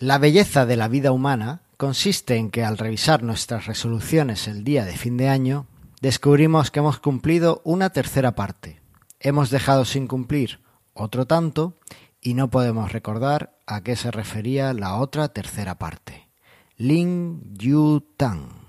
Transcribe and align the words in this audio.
La 0.00 0.16
belleza 0.16 0.64
de 0.64 0.78
la 0.78 0.88
vida 0.88 1.12
humana 1.12 1.60
consiste 1.76 2.36
en 2.36 2.50
que 2.50 2.64
al 2.64 2.78
revisar 2.78 3.22
nuestras 3.22 3.66
resoluciones 3.66 4.48
el 4.48 4.64
día 4.64 4.86
de 4.86 4.96
fin 4.96 5.18
de 5.18 5.28
año, 5.28 5.66
descubrimos 6.00 6.70
que 6.70 6.78
hemos 6.78 6.98
cumplido 6.98 7.60
una 7.64 7.90
tercera 7.90 8.34
parte. 8.34 8.80
Hemos 9.20 9.50
dejado 9.50 9.84
sin 9.84 10.06
cumplir 10.06 10.60
otro 10.94 11.26
tanto 11.26 11.76
y 12.18 12.32
no 12.32 12.48
podemos 12.48 12.92
recordar 12.92 13.58
a 13.66 13.82
qué 13.82 13.94
se 13.94 14.10
refería 14.10 14.72
la 14.72 14.96
otra 14.96 15.28
tercera 15.34 15.78
parte. 15.78 16.30
Lin 16.78 17.52
Yu 17.58 18.00
Tang. 18.16 18.59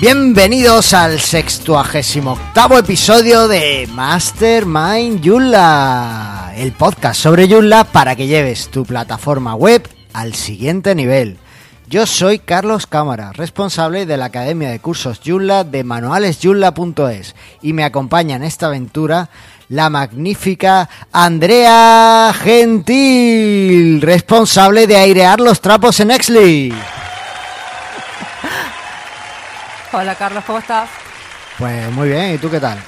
Bienvenidos 0.00 0.94
al 0.94 1.18
sextuagésimo 1.18 2.34
octavo 2.34 2.78
episodio 2.78 3.48
de 3.48 3.88
Mastermind 3.92 5.20
Joomla, 5.26 6.52
el 6.56 6.70
podcast 6.70 7.20
sobre 7.20 7.48
Joomla 7.48 7.82
para 7.82 8.14
que 8.14 8.28
lleves 8.28 8.68
tu 8.68 8.84
plataforma 8.84 9.56
web 9.56 9.88
al 10.12 10.34
siguiente 10.34 10.94
nivel. 10.94 11.36
Yo 11.88 12.06
soy 12.06 12.38
Carlos 12.38 12.86
Cámara, 12.86 13.32
responsable 13.32 14.06
de 14.06 14.16
la 14.16 14.26
Academia 14.26 14.70
de 14.70 14.78
Cursos 14.78 15.20
Joomla 15.26 15.64
de 15.64 15.82
manualesjoomla.es 15.82 17.34
y 17.60 17.72
me 17.72 17.82
acompaña 17.82 18.36
en 18.36 18.44
esta 18.44 18.66
aventura 18.66 19.30
la 19.68 19.90
magnífica 19.90 20.88
Andrea 21.10 22.32
Gentil, 22.40 24.00
responsable 24.00 24.86
de 24.86 24.96
airear 24.96 25.40
los 25.40 25.60
trapos 25.60 25.98
en 25.98 26.12
Exley. 26.12 26.72
Hola 29.92 30.14
Carlos, 30.14 30.44
¿cómo 30.44 30.58
estás? 30.58 30.90
Pues 31.58 31.90
muy 31.92 32.08
bien, 32.08 32.34
¿y 32.34 32.38
tú 32.38 32.50
qué 32.50 32.60
tal? 32.60 32.78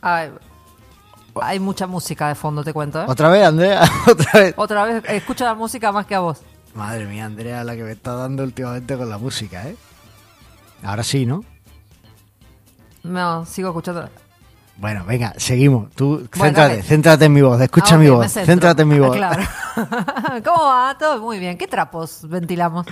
Ay, 0.00 0.30
hay 1.34 1.58
mucha 1.58 1.86
música 1.86 2.28
de 2.28 2.34
fondo, 2.34 2.62
te 2.62 2.72
cuento. 2.72 3.02
¿eh? 3.02 3.06
¿Otra 3.08 3.28
vez, 3.28 3.44
Andrea? 3.44 3.82
¿Otra 4.06 4.40
vez? 4.40 4.54
Otra 4.56 4.84
vez, 4.84 5.04
escucho 5.08 5.44
la 5.44 5.54
música 5.54 5.90
más 5.92 6.06
que 6.06 6.14
a 6.14 6.20
vos. 6.20 6.38
Madre 6.74 7.06
mía, 7.06 7.24
Andrea, 7.24 7.64
la 7.64 7.74
que 7.74 7.82
me 7.82 7.92
está 7.92 8.14
dando 8.14 8.44
últimamente 8.44 8.96
con 8.96 9.10
la 9.10 9.18
música, 9.18 9.68
¿eh? 9.68 9.76
Ahora 10.82 11.02
sí, 11.02 11.26
¿no? 11.26 11.44
No, 13.02 13.44
sigo 13.44 13.70
escuchando. 13.70 14.08
Bueno, 14.80 15.04
venga, 15.04 15.34
seguimos. 15.36 15.90
Tú, 15.90 16.26
Bueno, 16.36 16.56
céntrate, 16.56 16.82
céntrate 16.82 17.24
en 17.26 17.32
mi 17.34 17.42
voz, 17.42 17.60
escucha 17.60 17.96
Ah, 17.96 17.98
mi 17.98 18.08
voz, 18.08 18.32
céntrate 18.32 18.82
en 18.82 18.88
mi 18.88 18.96
Ah, 18.96 19.00
voz. 19.06 19.16
claro. 19.16 19.42
¿Cómo 20.44 20.64
va? 20.64 20.96
Todo 20.98 21.20
muy 21.20 21.38
bien. 21.38 21.58
¿Qué 21.58 21.66
trapos 21.68 22.26
ventilamos? 22.28 22.86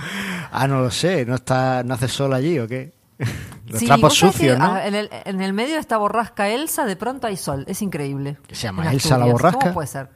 Ah, 0.51 0.67
no 0.67 0.81
lo 0.81 0.91
sé, 0.91 1.25
¿no 1.25 1.35
está, 1.35 1.83
no 1.83 1.95
hace 1.95 2.07
sol 2.07 2.33
allí 2.33 2.59
o 2.59 2.67
qué? 2.67 2.93
Los 3.67 3.79
Sí, 3.79 3.85
trapos 3.87 4.13
sucios, 4.13 4.53
que, 4.53 4.59
¿no? 4.59 4.65
ah, 4.73 4.85
En 4.85 4.95
el, 4.95 5.09
en 5.11 5.41
el 5.41 5.51
medio 5.53 5.73
de 5.73 5.79
esta 5.79 5.97
borrasca 5.97 6.47
Elsa, 6.49 6.85
de 6.85 6.95
pronto 6.95 7.27
hay 7.27 7.37
sol. 7.37 7.65
Es 7.67 7.81
increíble. 7.81 8.37
¿Que 8.47 8.55
se 8.55 8.63
llama 8.63 8.91
Elsa 8.91 9.17
la 9.17 9.25
borrasca? 9.25 9.59
¿Cómo 9.59 9.73
puede 9.73 9.87
ser? 9.87 10.09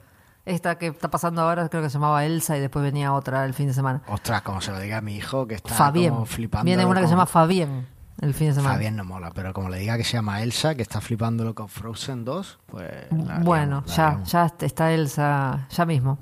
Esta 0.46 0.76
que 0.78 0.88
está 0.88 1.10
pasando 1.10 1.40
ahora 1.42 1.68
creo 1.70 1.82
que 1.82 1.88
se 1.88 1.94
llamaba 1.94 2.24
Elsa 2.24 2.56
y 2.56 2.60
después 2.60 2.82
venía 2.84 3.12
otra 3.14 3.44
el 3.46 3.54
fin 3.54 3.66
de 3.68 3.74
semana. 3.74 4.02
Ostras, 4.08 4.42
como 4.42 4.60
se 4.60 4.70
lo 4.72 4.78
diga 4.78 4.98
a 4.98 5.00
mi 5.00 5.16
hijo, 5.16 5.46
que 5.46 5.54
está 5.54 5.74
Fabien. 5.74 6.12
como 6.12 6.26
flipando. 6.26 6.66
Viene 6.66 6.84
una 6.84 7.00
que 7.00 7.06
se 7.06 7.12
llama 7.12 7.26
Fabien 7.26 7.86
el 8.20 8.34
fin 8.34 8.48
de 8.48 8.54
semana. 8.54 8.74
Fabien 8.74 8.96
no 8.96 9.04
mola, 9.04 9.30
pero 9.34 9.52
como 9.52 9.68
le 9.68 9.78
diga 9.78 9.96
que 9.96 10.04
se 10.04 10.12
llama 10.12 10.42
Elsa, 10.42 10.74
que 10.74 10.82
está 10.82 11.00
flipándolo 11.00 11.54
con 11.54 11.68
Frozen 11.68 12.24
2, 12.24 12.58
pues... 12.66 12.90
la 13.10 13.38
Bueno, 13.40 13.84
la 13.86 13.94
ya, 13.94 14.22
ya 14.24 14.52
está 14.60 14.92
Elsa, 14.92 15.66
ya 15.70 15.86
mismo. 15.86 16.18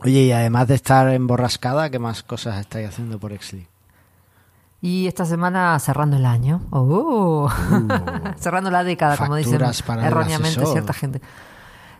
Oye, 0.00 0.22
y 0.22 0.32
además 0.32 0.68
de 0.68 0.74
estar 0.74 1.08
emborrascada, 1.08 1.90
¿qué 1.90 1.98
más 1.98 2.22
cosas 2.22 2.58
estáis 2.58 2.88
haciendo 2.88 3.18
por 3.18 3.32
Exley? 3.32 3.68
Y 4.82 5.06
esta 5.06 5.24
semana 5.24 5.78
cerrando 5.78 6.16
el 6.16 6.24
año. 6.24 6.62
Oh. 6.70 7.50
cerrando 8.38 8.70
la 8.70 8.82
década, 8.82 9.16
como 9.16 9.36
dicen 9.36 9.60
erróneamente 9.60 10.64
cierta 10.66 10.92
gente. 10.92 11.20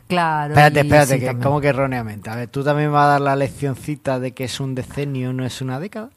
Claro. 0.09 0.55
Espérate, 0.55 0.81
espérate, 0.81 1.15
sí, 1.15 1.21
que. 1.21 1.39
¿cómo 1.39 1.61
que 1.61 1.69
erróneamente? 1.69 2.31
A 2.31 2.37
ver, 2.37 2.49
¿tú 2.49 2.65
también 2.65 2.91
vas 2.91 3.05
a 3.05 3.09
dar 3.09 3.21
la 3.21 3.37
leccioncita 3.37 4.19
de 4.19 4.33
que 4.33 4.45
es 4.45 4.59
un 4.59 4.75
decenio, 4.75 5.33
no 5.33 5.45
es 5.45 5.61
una 5.61 5.79
década? 5.79 6.11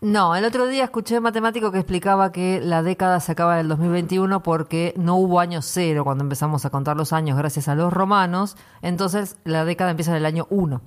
No, 0.00 0.36
el 0.36 0.44
otro 0.44 0.68
día 0.68 0.84
escuché 0.84 1.16
a 1.16 1.18
un 1.18 1.24
matemático 1.24 1.72
que 1.72 1.78
explicaba 1.80 2.30
que 2.30 2.60
la 2.62 2.84
década 2.84 3.18
se 3.18 3.32
acaba 3.32 3.54
en 3.54 3.60
el 3.62 3.68
2021 3.68 4.42
porque 4.44 4.94
no 4.96 5.16
hubo 5.16 5.40
año 5.40 5.60
cero 5.60 6.04
cuando 6.04 6.22
empezamos 6.22 6.64
a 6.64 6.70
contar 6.70 6.96
los 6.96 7.12
años 7.12 7.36
gracias 7.36 7.66
a 7.66 7.74
los 7.74 7.92
romanos. 7.92 8.56
Entonces 8.80 9.36
la 9.44 9.64
década 9.64 9.90
empieza 9.90 10.12
en 10.12 10.18
el 10.18 10.26
año 10.26 10.46
1. 10.50 10.80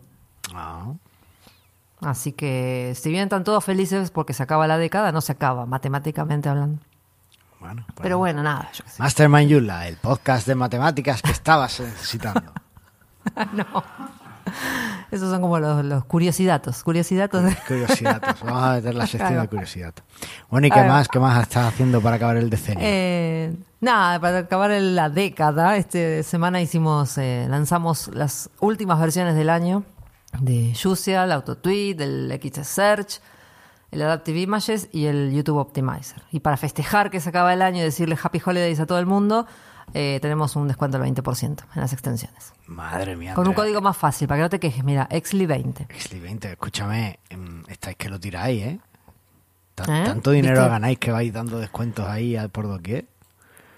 Ah, 0.53 0.93
Así 1.99 2.31
que 2.31 2.93
si 2.95 3.09
bien 3.11 3.23
están 3.23 3.43
todos 3.43 3.63
felices 3.65 4.11
porque 4.11 4.33
se 4.33 4.43
acaba 4.43 4.65
la 4.65 4.77
década, 4.77 5.11
no 5.11 5.19
se 5.21 5.33
acaba, 5.33 5.65
matemáticamente 5.65 6.47
hablando. 6.49 6.81
bueno. 7.59 7.83
pues- 7.87 7.99
Pero 8.03 8.17
bueno, 8.17 8.41
nada, 8.41 8.71
yo. 8.73 8.85
Mastermind 8.97 9.49
Yula, 9.49 9.87
el 9.89 9.97
podcast 9.97 10.47
de 10.47 10.55
matemáticas 10.55 11.21
que 11.21 11.31
estabas 11.31 11.79
necesitando. 11.81 12.53
Esos 15.11 15.29
son 15.29 15.41
como 15.41 15.59
los, 15.59 15.83
los 15.85 16.05
curiosidades. 16.05 16.83
Curiosidades 16.83 17.31
de... 17.43 17.57
Vamos 18.43 18.63
a 18.63 18.73
meter 18.75 18.95
la 18.95 19.05
sección 19.07 19.29
Claro. 19.29 19.41
de 19.41 19.47
curiosidad. 19.49 19.93
Bueno, 20.49 20.67
¿y 20.67 20.71
qué 20.71 20.83
más? 20.83 21.07
¿Qué 21.07 21.19
más 21.19 21.41
estás 21.41 21.67
haciendo 21.67 22.01
para 22.01 22.15
acabar 22.15 22.37
el 22.37 22.49
decenio? 22.49 22.79
Eh, 22.83 23.53
nada, 23.79 24.19
para 24.19 24.39
acabar 24.39 24.71
la 24.71 25.09
década, 25.09 25.75
esta 25.77 26.23
semana 26.23 26.61
hicimos, 26.61 27.17
eh, 27.17 27.45
lanzamos 27.49 28.09
las 28.13 28.49
últimas 28.59 28.99
versiones 28.99 29.35
del 29.35 29.49
año 29.49 29.83
de 30.39 30.73
Juicia, 30.81 31.23
el 31.25 31.31
AutoTweet, 31.33 31.99
el 31.99 32.39
XS 32.41 32.67
Search, 32.67 33.21
el 33.91 34.01
Adaptive 34.01 34.39
Images 34.39 34.89
y 34.91 35.05
el 35.05 35.31
YouTube 35.31 35.57
Optimizer. 35.57 36.23
Y 36.31 36.39
para 36.39 36.57
festejar 36.57 37.11
que 37.11 37.19
se 37.19 37.29
acaba 37.29 37.53
el 37.53 37.61
año 37.61 37.79
y 37.79 37.83
decirle 37.83 38.17
Happy 38.21 38.41
Holidays 38.43 38.79
a 38.79 38.85
todo 38.85 38.99
el 38.99 39.05
mundo, 39.05 39.45
eh, 39.93 40.19
tenemos 40.21 40.55
un 40.55 40.67
descuento 40.67 40.97
del 40.97 41.13
20% 41.13 41.63
en 41.75 41.81
las 41.81 41.91
extensiones. 41.93 42.53
Madre 42.67 43.15
mía. 43.17 43.33
Con 43.33 43.47
un 43.47 43.53
código 43.53 43.81
más 43.81 43.97
fácil, 43.97 44.27
para 44.27 44.39
que 44.39 44.43
no 44.43 44.49
te 44.49 44.59
quejes. 44.59 44.83
Mira, 44.83 45.09
Exli20. 45.09 45.87
Exley 45.89 46.21
20, 46.21 46.51
escúchame, 46.51 47.19
em, 47.29 47.63
estáis 47.67 47.97
que 47.97 48.09
lo 48.09 48.19
tiráis, 48.19 48.63
¿eh? 48.63 48.79
¿Eh? 49.87 50.03
Tanto 50.05 50.31
dinero 50.31 50.55
¿Viste? 50.55 50.69
ganáis 50.69 50.99
que 50.99 51.11
vais 51.11 51.33
dando 51.33 51.59
descuentos 51.59 52.07
ahí 52.07 52.35
al 52.35 52.49
por 52.49 52.67
doquier. 52.67 53.07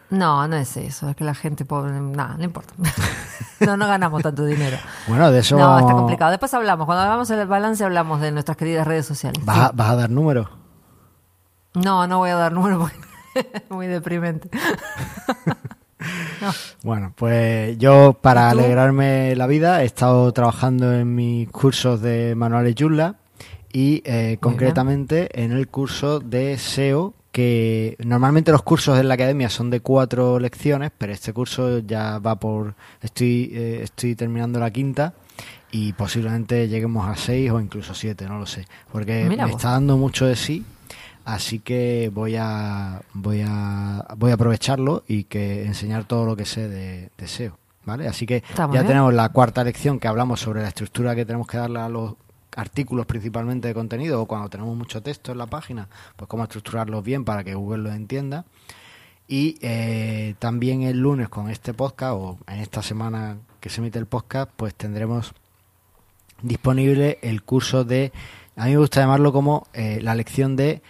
No, 0.09 0.47
no 0.47 0.55
es 0.55 0.77
eso, 0.77 1.09
es 1.09 1.15
que 1.15 1.23
la 1.23 1.33
gente 1.33 1.65
pobre, 1.65 1.91
nada, 1.99 2.35
no 2.37 2.43
importa. 2.43 2.73
no, 3.59 3.77
no 3.77 3.87
ganamos 3.87 4.21
tanto 4.21 4.45
dinero. 4.45 4.77
Bueno, 5.07 5.31
de 5.31 5.39
eso 5.39 5.57
No, 5.57 5.79
está 5.79 5.93
complicado. 5.93 6.31
Después 6.31 6.53
hablamos. 6.53 6.85
Cuando 6.85 7.03
hagamos 7.03 7.29
el 7.31 7.47
balance, 7.47 7.83
hablamos 7.83 8.21
de 8.21 8.31
nuestras 8.31 8.57
queridas 8.57 8.85
redes 8.85 9.05
sociales. 9.05 9.43
¿Vas, 9.43 9.57
a, 9.57 9.71
vas 9.71 9.89
a 9.89 9.95
dar 9.95 10.09
números? 10.09 10.47
No, 11.73 12.05
no 12.05 12.19
voy 12.19 12.29
a 12.29 12.35
dar 12.35 12.51
número 12.51 12.79
porque 12.79 12.97
es 13.53 13.69
muy 13.69 13.87
deprimente. 13.87 14.49
Bueno, 16.83 17.13
pues 17.15 17.77
yo 17.77 18.17
para 18.19 18.49
alegrarme 18.49 19.35
la 19.37 19.47
vida 19.47 19.83
he 19.83 19.85
estado 19.85 20.31
trabajando 20.33 20.91
en 20.93 21.15
mis 21.15 21.49
cursos 21.49 22.01
de 22.01 22.35
manuales 22.35 22.75
Joomla 22.77 23.15
y 23.71 24.01
eh, 24.05 24.37
concretamente 24.41 25.41
en 25.41 25.53
el 25.53 25.69
curso 25.69 26.19
de 26.19 26.57
SEO 26.57 27.13
que 27.33 27.97
normalmente 28.05 28.51
los 28.51 28.61
cursos 28.61 28.97
en 28.99 29.07
la 29.07 29.15
academia 29.15 29.49
son 29.49 29.71
de 29.71 29.79
cuatro 29.81 30.39
lecciones, 30.39 30.91
pero 30.95 31.11
este 31.11 31.33
curso 31.33 31.79
ya 31.79 32.19
va 32.19 32.35
por 32.35 32.75
estoy 33.01 33.49
eh, 33.51 33.79
estoy 33.83 34.13
terminando 34.15 34.59
la 34.59 34.69
quinta 34.69 35.15
y 35.71 35.93
posiblemente 35.93 36.67
lleguemos 36.69 37.07
a 37.07 37.15
seis 37.15 37.49
o 37.51 37.59
incluso 37.59 37.95
siete, 37.95 38.27
no 38.27 38.37
lo 38.37 38.45
sé, 38.45 38.67
porque 38.91 39.25
Mira 39.27 39.45
me 39.47 39.51
vos. 39.51 39.59
está 39.59 39.71
dando 39.71 39.97
mucho 39.97 40.27
de 40.27 40.35
sí. 40.35 40.63
Así 41.25 41.59
que 41.59 42.11
voy 42.13 42.35
a 42.37 43.01
voy 43.13 43.43
a 43.47 44.05
voy 44.15 44.29
a 44.29 44.33
aprovecharlo 44.35 45.03
y 45.07 45.23
que 45.23 45.65
enseñar 45.65 46.03
todo 46.03 46.25
lo 46.25 46.35
que 46.35 46.45
sé 46.45 46.67
de, 46.67 47.09
de 47.17 47.27
SEO, 47.27 47.57
¿vale? 47.83 48.07
Así 48.07 48.27
que 48.27 48.43
ya 48.55 48.67
bien. 48.67 48.85
tenemos 48.85 49.11
la 49.13 49.29
cuarta 49.29 49.63
lección 49.63 49.99
que 49.99 50.07
hablamos 50.07 50.39
sobre 50.41 50.61
la 50.61 50.67
estructura 50.67 51.15
que 51.15 51.25
tenemos 51.25 51.47
que 51.47 51.57
darle 51.57 51.79
a 51.79 51.89
los 51.89 52.13
artículos 52.55 53.05
principalmente 53.05 53.67
de 53.67 53.73
contenido 53.73 54.21
o 54.21 54.25
cuando 54.25 54.49
tenemos 54.49 54.75
mucho 54.75 55.01
texto 55.01 55.31
en 55.31 55.37
la 55.37 55.47
página, 55.47 55.89
pues 56.15 56.27
cómo 56.27 56.43
estructurarlos 56.43 57.03
bien 57.03 57.25
para 57.25 57.43
que 57.43 57.55
Google 57.55 57.83
los 57.83 57.93
entienda. 57.93 58.45
Y 59.27 59.57
eh, 59.61 60.35
también 60.39 60.83
el 60.83 60.99
lunes 60.99 61.29
con 61.29 61.49
este 61.49 61.73
podcast 61.73 62.13
o 62.13 62.37
en 62.47 62.59
esta 62.59 62.81
semana 62.81 63.37
que 63.59 63.69
se 63.69 63.81
emite 63.81 63.97
el 63.97 64.05
podcast, 64.05 64.51
pues 64.55 64.75
tendremos 64.75 65.33
disponible 66.41 67.19
el 67.21 67.41
curso 67.43 67.85
de, 67.85 68.11
a 68.55 68.65
mí 68.65 68.71
me 68.71 68.77
gusta 68.77 69.01
llamarlo 69.01 69.31
como 69.31 69.67
eh, 69.73 69.99
la 70.01 70.13
lección 70.13 70.55
de 70.55 70.81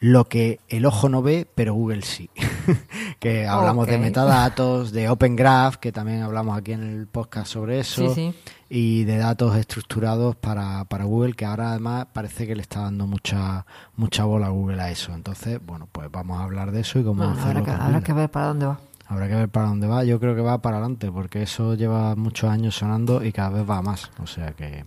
lo 0.00 0.24
que 0.24 0.60
el 0.68 0.86
ojo 0.86 1.08
no 1.10 1.20
ve, 1.22 1.46
pero 1.54 1.74
Google 1.74 2.02
sí. 2.02 2.30
que 3.20 3.46
hablamos 3.46 3.86
de 3.86 3.98
metadatos, 3.98 4.92
de 4.92 5.08
Open 5.10 5.36
Graph, 5.36 5.76
que 5.76 5.92
también 5.92 6.22
hablamos 6.22 6.56
aquí 6.56 6.72
en 6.72 6.82
el 6.82 7.06
podcast 7.06 7.52
sobre 7.52 7.80
eso, 7.80 8.14
Sí, 8.14 8.32
sí. 8.32 8.34
y 8.70 9.04
de 9.04 9.18
datos 9.18 9.54
estructurados 9.56 10.36
para, 10.36 10.84
para 10.86 11.04
Google, 11.04 11.34
que 11.34 11.44
ahora 11.44 11.70
además 11.72 12.06
parece 12.12 12.46
que 12.46 12.56
le 12.56 12.62
está 12.62 12.80
dando 12.80 13.06
mucha 13.06 13.66
mucha 13.94 14.24
bola 14.24 14.46
a 14.46 14.50
Google 14.50 14.80
a 14.80 14.90
eso. 14.90 15.12
Entonces, 15.12 15.60
bueno, 15.64 15.86
pues 15.92 16.10
vamos 16.10 16.40
a 16.40 16.44
hablar 16.44 16.72
de 16.72 16.80
eso 16.80 16.98
y 16.98 17.04
cómo 17.04 17.22
Bueno, 17.24 17.38
hacerlo. 17.38 17.64
habrá, 17.70 18.00
que 18.00 18.12
ver 18.14 18.30
para 18.30 18.46
dónde 18.46 18.66
va. 18.66 18.80
Habrá 19.10 19.28
que 19.28 19.34
ver 19.34 19.48
para 19.50 19.66
dónde 19.66 19.86
va. 19.86 20.04
Yo 20.04 20.18
creo 20.18 20.34
que 20.34 20.40
va 20.40 20.62
para 20.62 20.78
adelante, 20.78 21.12
porque 21.12 21.42
eso 21.42 21.74
lleva 21.74 22.16
muchos 22.16 22.48
años 22.48 22.76
sonando 22.76 23.22
y 23.22 23.32
cada 23.32 23.50
vez 23.50 23.68
va 23.68 23.82
más. 23.82 24.10
O 24.22 24.26
sea 24.26 24.52
que 24.52 24.86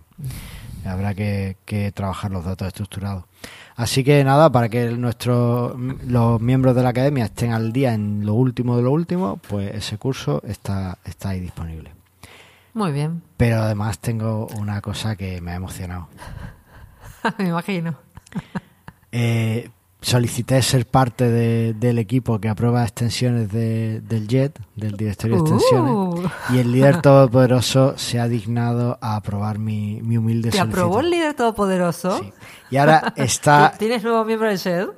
Habrá 0.84 1.14
que, 1.14 1.56
que 1.64 1.92
trabajar 1.92 2.30
los 2.30 2.44
datos 2.44 2.68
estructurados. 2.68 3.24
Así 3.76 4.04
que 4.04 4.22
nada, 4.22 4.52
para 4.52 4.68
que 4.68 4.90
nuestros 4.90 5.74
los 6.06 6.40
miembros 6.40 6.76
de 6.76 6.82
la 6.82 6.90
academia 6.90 7.24
estén 7.24 7.52
al 7.52 7.72
día 7.72 7.94
en 7.94 8.26
lo 8.26 8.34
último 8.34 8.76
de 8.76 8.82
lo 8.82 8.92
último, 8.92 9.38
pues 9.48 9.74
ese 9.74 9.96
curso 9.96 10.42
está, 10.44 10.98
está 11.04 11.30
ahí 11.30 11.40
disponible. 11.40 11.92
Muy 12.74 12.92
bien. 12.92 13.22
Pero 13.36 13.62
además 13.62 13.98
tengo 13.98 14.46
una 14.58 14.80
cosa 14.80 15.16
que 15.16 15.40
me 15.40 15.52
ha 15.52 15.54
emocionado. 15.54 16.08
Me 17.38 17.48
imagino. 17.48 17.96
Eh, 19.10 19.70
solicité 20.04 20.60
ser 20.62 20.86
parte 20.86 21.28
de- 21.30 21.74
del 21.74 21.98
equipo 21.98 22.38
que 22.38 22.48
aprueba 22.48 22.82
extensiones 22.84 23.50
de- 23.50 24.00
del 24.02 24.28
JET, 24.28 24.58
del 24.76 24.96
directorio 24.96 25.36
de 25.36 25.42
extensiones, 25.42 25.92
Uh. 25.92 26.28
y 26.54 26.58
el 26.58 26.72
líder 26.72 27.00
todopoderoso 27.02 27.96
se 27.96 28.20
ha 28.20 28.28
dignado 28.28 28.98
a 29.00 29.16
aprobar 29.16 29.58
mi, 29.58 30.00
mi 30.02 30.16
humilde 30.18 30.50
¿Te 30.50 30.60
aprobó 30.60 31.00
el 31.00 31.04
solicitud. 31.06 31.10
líder 31.22 31.34
todopoderoso? 31.34 32.18
Sí. 32.18 32.32
Y 32.70 32.76
ahora 32.76 33.12
está... 33.16 33.72
¿Tienes 33.78 34.02
nuevo 34.02 34.24
miembro 34.24 34.48
del 34.48 34.58
SHED? 34.58 34.88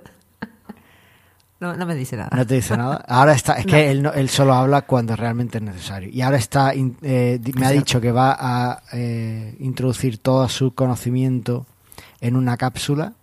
No, 1.59 1.75
no 1.75 1.87
me 1.87 1.95
dice 1.95 2.17
nada. 2.19 2.29
No 2.37 2.47
te 2.47 2.55
dice 2.57 2.77
nada. 2.77 3.03
Ahora 3.09 3.33
está, 3.33 3.55
es 3.55 3.65
que 3.65 3.91
él, 3.91 4.03
no- 4.03 4.13
él 4.13 4.29
solo 4.29 4.53
habla 4.55 4.83
cuando 4.83 5.17
realmente 5.17 5.59
es 5.59 5.65
necesario. 5.65 6.11
Y 6.13 6.21
ahora 6.21 6.37
está, 6.37 6.73
eh, 6.75 7.41
me 7.55 7.67
ha 7.67 7.71
dicho 7.71 8.01
que 8.01 8.13
va 8.13 8.37
a 8.39 8.83
eh, 8.93 9.57
introducir 9.61 10.19
todo 10.19 10.49
su 10.51 10.75
conocimiento 10.75 11.65
en 12.21 12.37
una 12.37 12.57
cápsula 12.59 13.15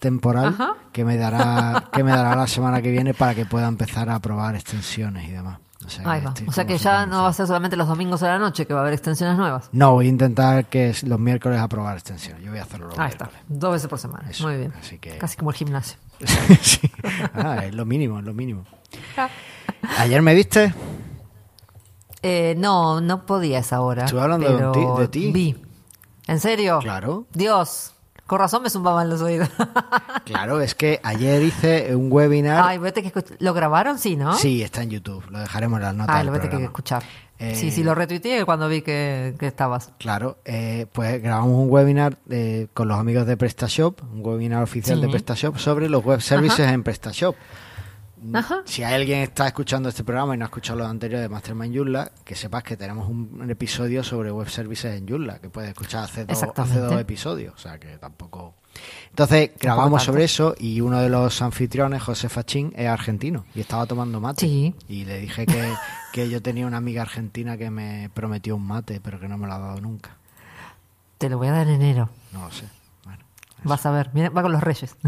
temporal 0.00 0.48
Ajá. 0.48 0.74
que 0.92 1.04
me 1.04 1.16
dará 1.16 1.88
que 1.92 2.02
me 2.02 2.10
dará 2.10 2.34
la 2.34 2.46
semana 2.48 2.82
que 2.82 2.90
viene 2.90 3.14
para 3.14 3.34
que 3.36 3.46
pueda 3.46 3.68
empezar 3.68 4.10
a 4.10 4.18
probar 4.18 4.56
extensiones 4.56 5.28
y 5.28 5.30
demás. 5.30 5.60
O 5.86 5.88
sea, 5.88 6.10
Ahí 6.10 6.20
va. 6.20 6.28
estoy 6.30 6.46
O 6.48 6.52
sea 6.52 6.64
como 6.64 6.76
que 6.76 6.82
ya 6.82 7.06
no 7.06 7.22
va 7.22 7.28
a 7.28 7.32
ser 7.32 7.46
solamente 7.46 7.74
los 7.76 7.88
domingos 7.88 8.22
a 8.22 8.28
la 8.28 8.38
noche, 8.38 8.66
que 8.66 8.74
va 8.74 8.80
a 8.80 8.82
haber 8.82 8.92
extensiones 8.94 9.36
nuevas. 9.38 9.70
No, 9.72 9.92
voy 9.92 10.06
a 10.06 10.08
intentar 10.10 10.66
que 10.66 10.94
los 11.04 11.18
miércoles 11.18 11.58
aprobar 11.60 11.96
extensiones. 11.96 12.42
Yo 12.44 12.50
voy 12.50 12.58
a 12.60 12.64
hacerlo 12.64 12.88
los 12.88 12.98
Ahí 12.98 13.08
está. 13.10 13.30
Dos 13.48 13.72
veces 13.72 13.88
por 13.88 13.98
semana. 13.98 14.28
Eso, 14.30 14.46
Muy 14.46 14.56
bien. 14.58 14.72
así 14.78 14.98
que- 14.98 15.16
Casi 15.18 15.36
como 15.36 15.50
el 15.50 15.56
gimnasio. 15.56 15.96
sí. 16.60 16.80
Ah, 17.32 17.64
es 17.64 17.74
lo 17.74 17.86
mínimo, 17.86 18.18
es 18.18 18.24
lo 18.26 18.34
mínimo. 18.34 18.64
Ayer 19.98 20.20
me 20.22 20.34
viste. 20.34 20.74
Eh, 22.22 22.54
no, 22.58 23.00
no 23.00 23.24
podía 23.24 23.56
a 23.56 23.60
esa 23.60 23.80
hora. 23.80 24.04
Estuve 24.04 24.20
hablando 24.20 24.48
de 24.48 24.54
pero 24.54 24.72
ti- 24.72 25.00
de 25.00 25.08
ti. 25.08 25.32
Vi. 25.32 25.62
¿En 26.26 26.40
serio? 26.40 26.78
Claro. 26.82 27.26
Dios. 27.32 27.94
Con 28.30 28.38
razón 28.38 28.62
me 28.62 28.70
zumbaban 28.70 29.10
los 29.10 29.20
oídos. 29.22 29.48
Claro, 30.24 30.60
es 30.60 30.76
que 30.76 31.00
ayer 31.02 31.42
hice 31.42 31.96
un 31.96 32.12
webinar. 32.12 32.62
Ay, 32.64 32.78
vete 32.78 33.02
que 33.02 33.12
¿Lo 33.40 33.52
grabaron? 33.52 33.98
Sí, 33.98 34.14
¿no? 34.14 34.34
Sí, 34.36 34.62
está 34.62 34.84
en 34.84 34.90
YouTube. 34.90 35.24
Lo 35.28 35.40
dejaremos 35.40 35.78
en 35.78 35.82
las 35.82 35.94
notas. 35.96 36.14
Ay, 36.14 36.24
lo 36.26 36.30
vete 36.30 36.48
que 36.48 36.62
escuchar. 36.62 37.02
Eh, 37.40 37.56
Sí, 37.56 37.72
sí, 37.72 37.82
lo 37.82 37.96
retuiteé 37.96 38.44
cuando 38.44 38.68
vi 38.68 38.82
que, 38.82 39.34
que 39.36 39.48
estabas. 39.48 39.90
Claro, 39.98 40.38
eh, 40.44 40.86
pues 40.92 41.20
grabamos 41.20 41.54
un 41.64 41.68
webinar 41.68 42.18
eh, 42.28 42.68
con 42.72 42.86
los 42.86 43.00
amigos 43.00 43.26
de 43.26 43.36
PrestaShop, 43.36 44.00
un 44.12 44.24
webinar 44.24 44.62
oficial 44.62 44.98
Sí. 45.00 45.02
de 45.06 45.08
PrestaShop 45.10 45.56
sobre 45.58 45.88
los 45.88 46.04
web 46.04 46.20
services 46.20 46.70
en 46.70 46.84
PrestaShop. 46.84 47.34
Ajá. 48.34 48.62
Si 48.64 48.82
alguien 48.82 49.20
está 49.20 49.46
escuchando 49.46 49.88
este 49.88 50.04
programa 50.04 50.34
y 50.34 50.38
no 50.38 50.44
ha 50.44 50.48
escuchado 50.48 50.78
los 50.78 50.88
anteriores 50.88 51.22
de 51.22 51.28
Mastermind 51.28 51.74
Joomla, 51.74 52.12
que 52.24 52.34
sepas 52.34 52.62
que 52.62 52.76
tenemos 52.76 53.08
un, 53.08 53.50
episodio 53.50 54.04
sobre 54.04 54.30
web 54.30 54.48
services 54.48 54.96
en 54.96 55.08
Joomla, 55.08 55.38
que 55.38 55.48
puedes 55.48 55.70
escuchar 55.70 56.04
hace 56.04 56.24
dos, 56.24 56.30
Exactamente. 56.30 56.78
hace 56.78 56.86
dos 56.86 57.00
episodios, 57.00 57.54
o 57.54 57.58
sea 57.58 57.78
que 57.78 57.96
tampoco... 57.98 58.54
Entonces 59.08 59.50
grabamos 59.58 60.04
sobre 60.04 60.24
eso 60.24 60.54
y 60.58 60.80
uno 60.80 61.00
de 61.00 61.08
los 61.08 61.42
anfitriones, 61.42 62.02
José 62.02 62.28
Fachín, 62.28 62.72
es 62.76 62.86
argentino 62.86 63.44
y 63.54 63.60
estaba 63.60 63.86
tomando 63.86 64.20
mate. 64.20 64.46
Sí. 64.46 64.74
Y 64.88 65.04
le 65.04 65.18
dije 65.18 65.44
que, 65.46 65.72
que 66.12 66.28
yo 66.28 66.40
tenía 66.40 66.66
una 66.66 66.76
amiga 66.76 67.02
argentina 67.02 67.56
que 67.56 67.70
me 67.70 68.10
prometió 68.14 68.54
un 68.54 68.66
mate, 68.66 69.00
pero 69.02 69.18
que 69.18 69.28
no 69.28 69.38
me 69.38 69.46
lo 69.46 69.54
ha 69.54 69.58
dado 69.58 69.80
nunca. 69.80 70.16
Te 71.18 71.28
lo 71.28 71.38
voy 71.38 71.48
a 71.48 71.52
dar 71.52 71.66
en 71.66 71.82
enero. 71.82 72.10
No 72.32 72.44
lo 72.44 72.52
sé. 72.52 72.64
Vas 73.64 73.84
a 73.86 73.90
ver. 73.90 74.10
Mira, 74.14 74.30
va 74.30 74.42
con 74.42 74.52
los 74.52 74.62
reyes. 74.62 74.96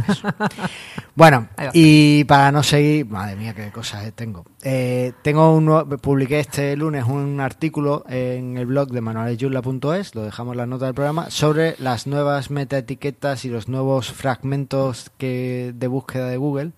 Bueno, 1.15 1.49
y 1.75 2.25
para 2.25 2.51
no 2.53 2.63
seguir, 2.63 3.05
madre 3.07 3.37
mía, 3.37 3.53
qué 3.55 3.71
cosas 3.71 4.07
eh, 4.07 4.13
tengo. 4.13 4.47
Eh, 4.63 5.13
tengo 5.23 5.55
un 5.55 5.67
nuevo- 5.67 5.99
publiqué 5.99 6.41
este 6.41 6.75
lunes 6.75 7.05
un 7.05 7.39
artículo 7.41 8.05
en 8.09 8.57
el 8.57 8.65
blog 8.65 8.89
de 8.91 9.03
manualesyula.es, 9.03 10.15
lo 10.15 10.23
dejamos 10.23 10.53
en 10.53 10.59
la 10.59 10.67
nota 10.67 10.87
del 10.87 10.95
programa, 10.95 11.31
sobre 11.31 11.75
las 11.79 12.07
nuevas 12.07 12.51
metaetiquetas 12.51 13.45
y 13.45 13.51
los 13.51 13.69
nuevos 13.69 14.11
fragmentos 14.11 15.11
que, 15.19 15.73
de 15.75 15.87
búsqueda 15.87 16.29
de 16.29 16.39
Google, 16.39 16.71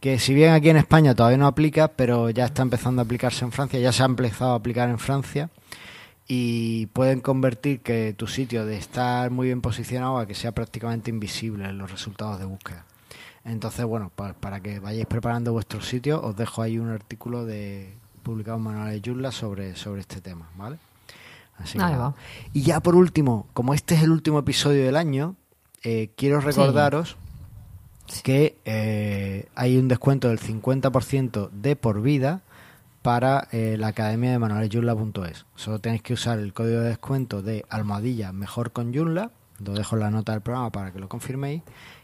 que 0.00 0.18
si 0.18 0.34
bien 0.34 0.52
aquí 0.52 0.68
en 0.68 0.76
España 0.76 1.14
todavía 1.14 1.38
no 1.38 1.46
aplica, 1.46 1.88
pero 1.88 2.28
ya 2.28 2.44
está 2.44 2.60
empezando 2.60 3.00
a 3.00 3.04
aplicarse 3.06 3.42
en 3.46 3.52
Francia, 3.52 3.80
ya 3.80 3.90
se 3.92 4.02
ha 4.02 4.06
empezado 4.06 4.52
a 4.52 4.56
aplicar 4.56 4.90
en 4.90 4.98
Francia 4.98 5.48
y 6.28 6.86
pueden 6.86 7.20
convertir 7.20 7.80
que 7.80 8.12
tu 8.16 8.26
sitio 8.26 8.66
de 8.66 8.76
estar 8.76 9.30
muy 9.30 9.46
bien 9.46 9.62
posicionado 9.62 10.18
a 10.18 10.26
que 10.26 10.34
sea 10.34 10.52
prácticamente 10.52 11.10
invisible 11.10 11.64
en 11.64 11.78
los 11.78 11.90
resultados 11.90 12.38
de 12.38 12.44
búsqueda. 12.44 12.84
Entonces, 13.44 13.86
bueno, 13.86 14.12
pa- 14.14 14.34
para, 14.34 14.60
que 14.60 14.78
vayáis 14.78 15.06
preparando 15.06 15.52
vuestro 15.54 15.80
sitio, 15.80 16.20
os 16.22 16.36
dejo 16.36 16.60
ahí 16.60 16.78
un 16.78 16.90
artículo 16.90 17.46
de 17.46 17.94
publicado 18.22 18.58
en 18.58 18.62
Manual 18.64 18.90
de 18.90 19.00
Joomla 19.02 19.32
sobre, 19.32 19.74
sobre 19.74 20.02
este 20.02 20.20
tema, 20.20 20.50
¿vale? 20.56 20.76
Así 21.56 21.78
Ahí 21.80 21.96
va. 21.96 22.14
Y 22.52 22.60
ya 22.62 22.80
por 22.80 22.94
último, 22.94 23.46
como 23.54 23.72
este 23.72 23.94
es 23.94 24.02
el 24.02 24.10
último 24.10 24.38
episodio 24.40 24.84
del 24.84 24.96
año, 24.96 25.34
eh, 25.82 26.10
quiero 26.14 26.40
recordaros 26.42 27.16
que 28.22 28.56
eh, 28.66 29.46
hay 29.54 29.76
un 29.78 29.88
descuento 29.88 30.28
del 30.28 30.38
50% 30.40 31.50
de 31.50 31.74
por 31.76 32.00
vida 32.02 32.42
para 33.08 33.48
eh, 33.52 33.76
la 33.78 33.86
academia 33.86 34.32
de 34.32 34.38
manualesyunla.es. 34.38 35.46
Solo 35.54 35.78
tenéis 35.78 36.02
que 36.02 36.12
usar 36.12 36.38
el 36.38 36.52
código 36.52 36.82
de 36.82 36.90
descuento 36.90 37.40
de 37.40 37.64
almohadilla 37.70 38.32
mejor 38.32 38.70
con 38.70 38.92
Joomla, 38.92 39.30
lo 39.64 39.72
dejo 39.72 39.96
en 39.96 40.00
la 40.00 40.10
nota 40.10 40.32
del 40.32 40.42
programa 40.42 40.70
para 40.70 40.92
que 40.92 40.98
lo 40.98 41.08
confirméis, 41.08 41.62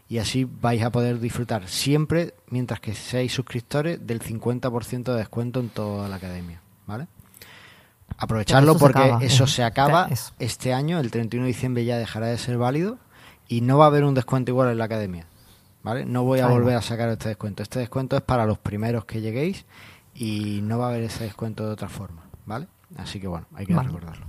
y 0.09 0.17
así 0.17 0.45
vais 0.45 0.81
a 0.81 0.89
poder 0.89 1.19
disfrutar 1.19 1.67
siempre, 1.67 2.33
mientras 2.49 2.79
que 2.79 2.95
seáis 2.95 3.31
suscriptores, 3.31 3.99
del 4.07 4.19
50% 4.19 5.03
de 5.03 5.17
descuento 5.19 5.59
en 5.59 5.69
toda 5.69 6.09
la 6.09 6.15
academia, 6.15 6.59
¿vale? 6.87 7.05
Aprovecharlo 8.17 8.73
se 8.73 8.79
porque 8.79 9.13
eso 9.21 9.45
se 9.45 9.63
acaba 9.63 10.09
este 10.39 10.73
año, 10.73 10.99
el 10.99 11.11
31 11.11 11.43
de 11.45 11.53
diciembre 11.53 11.85
ya 11.85 11.99
dejará 11.99 12.25
de 12.25 12.39
ser 12.39 12.57
válido 12.57 12.97
y 13.47 13.61
no 13.61 13.77
va 13.77 13.83
a 13.83 13.87
haber 13.89 14.05
un 14.05 14.15
descuento 14.15 14.49
igual 14.49 14.71
en 14.71 14.79
la 14.79 14.85
academia. 14.85 15.27
¿Vale? 15.83 16.03
No 16.03 16.23
voy 16.23 16.39
a 16.39 16.47
volver 16.47 16.75
a 16.75 16.81
sacar 16.81 17.09
este 17.09 17.29
descuento. 17.29 17.61
Este 17.61 17.77
descuento 17.77 18.17
es 18.17 18.23
para 18.23 18.47
los 18.47 18.57
primeros 18.57 19.05
que 19.05 19.21
lleguéis 19.21 19.65
y 20.15 20.61
no 20.63 20.79
va 20.79 20.87
a 20.87 20.89
haber 20.89 21.03
ese 21.03 21.25
descuento 21.25 21.65
de 21.65 21.71
otra 21.73 21.89
forma. 21.89 22.23
¿Vale? 22.45 22.67
Así 22.97 23.19
que 23.19 23.27
bueno, 23.27 23.45
hay 23.53 23.65
que 23.65 23.73
Vale. 23.73 23.89
recordarlo. 23.89 24.25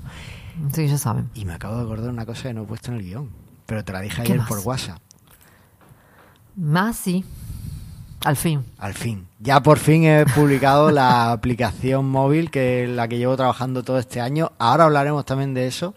Sí, 0.73 0.89
ya 0.89 0.99
saben. 0.99 1.31
Y 1.35 1.45
me 1.45 1.53
acabo 1.55 1.77
de 1.77 1.83
acordar 1.83 2.11
una 2.11 2.27
cosa 2.27 2.45
que 2.45 2.55
no 2.55 2.63
he 2.63 2.67
puesto 2.67 2.91
en 2.91 2.99
el 2.99 3.03
guion. 3.05 3.31
Pero 3.67 3.85
te 3.85 3.93
la 3.93 4.01
dije 4.01 4.17
¿Qué 4.17 4.33
ayer 4.33 4.39
más? 4.39 4.49
por 4.49 4.59
WhatsApp. 4.61 4.99
Más 6.57 6.97
sí. 6.97 7.25
Al 8.25 8.37
fin. 8.37 8.65
Al 8.79 8.95
fin. 8.95 9.27
Ya 9.39 9.63
por 9.63 9.79
fin 9.79 10.05
he 10.05 10.25
publicado 10.27 10.91
la 10.91 11.31
aplicación 11.33 12.09
móvil 12.09 12.51
que 12.51 12.85
es 12.85 12.91
la 12.91 13.07
que 13.09 13.19
llevo 13.19 13.37
trabajando 13.37 13.83
todo 13.83 13.99
este 13.99 14.21
año. 14.21 14.53
Ahora 14.59 14.85
hablaremos 14.85 15.25
también 15.25 15.55
de 15.55 15.67
eso 15.67 15.95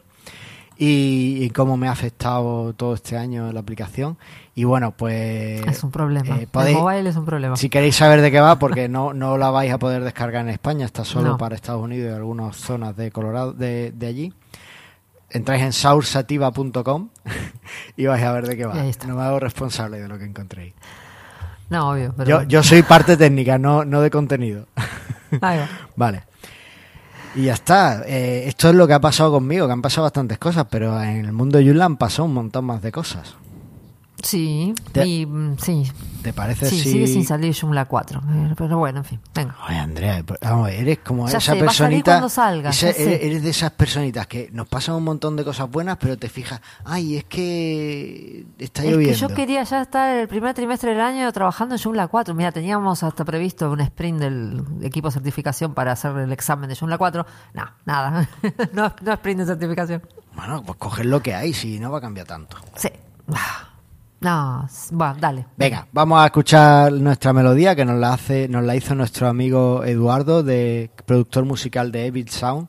y, 0.81 1.43
y 1.43 1.49
cómo 1.49 1.75
me 1.75 1.89
ha 1.89 1.91
afectado 1.91 2.71
todo 2.73 2.93
este 2.93 3.17
año 3.17 3.51
la 3.51 3.59
aplicación. 3.59 4.17
Y 4.55 4.63
bueno, 4.63 4.91
pues... 4.91 5.65
es 5.67 5.83
un 5.83 5.91
problema. 5.91 6.37
eh, 6.39 6.47
podéis- 6.51 6.77
El 6.77 6.81
mobile 6.83 7.09
es 7.09 7.15
un 7.17 7.25
problema. 7.25 7.55
Si 7.57 7.69
queréis 7.69 7.95
saber 7.97 8.21
de 8.21 8.31
qué 8.31 8.39
va, 8.39 8.57
porque 8.57 8.87
no, 8.87 9.13
no 9.13 9.37
la 9.37 9.49
vais 9.51 9.71
a 9.73 9.77
poder 9.77 10.03
descargar 10.03 10.41
en 10.43 10.49
España, 10.49 10.85
está 10.85 11.03
solo 11.03 11.31
No. 11.31 11.37
para 11.37 11.55
Estados 11.55 11.83
Unidos 11.83 12.11
y 12.11 12.15
algunas 12.15 12.55
zonas 12.55 12.95
de 12.95 13.11
Colorado, 13.11 13.51
de, 13.53 13.91
de 13.91 14.07
allí. 14.07 14.33
Entráis 15.31 15.61
en 15.63 15.73
soursativa.com 15.73 17.09
y 17.97 18.05
vais 18.05 18.23
a 18.23 18.31
ver 18.31 18.47
de 18.47 18.57
qué 18.57 18.65
va. 18.65 18.73
No 19.05 19.15
me 19.15 19.21
hago 19.23 19.39
responsable 19.39 19.99
de 19.99 20.07
lo 20.07 20.17
que 20.17 20.25
encontréis. 20.25 20.73
No, 21.69 21.91
obvio. 21.91 22.13
Pero 22.17 22.29
Yo, 22.29 22.35
bueno. 22.37 22.49
yo 22.49 22.63
soy 22.63 22.81
parte 22.83 23.15
técnica, 23.17 23.57
no, 23.59 23.85
no 23.85 24.01
de 24.01 24.09
contenido. 24.09 24.65
Ahí 25.41 25.59
va. 25.59 25.67
Vale. 25.95 26.23
Y 27.35 27.43
ya 27.43 27.53
está. 27.53 28.03
Eh, 28.05 28.47
esto 28.47 28.69
es 28.69 28.75
lo 28.75 28.87
que 28.87 28.93
ha 28.93 29.01
pasado 29.01 29.31
conmigo, 29.31 29.67
que 29.67 29.73
han 29.73 29.81
pasado 29.81 30.03
bastantes 30.03 30.37
cosas, 30.37 30.65
pero 30.69 31.01
en 31.01 31.25
el 31.25 31.31
mundo 31.31 31.57
de 31.57 31.81
han 31.81 31.97
pasado 31.97 32.25
un 32.25 32.33
montón 32.33 32.65
más 32.65 32.81
de 32.81 32.91
cosas. 32.91 33.35
Sí, 34.21 34.73
Te- 34.91 35.05
y 35.07 35.25
mm, 35.25 35.57
sí, 35.57 35.89
¿Te 36.21 36.33
parece 36.33 36.69
sí, 36.69 36.79
si... 36.81 36.91
sigue 36.91 37.07
sin 37.07 37.25
salir 37.25 37.55
Joomla 37.57 37.85
4. 37.85 38.19
eh, 38.29 38.53
Pero 38.57 38.77
bueno, 38.77 38.99
en 38.99 39.05
fin, 39.05 39.19
venga. 39.33 39.55
Ay, 39.65 39.77
Andrea, 39.77 40.21
pero, 40.25 40.37
vamos, 40.41 40.67
a 40.67 40.69
ver, 40.71 40.79
eres 40.81 40.99
como 40.99 41.27
Ya 41.29 41.37
esa 41.37 41.53
sé, 41.53 41.61
va 41.63 41.69
a 41.71 41.73
salir 41.73 42.03
personita. 42.03 42.29
salga, 42.29 42.69
esa- 42.71 42.89
eres, 42.89 43.23
eres 43.23 43.43
de 43.43 43.49
esas 43.49 43.71
personitas 43.71 44.27
que 44.27 44.49
nos 44.51 44.67
pasan 44.67 44.95
un 44.95 45.05
montón 45.05 45.35
de 45.37 45.45
cosas 45.45 45.71
buenas, 45.71 45.95
pero 45.97 46.17
te 46.17 46.27
fijas, 46.27 46.59
ay, 46.83 47.15
es 47.17 47.23
que 47.25 48.45
está 48.57 48.83
Es 48.83 48.91
lloviendo. 48.91 49.13
que 49.13 49.19
yo 49.19 49.33
quería 49.33 49.63
ya 49.63 49.81
estar 49.81 50.13
el 50.15 50.27
primer 50.27 50.53
trimestre 50.53 50.91
del 50.91 50.99
año 51.01 51.31
trabajando 51.31 51.75
en 51.75 51.81
Joomla 51.81 52.07
4. 52.09 52.33
Mira, 52.35 52.51
teníamos 52.51 53.01
hasta 53.03 53.23
previsto 53.23 53.71
un 53.71 53.79
sprint 53.81 54.19
del 54.19 54.63
equipo 54.81 55.07
de 55.07 55.13
certificación 55.13 55.73
para 55.73 55.93
hacer 55.93 56.15
el 56.17 56.31
examen 56.33 56.69
de 56.69 56.75
Joomla 56.75 56.97
4. 56.97 57.25
No, 57.53 57.63
nada. 57.85 58.27
no, 58.73 58.93
no 59.01 59.13
sprint 59.13 59.39
de 59.39 59.45
certificación. 59.45 60.01
Bueno, 60.35 60.61
pues 60.63 60.77
coger 60.77 61.05
lo 61.05 61.21
que 61.21 61.33
hay, 61.33 61.53
si 61.53 61.79
no 61.79 61.91
va 61.91 61.99
a 61.99 62.01
cambiar 62.01 62.27
tanto. 62.27 62.57
Sí. 62.75 62.89
No, 64.21 64.67
bueno, 64.91 65.15
dale. 65.19 65.45
Venga, 65.55 65.87
vamos 65.93 66.21
a 66.21 66.25
escuchar 66.25 66.91
nuestra 66.91 67.31
melodía 67.31 67.75
que 67.75 67.85
nos 67.85 67.99
la 67.99 68.13
hace, 68.13 68.49
nos 68.49 68.63
la 68.63 68.75
hizo 68.75 68.93
nuestro 68.93 69.27
amigo 69.27 69.83
Eduardo, 69.85 70.43
de 70.43 70.89
productor 71.05 71.45
musical 71.45 71.91
de 71.91 72.07
Evil 72.07 72.27
Sound, 72.29 72.67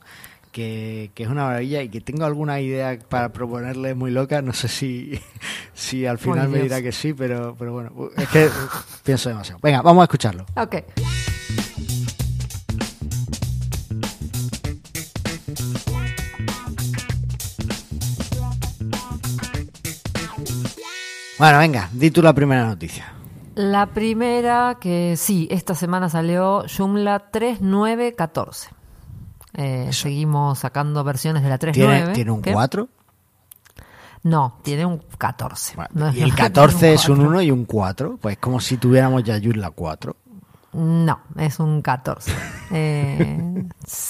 que, 0.53 1.11
que 1.13 1.23
es 1.23 1.29
una 1.29 1.45
maravilla 1.45 1.81
y 1.81 1.89
que 1.89 1.99
tengo 1.99 2.23
alguna 2.23 2.61
idea 2.61 2.97
para 3.09 3.33
proponerle 3.33 3.95
muy 3.95 4.11
loca. 4.11 4.41
No 4.41 4.53
sé 4.53 4.69
si, 4.69 5.19
si 5.73 6.05
al 6.05 6.19
final 6.19 6.47
me 6.47 6.61
dirá 6.61 6.81
que 6.81 6.93
sí, 6.93 7.13
pero, 7.13 7.55
pero 7.59 7.73
bueno, 7.73 7.91
es 8.15 8.29
que 8.29 8.49
pienso 9.03 9.27
demasiado. 9.27 9.59
Venga, 9.61 9.81
vamos 9.81 10.01
a 10.01 10.05
escucharlo. 10.05 10.45
Ok. 10.55 10.75
Bueno, 21.41 21.57
venga, 21.57 21.89
di 21.91 22.11
tú 22.11 22.21
la 22.21 22.33
primera 22.33 22.67
noticia. 22.67 23.11
La 23.55 23.87
primera 23.87 24.77
que 24.79 25.15
sí, 25.17 25.47
esta 25.49 25.73
semana 25.73 26.07
salió 26.07 26.65
Joomla 26.67 27.31
3914. 27.31 28.69
Eh, 29.55 29.89
seguimos 29.91 30.59
sacando 30.59 31.03
versiones 31.03 31.41
de 31.41 31.49
la 31.49 31.57
39. 31.57 31.97
¿Tiene, 31.97 32.13
¿tiene 32.13 32.29
un 32.29 32.43
¿Qué? 32.43 32.53
4? 32.53 32.87
No, 34.21 34.59
tiene 34.61 34.85
un 34.85 35.01
14. 35.17 35.77
Bueno, 35.77 35.89
No 35.95 36.13
y 36.13 36.21
el 36.21 36.27
más, 36.29 36.37
14 36.41 36.77
tiene 36.77 36.93
es 36.93 37.09
un 37.09 37.15
4. 37.15 37.29
1 37.31 37.41
y 37.41 37.49
un 37.49 37.65
4. 37.65 38.17
Pues 38.21 38.37
como 38.37 38.59
si 38.59 38.77
tuviéramos 38.77 39.23
ya 39.23 39.39
Joomla 39.41 39.71
4. 39.71 40.15
No, 40.73 41.21
es 41.37 41.59
un 41.59 41.81
14. 41.81 42.31
Eh, 42.73 43.65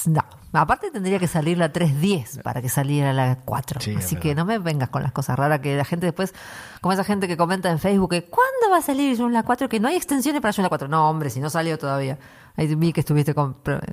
no. 0.07 0.21
Aparte 0.53 0.91
tendría 0.91 1.17
que 1.17 1.27
salir 1.27 1.57
la 1.57 1.71
310 1.71 2.39
para 2.43 2.61
que 2.61 2.67
saliera 2.67 3.13
la 3.13 3.37
4. 3.45 3.79
Sí, 3.79 3.91
es 3.91 3.97
Así 3.97 4.15
que 4.17 4.35
no 4.35 4.43
me 4.43 4.59
vengas 4.59 4.89
con 4.89 5.01
las 5.01 5.11
cosas 5.11 5.37
raras 5.37 5.61
que 5.61 5.77
la 5.77 5.85
gente 5.85 6.05
después, 6.05 6.33
como 6.81 6.91
esa 6.91 7.03
gente 7.03 7.27
que 7.27 7.37
comenta 7.37 7.71
en 7.71 7.79
Facebook, 7.79 8.09
que 8.09 8.25
¿cuándo 8.25 8.69
va 8.69 8.77
a 8.77 8.81
salir 8.81 9.17
Joomla 9.17 9.43
4? 9.43 9.69
Que 9.69 9.79
no 9.79 9.87
hay 9.87 9.95
extensiones 9.95 10.41
para 10.41 10.51
Joomla 10.51 10.69
4. 10.69 10.87
No, 10.89 11.09
hombre, 11.09 11.29
si 11.29 11.39
no 11.39 11.49
salió 11.49 11.77
todavía. 11.77 12.17
Ahí 12.57 12.75
vi 12.75 12.91
que 12.91 12.99
estuviste 12.99 13.33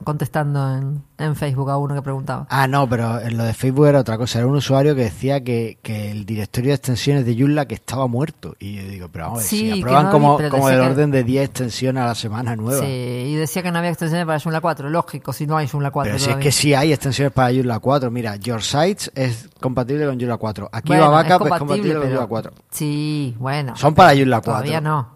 contestando 0.05 0.77
en, 0.77 1.03
en 1.17 1.37
Facebook 1.37 1.71
a 1.71 1.77
uno 1.77 1.95
que 1.95 2.03
preguntaba. 2.03 2.47
Ah, 2.51 2.67
no, 2.67 2.89
pero 2.89 3.21
en 3.21 3.37
lo 3.37 3.45
de 3.45 3.55
Facebook 3.55 3.87
era 3.87 4.01
otra 4.01 4.19
cosa. 4.19 4.41
Era 4.41 4.49
un 4.49 4.57
usuario 4.57 4.95
que 4.97 5.03
decía 5.05 5.43
que, 5.45 5.79
que 5.81 6.11
el 6.11 6.27
directorio 6.27 6.71
de 6.71 6.75
extensiones 6.75 7.25
de 7.25 7.37
Joomla 7.39 7.67
que 7.67 7.75
estaba 7.77 8.07
muerto. 8.09 8.57
Y 8.59 8.75
yo 8.75 8.83
digo, 8.89 9.09
pero 9.13 9.27
vamos 9.27 9.45
Sí, 9.45 9.73
si 9.73 9.81
aprueban 9.81 10.07
no 10.07 10.11
como, 10.11 10.39
como 10.51 10.69
que- 10.69 10.77
orden 10.77 11.11
de 11.13 11.23
10 11.25 11.45
extensiones 11.45 12.03
a 12.03 12.07
la 12.07 12.15
semana 12.17 12.57
nueva. 12.57 12.81
Sí, 12.85 12.87
y 12.87 13.35
decía 13.37 13.63
que 13.63 13.71
no 13.71 13.79
había 13.79 13.91
extensiones 13.91 14.27
para 14.27 14.41
Joomla 14.41 14.61
4. 14.61 14.91
Lógico, 14.91 15.33
si 15.33 15.47
no 15.47 15.57
hay 15.57 15.69
Joomla 15.69 15.91
4 15.93 16.13
Pero 16.13 16.25
si 16.25 16.31
es 16.31 16.37
que 16.37 16.51
sí 16.53 16.75
hay 16.75 16.93
extensiones 16.93 17.33
para 17.33 17.53
Joomla 17.55 17.79
4. 17.79 18.11
Mira, 18.11 18.37
Your 18.37 18.63
Sites 18.63 19.11
es 19.15 19.49
compatible 19.61 20.05
con 20.07 20.19
Joomla 20.19 20.37
4. 20.37 20.69
Aquí 20.73 20.89
Bueno, 20.89 21.05
va 21.05 21.23
Backup 21.23 21.33
es 21.33 21.39
compatible, 21.39 21.59
compatible 21.59 21.95
con 21.95 22.09
Joomla 22.09 22.27
4. 22.27 22.53
Sí, 22.71 23.37
bueno. 23.39 23.77
Son 23.77 23.95
para 23.95 24.15
Joomla 24.17 24.41
4. 24.41 24.53
Todavía 24.53 24.81
no. 24.81 25.09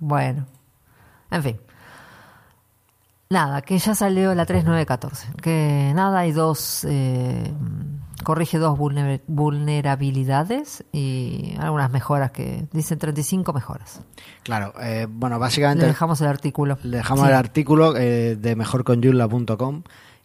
Bueno. 0.00 0.46
En 1.30 1.42
fin. 1.42 1.56
Nada, 3.28 3.60
que 3.62 3.76
ya 3.78 3.94
salió 3.94 4.34
la 4.34 4.46
3914. 4.46 5.28
Que 5.42 5.92
nada, 5.94 6.20
hay 6.20 6.32
dos. 6.32 6.84
eh, 6.88 7.52
corrige 8.24 8.58
dos 8.58 8.76
vulner- 8.78 9.22
vulnerabilidades 9.26 10.84
y 10.92 11.54
algunas 11.58 11.90
mejoras 11.90 12.30
que. 12.30 12.66
Dicen 12.72 12.98
35 12.98 13.52
mejoras. 13.52 14.00
Claro, 14.42 14.72
eh, 14.80 15.06
bueno, 15.10 15.36
Le 15.36 15.40
básicamente 15.40 15.86
dejamos 15.86 16.20
el 16.20 16.28
artículo. 16.28 16.78
Le 16.82 16.98
dejamos 16.98 17.24
Sí. 17.24 17.28
el 17.30 17.34
artículo 17.36 17.96
eh, 17.96 18.36
de 18.36 18.56
mejorconyula.com 18.56 19.82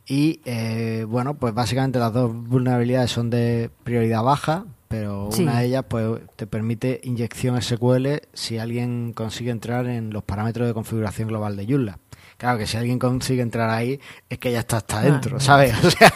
y 0.08 0.42
eh, 0.46 1.06
bueno, 1.08 1.36
pues 1.36 1.54
básicamente 1.54 2.00
las 2.00 2.14
dos 2.14 2.32
vulnerabilidades 2.34 3.12
son 3.12 3.30
de 3.30 3.70
prioridad 3.84 4.24
baja, 4.24 4.66
pero 4.88 5.30
Sí. 5.32 5.44
una 5.44 5.60
de 5.60 5.66
ellas 5.66 5.86
pues 5.88 6.22
te 6.36 6.48
permite 6.48 7.02
inyección 7.04 7.56
SQL 7.62 8.22
si 8.34 8.58
alguien 8.58 9.14
consigue 9.14 9.52
entrar 9.52 9.86
en 9.88 10.12
los 10.12 10.24
parámetros 10.24 10.68
de 10.68 10.74
configuración 10.74 11.28
global 11.30 11.56
de 11.56 11.66
Joomla. 11.68 11.98
Claro 12.42 12.58
que 12.58 12.66
si 12.66 12.76
alguien 12.76 12.98
consigue 12.98 13.44
entrar 13.44 13.70
ahí 13.70 14.00
es 14.28 14.40
que 14.40 14.52
ya 14.52 14.62
está 14.62 14.78
hasta 14.78 14.98
Ah, 14.98 15.00
adentro, 15.02 15.38
ya. 15.38 15.46
¿sabes? 15.46 15.74
O 15.86 15.92
sea, 15.92 16.12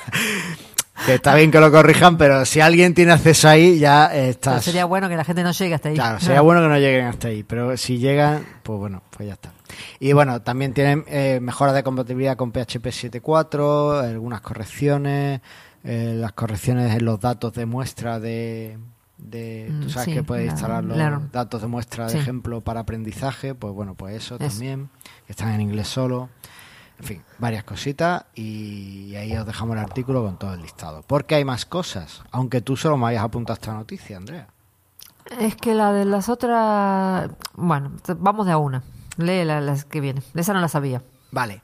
que 1.05 1.13
está 1.15 1.36
bien 1.36 1.51
que 1.51 1.60
lo 1.60 1.70
corrijan, 1.72 2.17
pero 2.17 2.46
si 2.46 2.62
alguien 2.62 2.96
tiene 2.96 3.12
acceso 3.12 3.48
ahí 3.48 3.77
ya 3.77 4.10
Pero 4.12 4.24
estás... 4.29 4.63
sería 4.63 4.86
bueno 4.86 5.08
que 5.08 5.15
la 5.17 5.24
gente 5.24 5.44
no 5.44 5.51
llegue 5.51 5.75
hasta 5.75 5.89
ahí. 5.89 5.96
Claro, 5.96 6.20
sería 6.22 6.41
bueno 6.41 6.62
que 6.62 6.67
no 6.70 6.79
lleguen 6.79 7.05
hasta 7.05 7.27
ahí, 7.27 7.44
pero 7.44 7.77
si 7.77 8.00
llegan, 8.00 8.44
pues 8.63 8.79
bueno, 8.79 9.03
pues 9.12 9.27
ya 9.27 9.34
está. 9.34 9.51
Y 10.00 10.13
bueno, 10.13 10.41
también 10.41 10.74
tienen 10.74 11.03
eh, 11.08 11.38
mejoras 11.41 11.75
de 11.75 11.84
compatibilidad 11.84 12.36
con 12.38 12.51
PHP 12.51 12.88
7.4, 12.88 14.03
algunas 14.10 14.41
correcciones, 14.41 15.41
eh, 15.84 16.13
las 16.17 16.32
correcciones 16.32 16.96
en 16.96 17.05
los 17.05 17.20
datos 17.20 17.53
de 17.53 17.65
muestra 17.67 18.20
de... 18.20 18.77
de 19.18 19.70
Mm, 19.72 19.82
tú 19.82 19.90
sabes 19.90 20.06
sí, 20.06 20.14
que 20.14 20.24
puedes 20.24 20.46
la- 20.46 20.52
instalar 20.52 20.84
los 20.84 20.96
claro. 20.96 21.22
datos 21.32 21.62
de 21.62 21.68
muestra 21.68 22.06
de 22.06 22.12
Sí. 22.14 22.18
ejemplo 22.18 22.62
para 22.62 22.82
aprendizaje, 22.82 23.56
pues 23.56 23.74
bueno, 23.74 23.96
pues 23.96 24.16
eso, 24.16 24.36
Eso. 24.36 24.48
también, 24.48 24.90
que 25.26 25.32
están 25.34 25.50
en 25.54 25.62
inglés 25.62 25.88
solo. 25.88 26.30
En 27.00 27.06
fin, 27.06 27.24
varias 27.40 27.66
cositas 27.66 28.24
y 28.36 29.16
ahí 29.16 29.36
os 29.36 29.46
dejamos 29.46 29.76
el 29.76 29.84
artículo 29.84 30.24
con 30.24 30.38
todo 30.40 30.54
el 30.54 30.62
listado. 30.62 31.04
Porque 31.06 31.36
hay 31.36 31.44
más 31.44 31.66
cosas, 31.66 32.24
aunque 32.32 32.62
tú 32.62 32.78
solo 32.78 32.96
me 32.98 33.08
hayas 33.08 33.24
apuntado 33.24 33.56
esta 33.56 33.74
noticia, 33.74 34.16
Andrea. 34.16 34.48
Es 35.40 35.56
que 35.58 35.74
la 35.74 35.92
de 35.92 36.06
las 36.06 36.30
otras. 36.30 37.30
Bueno, 37.56 37.92
vamos 38.20 38.46
de 38.46 38.54
a 38.54 38.58
una. 38.58 38.84
Lee 39.18 39.44
la, 39.44 39.60
las 39.60 39.84
que 39.84 40.00
viene. 40.00 40.22
Esa 40.36 40.54
no 40.54 40.62
la 40.62 40.68
sabía. 40.70 41.02
Vale. 41.32 41.64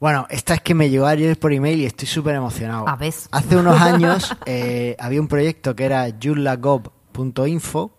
Bueno, 0.00 0.26
esta 0.28 0.54
es 0.54 0.60
que 0.60 0.74
me 0.74 0.90
llegó 0.90 1.06
ayer 1.06 1.38
por 1.38 1.52
email 1.52 1.80
y 1.80 1.86
estoy 1.86 2.06
súper 2.08 2.34
emocionado. 2.34 2.84
Ah, 2.86 2.96
¿ves? 2.96 3.28
Hace 3.30 3.56
unos 3.56 3.80
años 3.80 4.36
eh, 4.46 4.96
había 4.98 5.20
un 5.20 5.28
proyecto 5.28 5.74
que 5.74 5.84
era 5.84 6.06
joomla.gov.info 6.22 7.92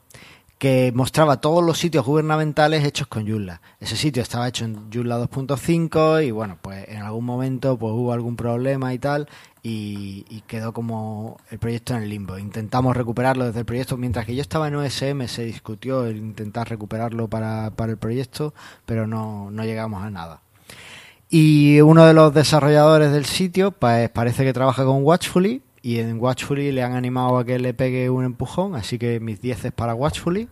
que 0.57 0.91
mostraba 0.95 1.41
todos 1.41 1.63
los 1.63 1.77
sitios 1.77 2.05
gubernamentales 2.05 2.83
hechos 2.85 3.07
con 3.07 3.27
Joomla. 3.27 3.61
Ese 3.79 3.97
sitio 3.97 4.23
estaba 4.23 4.47
hecho 4.47 4.65
en 4.65 4.89
Joomla 4.91 5.19
2.5 5.19 6.25
y 6.25 6.31
bueno, 6.31 6.57
pues 6.61 6.87
en 6.87 7.01
algún 7.01 7.25
momento 7.25 7.77
pues 7.77 7.93
hubo 7.93 8.13
algún 8.13 8.35
problema 8.35 8.93
y 8.93 8.99
tal 8.99 9.27
y, 9.61 10.25
y 10.29 10.41
quedó 10.41 10.73
como 10.73 11.37
el 11.49 11.59
proyecto 11.59 11.95
en 11.95 12.03
el 12.03 12.09
limbo. 12.09 12.37
Intentamos 12.37 12.95
recuperarlo 12.95 13.45
desde 13.45 13.59
el 13.59 13.65
proyecto, 13.65 13.97
mientras 13.97 14.25
que 14.25 14.35
yo 14.35 14.41
estaba 14.41 14.67
en 14.67 14.75
OSM 14.75 15.25
se 15.27 15.43
discutió 15.43 16.05
el 16.05 16.17
intentar 16.17 16.69
recuperarlo 16.69 17.27
para, 17.27 17.71
para 17.71 17.91
el 17.91 17.97
proyecto, 17.97 18.53
pero 18.85 19.07
no, 19.07 19.51
no 19.51 19.63
llegamos 19.65 20.03
a 20.03 20.09
nada. 20.09 20.44
Y 21.37 21.81
uno 21.81 22.05
de 22.05 22.13
los 22.13 22.33
desarrolladores 22.33 23.11
del 23.11 23.25
sitio, 23.25 23.71
pues 23.71 24.09
parece 24.09 24.45
que 24.45 24.53
trabaja 24.53 24.85
con 24.85 25.03
Watchfully 25.03 25.61
y 25.81 25.99
en 25.99 26.17
Watchfully 26.17 26.71
le 26.71 26.81
han 26.81 26.93
animado 26.93 27.37
a 27.37 27.43
que 27.43 27.59
le 27.59 27.73
pegue 27.73 28.09
un 28.09 28.23
empujón, 28.23 28.73
así 28.73 28.97
que 28.97 29.19
mis 29.19 29.41
10 29.41 29.65
es 29.65 29.71
para 29.73 29.95
Watchfully. 29.95 30.47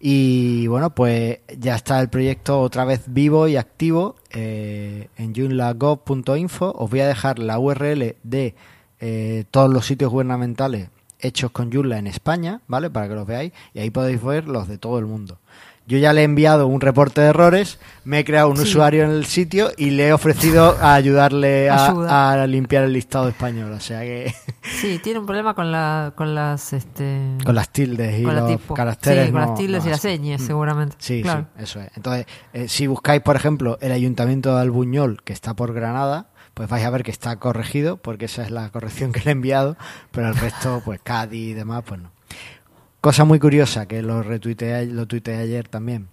Y 0.00 0.66
bueno, 0.66 0.92
pues 0.92 1.38
ya 1.56 1.76
está 1.76 2.00
el 2.00 2.08
proyecto 2.08 2.60
otra 2.60 2.84
vez 2.84 3.04
vivo 3.06 3.46
y 3.46 3.54
activo 3.54 4.16
eh, 4.32 5.06
en 5.18 5.36
joomla.gov.info. 5.36 6.72
Os 6.76 6.90
voy 6.90 6.98
a 6.98 7.06
dejar 7.06 7.38
la 7.38 7.60
URL 7.60 8.16
de 8.20 8.56
eh, 8.98 9.44
todos 9.52 9.72
los 9.72 9.86
sitios 9.86 10.10
gubernamentales 10.10 10.88
hechos 11.20 11.50
con 11.50 11.72
Joomla 11.72 11.98
en 11.98 12.06
España, 12.06 12.60
¿vale? 12.66 12.90
Para 12.90 13.08
que 13.08 13.14
los 13.14 13.26
veáis 13.26 13.52
y 13.74 13.80
ahí 13.80 13.90
podéis 13.90 14.22
ver 14.22 14.48
los 14.48 14.68
de 14.68 14.78
todo 14.78 14.98
el 14.98 15.06
mundo. 15.06 15.38
Yo 15.88 15.96
ya 15.98 16.12
le 16.12 16.20
he 16.20 16.24
enviado 16.24 16.66
un 16.66 16.80
reporte 16.82 17.22
de 17.22 17.28
errores, 17.28 17.78
me 18.04 18.18
he 18.20 18.24
creado 18.24 18.50
un 18.50 18.58
Sí. 18.58 18.64
usuario 18.64 19.04
en 19.04 19.10
el 19.10 19.24
sitio 19.24 19.70
y 19.76 19.90
le 19.90 20.08
he 20.08 20.12
ofrecido 20.12 20.76
a 20.82 20.92
ayudarle 20.94 21.70
Ayuda. 21.70 22.42
a, 22.42 22.46
limpiar 22.46 22.84
el 22.84 22.92
listado 22.92 23.26
español. 23.28 23.72
O 23.72 23.80
sea 23.80 24.00
que 24.02 24.32
Sí, 24.80 25.00
tiene 25.02 25.18
un 25.18 25.24
problema 25.26 25.54
con 25.54 25.72
la 25.72 26.12
con 26.14 26.34
las 26.34 26.74
este 26.74 27.38
con 27.42 27.54
las 27.54 27.70
tildes 27.70 28.20
y 28.20 28.22
con 28.22 28.36
los 28.36 28.60
caracteres. 28.74 29.26
Sí, 29.28 29.32
con 29.32 29.40
no- 29.40 29.46
las 29.48 29.58
tildes 29.58 29.82
no 29.82 29.88
y 29.88 29.90
las 29.92 30.00
señas, 30.00 30.40
Mm. 30.42 30.46
seguramente. 30.46 30.96
Sí, 30.98 31.22
Claro. 31.22 31.46
sí, 31.56 31.62
eso 31.64 31.80
es. 31.80 31.90
Entonces, 31.96 32.26
eh, 32.52 32.68
si 32.68 32.86
buscáis, 32.86 33.22
por 33.22 33.36
ejemplo, 33.36 33.78
el 33.80 33.90
Ayuntamiento 33.92 34.54
de 34.54 34.60
Albuñol, 34.60 35.22
que 35.24 35.32
está 35.32 35.54
por 35.54 35.72
Granada, 35.72 36.28
pues 36.52 36.68
vais 36.68 36.84
a 36.84 36.90
ver 36.90 37.02
que 37.02 37.10
está 37.12 37.36
corregido, 37.36 37.96
porque 37.96 38.26
esa 38.26 38.42
es 38.42 38.50
la 38.50 38.68
corrección 38.70 39.12
que 39.12 39.20
le 39.20 39.30
he 39.30 39.32
enviado, 39.32 39.76
pero 40.10 40.28
el 40.28 40.34
resto, 40.36 40.82
pues 40.84 41.00
Cádiz 41.02 41.50
y 41.50 41.54
demás, 41.54 41.82
pues 41.86 42.00
no. 42.02 42.10
Cosa 43.08 43.24
muy 43.24 43.38
curiosa, 43.38 43.86
que 43.86 44.02
lo 44.02 44.22
retuiteé, 44.22 44.84
lo 44.84 45.06
tuiteé 45.06 45.36
ayer 45.36 45.66
también. 45.66 46.08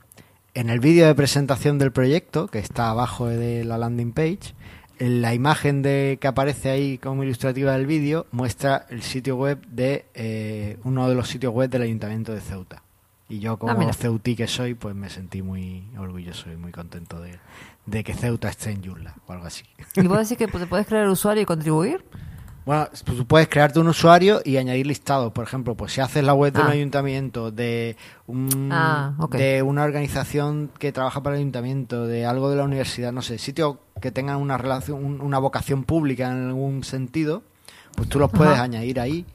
En 0.53 0.69
el 0.69 0.79
vídeo 0.79 1.05
de 1.05 1.13
presentación 1.13 1.77
del 1.77 1.91
proyecto, 1.91 2.47
que 2.47 2.59
está 2.59 2.89
abajo 2.89 3.27
de 3.27 3.65
la 3.65 3.77
landing 3.77 4.13
page, 4.13 4.55
en 4.99 5.21
la 5.21 5.33
imagen 5.33 5.81
de 5.81 6.17
que 6.21 6.27
aparece 6.29 6.69
ahí 6.69 6.97
como 6.97 7.25
ilustrativa 7.25 7.73
del 7.73 7.85
vídeo 7.85 8.27
muestra 8.31 8.85
el 8.89 9.01
sitio 9.01 9.35
web 9.35 9.59
de 9.67 10.05
eh, 10.13 10.77
uno 10.85 11.09
de 11.09 11.15
los 11.15 11.27
sitios 11.27 11.53
web 11.53 11.69
del 11.69 11.81
Ayuntamiento 11.81 12.33
de 12.33 12.39
Ceuta. 12.39 12.81
Y 13.27 13.39
yo 13.39 13.57
como 13.59 13.73
Ah, 13.73 13.91
ceutí 13.91 14.37
que 14.37 14.47
soy, 14.47 14.73
pues 14.73 14.95
me 14.95 15.09
sentí 15.09 15.41
muy 15.41 15.83
orgulloso 15.97 16.49
y 16.49 16.55
muy 16.55 16.71
contento 16.71 17.19
de, 17.19 17.37
de 17.87 18.05
que 18.05 18.13
Ceuta 18.13 18.47
esté 18.47 18.71
en 18.71 18.81
Joomla 18.81 19.15
o 19.27 19.33
algo 19.33 19.47
así. 19.47 19.65
¿Y 19.97 20.07
vos 20.07 20.19
decís 20.19 20.37
que 20.37 20.47
te 20.47 20.65
puedes 20.65 20.87
crear 20.87 21.09
usuario 21.09 21.43
y 21.43 21.45
contribuir? 21.45 22.05
Bueno, 22.65 22.87
pues 22.89 23.03
tú 23.03 23.25
puedes 23.27 23.47
crearte 23.47 23.79
un 23.79 23.87
usuario 23.87 24.41
y 24.43 24.57
añadir 24.57 24.87
listados. 24.87 25.31
Por 25.33 25.43
ejemplo, 25.45 25.75
pues 25.75 25.93
si 25.93 26.01
haces 26.01 26.23
la 26.23 26.33
web 26.33 26.51
de 26.51 26.61
un 26.61 26.67
Ah. 26.67 26.71
ayuntamiento, 26.71 27.51
de, 27.51 27.95
un, 28.25 28.69
Ah, 28.71 29.13
ok. 29.19 29.35
de 29.35 29.61
una 29.61 29.83
organización 29.83 30.71
que 30.79 30.91
trabaja 30.91 31.21
para 31.21 31.35
el 31.35 31.41
ayuntamiento, 31.41 32.07
de 32.07 32.25
algo 32.25 32.49
de 32.49 32.55
la 32.55 32.63
universidad, 32.63 33.11
no 33.11 33.21
sé, 33.21 33.37
sitios 33.37 33.77
que 34.01 34.11
tengan 34.11 34.37
una 34.37 34.57
relación, 34.57 35.05
un- 35.05 35.21
una 35.21 35.37
vocación 35.37 35.83
pública 35.83 36.31
en 36.31 36.47
algún 36.47 36.83
sentido, 36.83 37.43
pues 37.95 38.09
tú 38.09 38.17
los 38.17 38.31
puedes 38.31 38.53
Ajá. 38.55 38.63
añadir 38.63 38.99
ahí. 38.99 39.25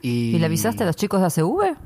¿Y, 0.00 0.34
¿Y 0.34 0.38
le 0.38 0.46
avisaste 0.46 0.82
a 0.82 0.86
los 0.86 0.96
chicos 0.96 1.20
de 1.20 1.26
ACV? 1.26 1.76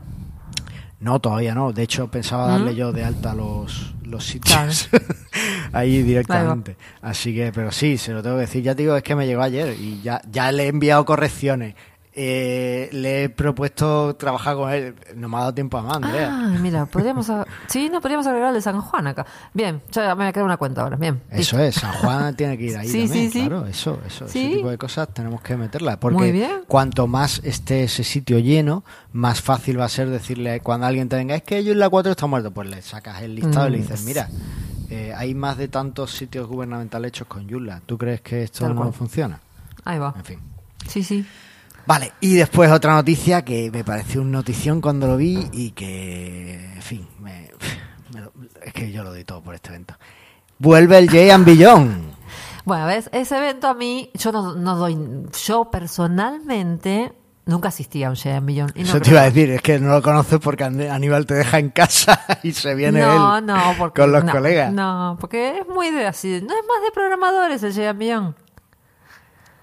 No, 1.01 1.19
todavía 1.19 1.53
no. 1.55 1.73
De 1.73 1.83
hecho, 1.83 2.09
pensaba 2.13 2.47
darle 2.47 2.73
¿Mm? 2.73 2.77
yo 2.77 2.93
de 2.93 3.05
alta 3.05 3.35
los, 3.35 3.93
los 4.13 4.25
sitios 4.25 4.89
ahí 5.73 6.03
directamente. 6.03 6.77
Así 7.01 7.35
que, 7.35 7.51
pero 7.53 7.73
sí, 7.73 7.99
se 7.99 8.13
lo 8.13 8.23
tengo 8.23 8.37
que 8.37 8.43
decir. 8.43 8.63
Ya 8.63 8.75
te 8.75 8.83
digo, 8.83 8.97
es 8.97 9.03
que 9.03 9.17
me 9.17 9.27
llegó 9.27 9.43
ayer 9.43 9.75
y 9.79 10.01
ya, 10.03 10.23
ya 10.31 10.53
le 10.53 10.65
he 10.65 10.69
enviado 10.69 11.05
correcciones. 11.05 11.75
Eh, 12.15 12.91
le 12.93 13.25
he 13.25 13.29
propuesto 13.31 14.15
trabajar 14.17 14.55
con 14.57 14.71
él. 14.71 14.95
No 15.17 15.31
me 15.31 15.37
ha 15.39 15.41
dado 15.41 15.55
tiempo 15.55 15.79
a 15.79 15.83
más, 15.83 15.97
Andrea. 15.97 16.29
Ah, 16.31 16.49
mira, 16.61 16.85
podríamos. 16.85 17.31
a- 17.31 17.47
Sí, 17.69 17.89
no 17.91 18.03
podríamos 18.03 18.27
agregar 18.27 18.49
el 18.51 18.55
de 18.57 18.61
San 18.61 18.81
Juan 18.83 19.07
acá. 19.07 19.25
Bien, 19.55 19.81
ya 19.91 20.09
me 20.15 20.25
voy 20.25 20.27
a 20.27 20.33
crear 20.33 20.45
una 20.45 20.59
cuenta 20.59 20.83
ahora. 20.83 20.97
Bien. 20.97 21.23
Eso 21.31 21.59
es, 21.59 21.77
San 21.77 21.93
Juan 21.95 22.37
tiene 22.37 22.59
que 22.59 22.65
ir 22.65 22.77
ahí 22.77 22.87
Sí, 22.89 23.07
también, 23.07 23.31
sí, 23.33 23.41
sí. 23.41 23.47
claro, 23.49 23.67
eso, 23.67 23.99
eso, 24.07 24.29
Sí. 24.29 24.41
ese 24.47 24.57
tipo 24.57 24.69
de 24.71 24.77
cosas 24.77 25.09
tenemos 25.15 25.41
que 25.41 25.57
meterlas, 25.57 25.97
porque 25.97 26.19
Muy 26.19 26.33
bien. 26.33 26.65
cuanto 26.69 27.07
más 27.07 27.41
esté 27.45 27.85
ese 27.85 28.05
sitio 28.05 28.39
lleno, 28.41 28.85
más 29.13 29.41
fácil 29.41 29.81
va 29.81 29.87
a 29.87 29.89
ser 29.89 30.11
decirle 30.11 30.61
cuando 30.61 30.87
alguien 30.87 31.09
te 31.09 31.17
venga, 31.17 31.35
es 31.35 31.43
que 31.43 31.65
yo 31.65 31.73
en 31.73 31.79
la 31.79 31.89
4 31.89 32.13
está 32.13 32.27
muerto, 32.27 32.51
pues 32.51 32.69
le 32.69 32.83
sacas 32.83 33.23
el 33.23 33.37
listado 33.37 33.69
y 33.69 33.71
le 33.71 33.79
Mm, 33.79 33.81
dices, 33.81 34.01
sí. 34.01 34.07
mira, 34.07 34.29
eh, 34.91 35.15
hay 35.17 35.35
más 35.35 35.57
de 35.57 35.69
tantos 35.69 36.11
sitios 36.11 36.47
gubernamentales 36.47 37.09
hechos 37.09 37.27
con 37.27 37.49
Joomla, 37.49 37.81
¿tú 37.87 37.97
crees 37.97 38.21
que 38.21 38.43
esto 38.43 38.67
Tal 38.67 38.75
no 38.75 38.83
cual. 38.83 38.93
funciona? 38.93 39.41
Ahí 39.85 39.99
va. 39.99 40.13
En 40.15 40.25
fin. 40.25 40.39
Sí, 40.87 41.03
sí. 41.03 41.25
Vale, 41.87 42.13
y 42.21 42.35
después 42.35 42.71
otra 42.71 42.95
noticia 42.95 43.45
que 43.45 43.71
me 43.73 43.83
pareció 43.85 44.21
un 44.23 44.31
notición 44.31 44.81
cuando 44.81 45.07
lo 45.09 45.17
vi 45.17 45.49
y 45.53 45.73
que, 45.73 46.75
en 46.75 46.83
fin, 46.83 47.09
me- 47.21 47.51
es 48.63 48.73
que 48.73 48.93
yo 48.93 49.03
lo 49.03 49.11
doy 49.11 49.25
todo 49.25 49.43
por 49.43 49.55
este 49.55 49.71
evento. 49.71 49.97
Vuelve 50.59 50.99
el 50.99 51.11
Jay 51.11 51.31
Beyond. 51.43 52.13
Bueno, 52.65 52.87
ves, 52.87 53.11
ese 53.13 53.37
evento 53.37 53.67
a 53.67 53.75
mí, 53.75 54.11
yo 54.15 54.31
no, 54.31 54.55
no 54.55 54.77
doy. 54.77 54.97
Yo 55.45 55.69
personalmente 55.71 57.13
nunca 57.47 57.69
asistí 57.69 58.05
a 58.05 58.11
un 58.11 58.17
Jedi 58.17 58.41
Millón. 58.41 58.73
No 58.77 58.83
Eso 58.83 59.01
te 59.01 59.11
iba 59.11 59.23
a 59.23 59.25
decir, 59.25 59.51
es 59.51 59.61
que 59.63 59.81
no 59.81 59.89
lo 59.95 60.03
conoces 60.03 60.39
porque 60.39 60.63
Aníbal 60.63 61.27
te 61.27 61.35
deja 61.35 61.59
en 61.59 61.71
casa 61.71 62.21
y 62.45 62.53
se 62.53 62.75
viene 62.77 63.01
no, 63.01 63.39
él 63.39 63.47
no, 63.47 63.75
porque, 63.79 64.03
con 64.03 64.13
los 64.13 64.25
no, 64.25 64.31
colegas. 64.33 64.73
No, 64.73 65.17
porque 65.21 65.59
es 65.59 65.67
muy 65.69 65.91
de 65.91 66.07
así. 66.07 66.29
No 66.41 66.55
es 66.55 66.65
más 66.69 66.83
de 66.85 66.93
programadores 66.95 67.63
el 67.65 67.73
Jedi 67.73 67.95
Millón. 67.99 68.37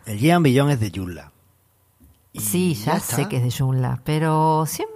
El 0.06 0.18
Gian 0.18 0.44
Billón 0.44 0.70
es 0.72 0.80
de 0.80 0.92
Joomla. 0.94 1.32
Sí, 2.40 2.74
ya, 2.76 3.00
sé 3.00 3.28
que 3.28 3.38
es 3.38 3.44
de 3.44 3.52
Joomla, 3.52 4.02
pero 4.04 4.66
siempre 4.66 4.96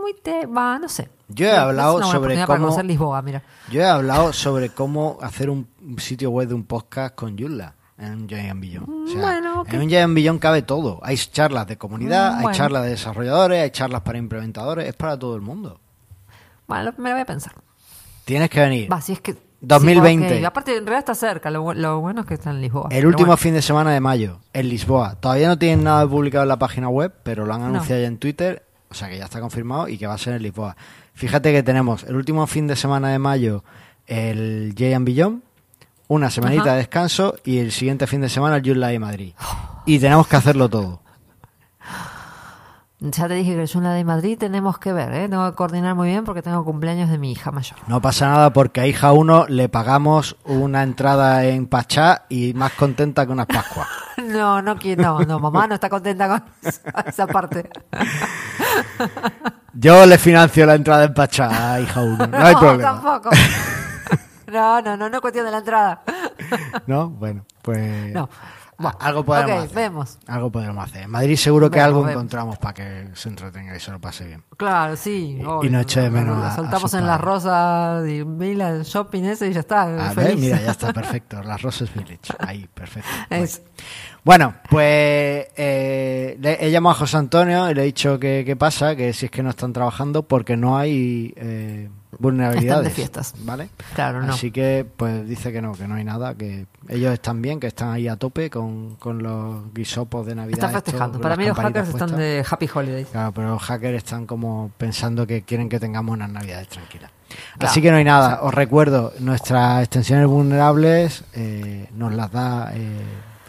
muy 0.00 0.14
te 0.14 0.46
va, 0.46 0.78
no 0.78 0.88
sé. 0.88 1.08
Yo 1.28 1.46
he 1.46 1.52
hablado 1.56 2.02
sobre 2.04 2.34
para 2.34 2.46
cómo- 2.46 2.58
conocer 2.66 2.84
Lisboa, 2.84 3.22
mira. 3.22 3.42
Yo 3.70 3.80
he 3.82 3.86
hablado 3.86 4.32
sobre 4.32 4.70
cómo 4.70 5.18
hacer 5.22 5.48
un 5.50 5.66
sitio 5.98 6.30
web 6.30 6.48
de 6.48 6.54
un 6.54 6.64
podcast 6.64 7.14
con 7.14 7.38
Joomla 7.38 7.74
en 7.98 8.12
un 8.14 8.28
Giant 8.28 8.60
Billón. 8.60 9.04
O 9.04 9.06
sea, 9.06 9.20
Bueno, 9.20 9.60
ok. 9.62 9.72
En 9.72 9.82
un 9.82 9.88
Giant 9.88 10.14
Billón 10.14 10.38
cabe 10.38 10.62
todo. 10.62 10.98
Hay 11.02 11.16
charlas 11.16 11.66
de 11.68 11.78
comunidad, 11.78 12.40
Mm, 12.40 12.46
hay 12.46 12.54
charlas 12.56 12.82
de 12.82 12.90
desarrolladores, 12.90 13.62
hay 13.62 13.70
charlas 13.70 14.00
para 14.02 14.18
implementadores, 14.18 14.88
es 14.88 14.94
para 14.94 15.16
todo 15.18 15.36
el 15.36 15.42
mundo. 15.42 15.80
Bueno, 16.66 16.92
me 16.98 17.10
lo 17.10 17.14
voy 17.14 17.22
a 17.22 17.26
pensar. 17.26 17.54
Tienes 18.24 18.50
que 18.50 18.60
venir. 18.60 18.92
Va, 18.92 19.00
si 19.00 19.12
es 19.12 19.20
que... 19.20 19.36
2020. 19.62 20.38
sí. 20.38 20.44
Aparte, 20.44 20.72
en 20.76 20.84
realidad 20.86 20.98
está 20.98 21.14
cerca. 21.14 21.50
Lo, 21.50 21.64
bu- 21.64 21.74
lo 21.74 22.00
bueno 22.00 22.20
es 22.22 22.26
que 22.26 22.34
está 22.34 22.50
en 22.50 22.60
Lisboa. 22.60 22.88
El 22.90 23.06
último 23.06 23.28
bueno. 23.28 23.36
fin 23.38 23.54
de 23.54 23.62
semana 23.62 23.92
de 23.92 24.00
mayo, 24.00 24.40
en 24.52 24.68
Lisboa. 24.68 25.14
Todavía 25.20 25.48
no 25.48 25.58
tienen 25.58 25.84
nada 25.84 26.06
publicado 26.06 26.42
en 26.42 26.48
la 26.48 26.58
página 26.58 26.88
web, 26.88 27.12
pero 27.22 27.46
lo 27.46 27.54
han 27.54 27.62
anunciado 27.62 28.00
ya 28.02 28.08
en 28.08 28.18
Twitter, 28.18 28.64
o 28.90 28.94
sea 28.94 29.08
que 29.08 29.18
ya 29.18 29.24
está 29.24 29.40
confirmado 29.40 29.88
y 29.88 29.96
que 29.98 30.06
va 30.06 30.14
a 30.14 30.18
ser 30.18 30.34
en 30.34 30.42
Lisboa. 30.42 30.76
Fíjate 31.14 31.52
que 31.52 31.62
tenemos 31.62 32.02
el 32.04 32.16
último 32.16 32.46
fin 32.46 32.66
de 32.66 32.76
semana 32.76 33.08
de 33.10 33.18
mayo 33.18 33.62
el 34.06 34.74
Jay 34.76 34.92
and 34.94 35.06
Beyond, 35.06 35.42
una 36.08 36.28
semanita 36.30 36.62
Ajá. 36.62 36.72
de 36.72 36.78
descanso 36.78 37.36
y 37.44 37.58
el 37.58 37.70
siguiente 37.72 38.06
fin 38.06 38.20
de 38.20 38.28
semana 38.28 38.56
el 38.56 38.62
de 38.62 38.98
Madrid. 38.98 39.32
Y 39.86 39.98
tenemos 39.98 40.26
que 40.26 40.36
hacerlo 40.36 40.68
todo. 40.68 41.01
Ya 43.04 43.26
te 43.26 43.34
dije 43.34 43.56
que 43.56 43.78
en 43.78 43.82
la 43.82 43.94
de 43.94 44.04
Madrid 44.04 44.38
tenemos 44.38 44.78
que 44.78 44.92
ver, 44.92 45.12
¿eh? 45.12 45.28
Tengo 45.28 45.50
que 45.50 45.56
coordinar 45.56 45.96
muy 45.96 46.06
bien 46.06 46.24
porque 46.24 46.40
tengo 46.40 46.64
cumpleaños 46.64 47.10
de 47.10 47.18
mi 47.18 47.32
hija 47.32 47.50
mayor. 47.50 47.76
No 47.88 48.00
pasa 48.00 48.28
nada 48.28 48.52
porque 48.52 48.80
a 48.80 48.86
hija 48.86 49.10
1 49.10 49.46
le 49.48 49.68
pagamos 49.68 50.36
una 50.44 50.84
entrada 50.84 51.44
en 51.44 51.66
Pachá 51.66 52.26
y 52.28 52.54
más 52.54 52.72
contenta 52.74 53.26
que 53.26 53.32
unas 53.32 53.46
Pascuas. 53.46 53.88
No, 54.18 54.62
no 54.62 54.76
no, 54.98 55.20
no, 55.20 55.40
mamá 55.40 55.66
no 55.66 55.74
está 55.74 55.88
contenta 55.88 56.28
con 56.28 56.44
esa, 57.06 57.26
parte. 57.26 57.68
Yo 59.72 60.06
le 60.06 60.18
financio 60.18 60.64
la 60.64 60.74
entrada 60.74 61.04
en 61.04 61.14
Pachá 61.14 61.74
a 61.74 61.80
hija 61.80 62.02
1, 62.02 62.26
no 62.28 62.38
hay 62.38 62.54
problema. 62.54 62.82
tampoco. 62.92 63.30
No, 64.52 64.82
no, 64.82 64.98
no, 64.98 65.08
no 65.08 65.16
es 65.16 65.20
cuestión 65.22 65.46
de 65.46 65.50
la 65.50 65.58
entrada. 65.58 66.02
¿No? 66.86 67.08
Bueno, 67.08 67.46
pues 67.62 68.12
No. 68.12 68.28
Bueno, 68.82 68.98
algo 69.00 69.24
podemos 69.24 69.64
hacer. 69.64 69.74
vemos. 69.74 70.18
Algo 70.26 70.50
podemos 70.50 70.84
hacer. 70.84 71.02
En 71.04 71.10
Madrid 71.10 71.36
seguro 71.36 71.70
que 71.70 71.76
Vemos, 71.78 71.86
algo 71.88 71.98
vemos. 72.00 72.12
encontramos 72.12 72.58
para 72.58 72.74
que 72.74 73.08
se 73.14 73.28
entretenga 73.28 73.76
y 73.76 73.80
se 73.80 73.90
lo 73.90 74.00
pase 74.00 74.26
bien. 74.26 74.42
Claro, 74.56 74.96
sí. 74.96 75.38
Y 75.62 75.68
no 75.70 75.80
eche 75.80 76.00
de 76.00 76.10
menos 76.10 76.38
La 76.38 76.48
a 76.48 76.54
su 76.56 76.60
en 76.62 76.70
padre. 76.70 77.00
la 77.02 77.18
rosa 77.18 78.02
y 78.08 78.24
Mila, 78.24 78.70
el 78.70 78.82
shopping 78.82 79.22
ese 79.24 79.48
y 79.48 79.52
ya 79.52 79.60
está. 79.60 79.82
A 80.10 80.12
ver, 80.14 80.36
mira, 80.36 80.60
ya 80.60 80.72
está 80.72 80.92
perfecto. 80.92 81.42
Las 81.42 81.62
Roses 81.62 81.92
Village. 81.94 82.18
Ahí, 82.38 82.68
perfecto. 82.74 83.08
Es- 83.30 83.62
Bueno, 84.24 84.54
pues 84.70 85.46
eh, 85.56 86.36
le 86.40 86.64
he 86.64 86.70
llamado 86.70 86.94
a 86.94 86.98
José 86.98 87.16
Antonio 87.16 87.70
y 87.70 87.74
le 87.74 87.82
he 87.82 87.84
dicho 87.86 88.18
que 88.18 88.56
pasa, 88.58 88.94
que 88.96 89.12
si 89.12 89.26
es 89.26 89.30
que 89.32 89.42
no 89.42 89.50
están 89.50 89.72
trabajando 89.72 90.22
porque 90.22 90.56
no 90.56 90.76
hay 90.78 91.32
eh, 91.36 91.88
vulnerabilidades. 92.18 92.70
Están 92.70 92.84
de 92.84 92.90
fiestas. 92.90 93.34
¿Vale? 93.44 93.68
Claro, 93.94 94.22
no. 94.22 94.32
Así 94.32 94.50
que, 94.50 94.86
pues 94.96 95.26
dice 95.28 95.52
que 95.52 95.62
no, 95.62 95.72
que 95.72 95.88
no 95.88 95.94
hay 95.94 96.04
nada, 96.04 96.34
que 96.34 96.66
ellos 96.88 97.12
están 97.12 97.42
bien, 97.42 97.60
que 97.60 97.66
están 97.66 97.90
ahí 97.90 98.08
a 98.08 98.16
tope 98.16 98.50
con, 98.50 98.96
con 98.96 99.22
los 99.22 99.72
guisopos 99.74 100.26
de 100.26 100.34
Navidad. 100.34 100.58
Están 100.58 100.72
festejando. 100.72 101.20
Para 101.20 101.36
mí 101.36 101.46
los 101.46 101.56
hackers 101.56 101.88
están 101.88 102.16
de 102.16 102.44
Happy 102.48 102.68
Holidays. 102.72 103.08
Claro, 103.08 103.32
pero 103.32 103.50
los 103.50 103.62
hackers 103.62 103.96
están 103.96 104.26
como 104.26 104.70
pensando 104.78 105.26
que 105.26 105.42
quieren 105.42 105.68
que 105.68 105.80
tengamos 105.80 106.12
unas 106.14 106.30
navidades 106.30 106.68
tranquilas. 106.68 107.10
Claro. 107.56 107.70
Así 107.70 107.80
que 107.80 107.90
no 107.90 107.96
hay 107.96 108.04
nada. 108.04 108.42
Os 108.42 108.52
recuerdo, 108.52 109.12
nuestras 109.18 109.82
extensiones 109.82 110.26
vulnerables 110.26 111.24
eh, 111.32 111.88
nos 111.94 112.12
las 112.12 112.30
da 112.30 112.72
eh, 112.74 113.00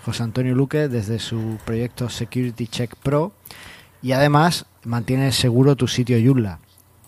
José 0.05 0.23
Antonio 0.23 0.55
Luque 0.55 0.87
desde 0.87 1.19
su 1.19 1.57
proyecto 1.65 2.09
Security 2.09 2.67
Check 2.67 2.95
Pro 2.95 3.33
y 4.01 4.13
además 4.13 4.65
mantiene 4.83 5.31
seguro 5.31 5.75
tu 5.75 5.87
sitio 5.87 6.17
Joomla 6.23 6.59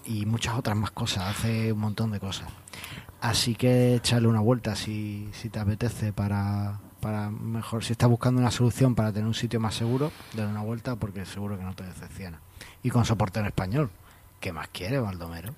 y 0.05 0.25
muchas 0.25 0.55
otras 0.55 0.75
más 0.77 0.91
cosas. 0.91 1.35
Hace 1.35 1.71
un 1.73 1.79
montón 1.79 2.11
de 2.11 2.19
cosas. 2.19 2.47
Así 3.21 3.55
que 3.55 3.95
échale 3.95 4.27
una 4.27 4.39
vuelta 4.39 4.75
si, 4.75 5.29
si 5.33 5.49
te 5.49 5.59
apetece 5.59 6.13
para, 6.13 6.79
para 6.99 7.29
mejor, 7.29 7.83
si 7.83 7.93
estás 7.93 8.09
buscando 8.09 8.39
una 8.39 8.51
solución 8.51 8.93
para 8.93 9.11
tener 9.11 9.27
un 9.27 9.33
sitio 9.33 9.59
más 9.59 9.75
seguro, 9.75 10.11
dale 10.33 10.49
una 10.49 10.61
vuelta 10.61 10.95
porque 10.95 11.25
seguro 11.25 11.57
que 11.57 11.63
no 11.63 11.73
te 11.73 11.83
decepciona. 11.83 12.39
Y 12.83 12.89
con 12.89 13.05
soporte 13.05 13.39
en 13.39 13.47
español. 13.47 13.89
¿Qué 14.39 14.53
más 14.53 14.67
quiere, 14.67 14.99
Baldomero? 14.99 15.55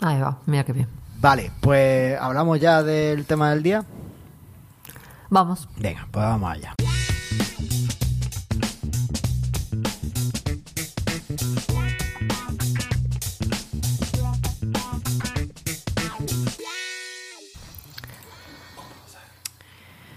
Ahí 0.00 0.20
va, 0.20 0.38
mira 0.46 0.64
qué 0.64 0.72
bien. 0.72 0.88
Vale, 1.20 1.52
pues 1.60 2.18
hablamos 2.20 2.58
ya 2.60 2.82
del 2.82 3.26
tema 3.26 3.50
del 3.50 3.62
día. 3.62 3.84
Vamos. 5.30 5.68
Venga, 5.76 6.06
pues 6.10 6.24
vamos 6.24 6.50
allá. 6.52 6.74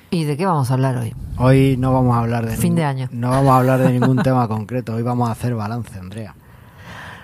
¿Y 0.10 0.24
de 0.24 0.38
qué 0.38 0.46
vamos 0.46 0.72
a 0.72 0.76
hablar 0.76 0.96
hoy? 0.98 1.14
Hoy 1.38 1.76
no 1.78 1.92
vamos 1.92 2.16
a 2.16 2.20
hablar 2.20 2.46
de 2.46 2.56
Fin 2.56 2.76
de 2.76 2.86
año. 2.86 3.10
No 3.12 3.30
vamos 3.30 3.52
a 3.52 3.58
hablar 3.58 3.80
de 3.80 3.92
ningún 3.92 4.24
tema 4.24 4.48
concreto. 4.48 4.96
Hoy 4.96 5.04
vamos 5.04 5.28
a 5.28 5.34
hacer 5.34 5.54
balance, 5.54 6.00
Andrea. 6.00 6.34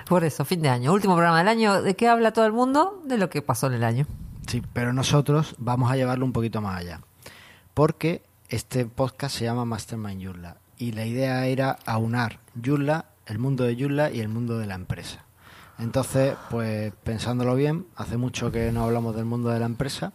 Por 0.08 0.26
eso, 0.26 0.43
fin 0.43 0.62
de 0.62 0.67
año. 0.67 0.91
Último 0.91 1.15
programa 1.15 1.38
del 1.38 1.48
año. 1.48 1.82
¿De 1.82 1.96
qué 1.96 2.10
habla 2.10 2.34
todo 2.34 2.46
el 2.46 2.52
mundo? 2.52 3.02
De 3.06 3.17
lo 3.17 3.30
que 3.30 3.41
pasó 3.41 3.67
en 3.67 3.74
el 3.74 3.86
año. 3.86 4.06
Sí, 4.48 4.62
pero 4.74 4.91
nosotros 4.91 5.56
vamos 5.60 5.89
a 5.91 5.96
llevarlo 5.96 6.26
un 6.26 6.34
poquito 6.34 6.60
más 6.60 6.82
allá. 6.82 7.00
Porque 7.74 8.22
este 8.50 8.86
podcast 8.86 9.38
se 9.38 9.46
llama 9.46 9.63
Mastermind 9.63 10.22
Joomla. 10.22 10.58
Y 10.78 10.91
la 10.91 11.06
idea 11.06 11.46
era 11.46 11.78
aunar 11.86 12.39
Joomla, 12.62 13.06
el 13.28 13.39
mundo 13.39 13.63
de 13.63 13.78
Joomla 13.80 14.12
y 14.12 14.19
el 14.19 14.28
mundo 14.28 14.58
de 14.58 14.67
la 14.67 14.76
empresa. 14.76 15.24
Entonces, 15.80 16.36
pues 16.50 16.91
pensándolo 17.04 17.56
bien, 17.56 17.88
hace 17.96 18.17
mucho 18.17 18.52
que 18.52 18.74
no 18.74 18.84
hablamos 18.84 19.15
del 19.15 19.26
mundo 19.26 19.50
de 19.50 19.60
la 19.60 19.67
empresa. 19.67 20.12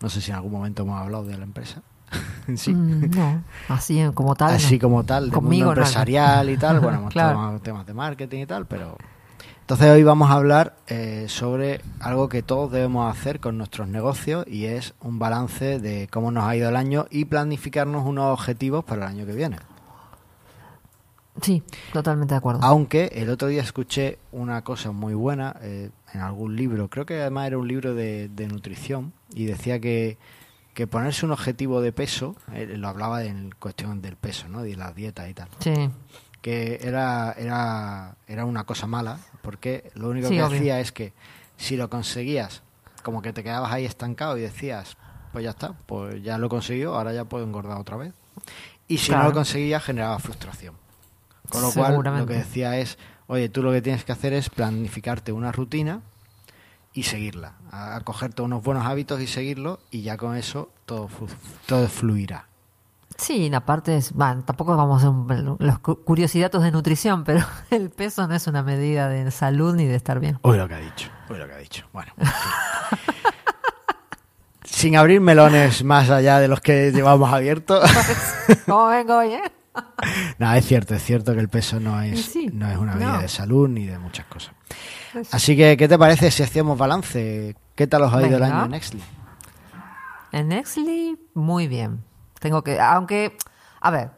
No 0.00 0.08
sé 0.08 0.22
si 0.22 0.30
en 0.30 0.38
algún 0.38 0.52
momento 0.52 0.82
hemos 0.82 0.98
hablado 0.98 1.24
de 1.24 1.36
la 1.36 1.44
empresa. 1.44 1.82
sí. 2.56 2.74
Mm, 2.74 3.10
no, 3.16 3.42
así 3.68 4.02
como 4.14 4.34
tal. 4.34 4.54
Así 4.54 4.74
no. 4.76 4.80
como 4.80 5.04
tal, 5.04 5.24
del 5.24 5.32
Conmigo 5.32 5.66
mundo 5.66 5.80
no. 5.80 5.86
empresarial 5.86 6.50
y 6.50 6.56
tal. 6.56 6.80
Bueno, 6.80 6.98
hemos 7.00 7.12
Claro. 7.12 7.34
tomado 7.34 7.58
temas 7.60 7.86
de 7.86 7.94
marketing 7.94 8.40
y 8.42 8.46
tal, 8.46 8.66
pero... 8.66 8.96
Entonces 9.60 9.88
hoy 9.88 10.02
vamos 10.02 10.28
a 10.30 10.32
hablar 10.34 10.74
eh, 10.88 11.26
sobre 11.28 11.80
algo 12.00 12.28
que 12.28 12.42
todos 12.42 12.72
debemos 12.72 13.08
hacer 13.16 13.38
con 13.38 13.56
nuestros 13.56 13.86
negocios 13.86 14.44
y 14.48 14.64
es 14.64 14.94
un 15.00 15.20
balance 15.20 15.78
de 15.78 16.08
cómo 16.10 16.32
nos 16.32 16.42
ha 16.42 16.56
ido 16.56 16.68
el 16.68 16.74
año 16.74 17.06
y 17.08 17.26
planificarnos 17.26 18.04
unos 18.04 18.32
objetivos 18.36 18.84
para 18.84 19.02
el 19.02 19.08
año 19.16 19.26
que 19.26 19.32
viene. 19.32 19.58
Sí, 21.40 21.62
totalmente 21.92 22.34
de 22.34 22.38
acuerdo. 22.38 22.60
Aunque 22.64 23.12
el 23.14 23.30
otro 23.30 23.46
día 23.46 23.62
escuché 23.62 24.18
una 24.32 24.62
cosa 24.62 24.90
muy 24.90 25.14
buena 25.14 25.54
eh, 25.62 25.90
en 26.12 26.20
algún 26.20 26.56
libro, 26.56 26.88
creo 26.88 27.06
que 27.06 27.20
además 27.20 27.46
era 27.46 27.56
un 27.58 27.68
libro 27.68 27.94
de, 27.94 28.28
de 28.28 28.48
nutrición 28.48 29.12
y 29.32 29.44
decía 29.46 29.78
que, 29.78 30.18
que 30.74 30.86
ponerse 30.86 31.26
un 31.26 31.32
objetivo 31.32 31.80
de 31.80 31.92
peso, 31.92 32.36
eh, 32.52 32.74
lo 32.76 32.88
hablaba 32.88 33.24
en 33.24 33.50
cuestión 33.58 34.00
del 34.02 34.16
peso, 34.16 34.48
¿no? 34.48 34.62
de 34.62 34.76
la 34.76 34.92
dieta 34.92 35.28
y 35.28 35.34
tal. 35.34 35.48
Sí. 35.58 35.90
que 36.40 36.78
era, 36.82 37.32
era, 37.32 38.14
era 38.26 38.44
una 38.46 38.64
cosa 38.64 38.86
mala, 38.86 39.18
porque 39.42 39.90
lo 39.94 40.08
único 40.08 40.28
Sí, 40.28 40.36
que 40.36 40.42
obvio. 40.42 40.56
hacía 40.58 40.80
es 40.80 40.90
que 40.92 41.12
si 41.56 41.76
lo 41.76 41.90
conseguías, 41.90 42.62
como 43.02 43.20
que 43.20 43.32
te 43.32 43.42
quedabas 43.42 43.72
ahí 43.72 43.84
estancado 43.84 44.38
y 44.38 44.42
decías, 44.42 44.96
pues 45.32 45.44
ya 45.44 45.50
está, 45.50 45.74
pues 45.86 46.22
ya 46.22 46.38
lo 46.38 46.46
he 46.46 46.48
conseguido, 46.50 46.94
ahora 46.96 47.12
ya 47.12 47.24
puedo 47.24 47.44
engordar 47.44 47.78
otra 47.78 47.96
vez. 47.98 48.14
Y 48.88 48.98
si 48.98 49.12
no 49.12 49.22
lo 49.24 49.32
conseguías, 49.32 49.82
generaba 49.84 50.18
frustración. 50.18 50.74
Con 51.50 51.62
lo 51.62 51.72
cual, 51.72 51.94
lo 52.02 52.26
que 52.26 52.34
decía 52.34 52.78
es, 52.78 52.96
oye, 53.26 53.48
tú 53.48 53.62
lo 53.62 53.70
que 53.72 53.82
tienes 53.82 54.04
que 54.04 54.12
hacer 54.12 54.32
es 54.32 54.48
planificarte 54.50 55.32
una 55.32 55.52
rutina 55.52 56.00
y 56.92 57.04
seguirla, 57.04 57.54
a, 57.70 57.96
a 57.96 58.00
cogerte 58.00 58.42
unos 58.42 58.62
buenos 58.62 58.84
hábitos 58.86 59.20
y 59.20 59.26
seguirlo, 59.26 59.80
y 59.90 60.02
ya 60.02 60.16
con 60.16 60.36
eso 60.36 60.70
todo, 60.86 61.08
todo 61.66 61.88
fluirá. 61.88 62.46
Sí, 63.16 63.50
la 63.50 63.60
parte 63.66 63.96
es, 63.96 64.12
bueno, 64.12 64.42
tampoco 64.44 64.76
vamos 64.76 64.94
a 65.04 65.08
hacer 65.08 65.10
un- 65.10 65.56
los 65.58 65.78
cu- 65.80 66.02
curiosidades 66.04 66.62
de 66.62 66.70
nutrición, 66.70 67.22
pero 67.26 67.44
el 67.70 67.90
peso 67.90 68.26
no 68.26 68.34
es 68.34 68.46
una 68.46 68.62
medida 68.62 69.08
de 69.08 69.30
salud 69.30 69.74
ni 69.74 69.84
de 69.86 69.94
estar 69.96 70.18
bien. 70.20 70.38
Uy, 70.42 70.56
lo 70.56 70.66
que 70.68 70.74
ha 70.74 70.78
dicho. 70.80 71.08
Uy, 71.28 71.36
lo 71.38 71.46
que 71.46 71.52
ha 71.54 71.58
dicho. 71.58 71.86
Bueno. 71.92 72.12
Sin 74.64 74.96
abrir 74.96 75.20
melones 75.20 75.84
más 75.84 76.08
allá 76.10 76.38
de 76.38 76.48
los 76.48 76.60
que 76.60 76.90
llevamos 76.92 77.32
abiertos. 77.32 77.88
¿Cómo 78.66 78.86
vengo 78.86 79.16
hoy, 79.18 79.34
eh? 79.34 79.52
No, 80.38 80.52
es 80.54 80.66
cierto, 80.66 80.94
es 80.94 81.02
cierto 81.02 81.34
que 81.34 81.40
el 81.40 81.48
peso 81.48 81.80
no 81.80 82.00
es, 82.02 82.24
Sí, 82.26 82.48
no 82.52 82.70
es 82.70 82.76
una 82.78 82.94
medida 82.94 83.12
no. 83.16 83.20
de 83.22 83.28
salud 83.28 83.68
ni 83.68 83.86
de 83.86 83.98
muchas 83.98 84.26
cosas. 84.26 84.54
Así 85.32 85.56
que, 85.56 85.76
¿qué 85.76 85.88
te 85.88 85.98
parece 85.98 86.30
si 86.30 86.42
hacemos 86.42 86.78
balance? 86.78 87.56
¿Qué 87.74 87.86
tal 87.86 88.02
os 88.02 88.14
ha 88.14 88.26
ido 88.26 88.36
el 88.36 88.42
año 88.42 88.64
en 88.64 88.70
Nextly? 88.70 89.02
En 90.32 90.48
Nextly, 90.48 91.18
muy 91.34 91.66
bien. 91.66 92.04
Tengo 92.38 92.62
que, 92.62 92.78
aunque, 92.80 93.36
a 93.80 93.90
ver, 93.90 94.10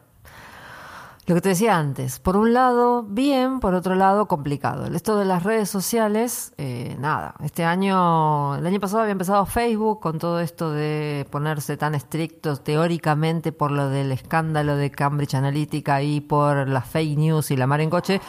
lo 1.25 1.35
que 1.35 1.41
te 1.41 1.49
decía 1.49 1.77
antes, 1.77 2.19
por 2.19 2.35
un 2.35 2.53
lado, 2.53 3.03
bien, 3.03 3.61
por 3.61 3.75
otro 3.75 3.95
lado, 3.95 4.27
complicado. 4.27 4.85
Esto 4.87 5.17
de 5.17 5.23
las 5.23 5.43
redes 5.43 5.69
sociales, 5.69 6.53
eh, 6.57 6.97
nada. 6.99 7.35
Este 7.41 7.63
año, 7.63 8.55
el 8.55 8.65
año 8.65 8.79
pasado 8.81 9.03
había 9.03 9.13
empezado 9.13 9.45
Facebook 9.45 10.01
con 10.01 10.19
todo 10.19 10.41
esto 10.41 10.71
de 10.71 11.25
ponerse 11.31 11.77
tan 11.77 11.95
estrictos 11.95 12.61
teóricamente 12.61 13.53
por 13.53 13.71
lo 13.71 13.87
del 13.87 14.11
escándalo 14.11 14.75
de 14.75 14.91
Cambridge 14.91 15.35
Analytica 15.35 16.01
y 16.01 16.19
por 16.19 16.67
las 16.67 16.89
fake 16.89 17.17
news 17.17 17.51
y 17.51 17.55
la 17.55 17.67
mar 17.67 17.79
en 17.79 17.89
coche. 17.89 18.19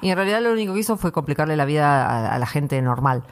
Y 0.00 0.10
en 0.10 0.16
realidad 0.16 0.40
lo 0.40 0.52
único 0.52 0.74
que 0.74 0.80
hizo 0.80 0.96
fue 0.96 1.10
complicarle 1.10 1.56
la 1.56 1.64
vida 1.64 2.06
a, 2.06 2.34
a 2.34 2.38
la 2.38 2.46
gente 2.46 2.80
normal. 2.82 3.24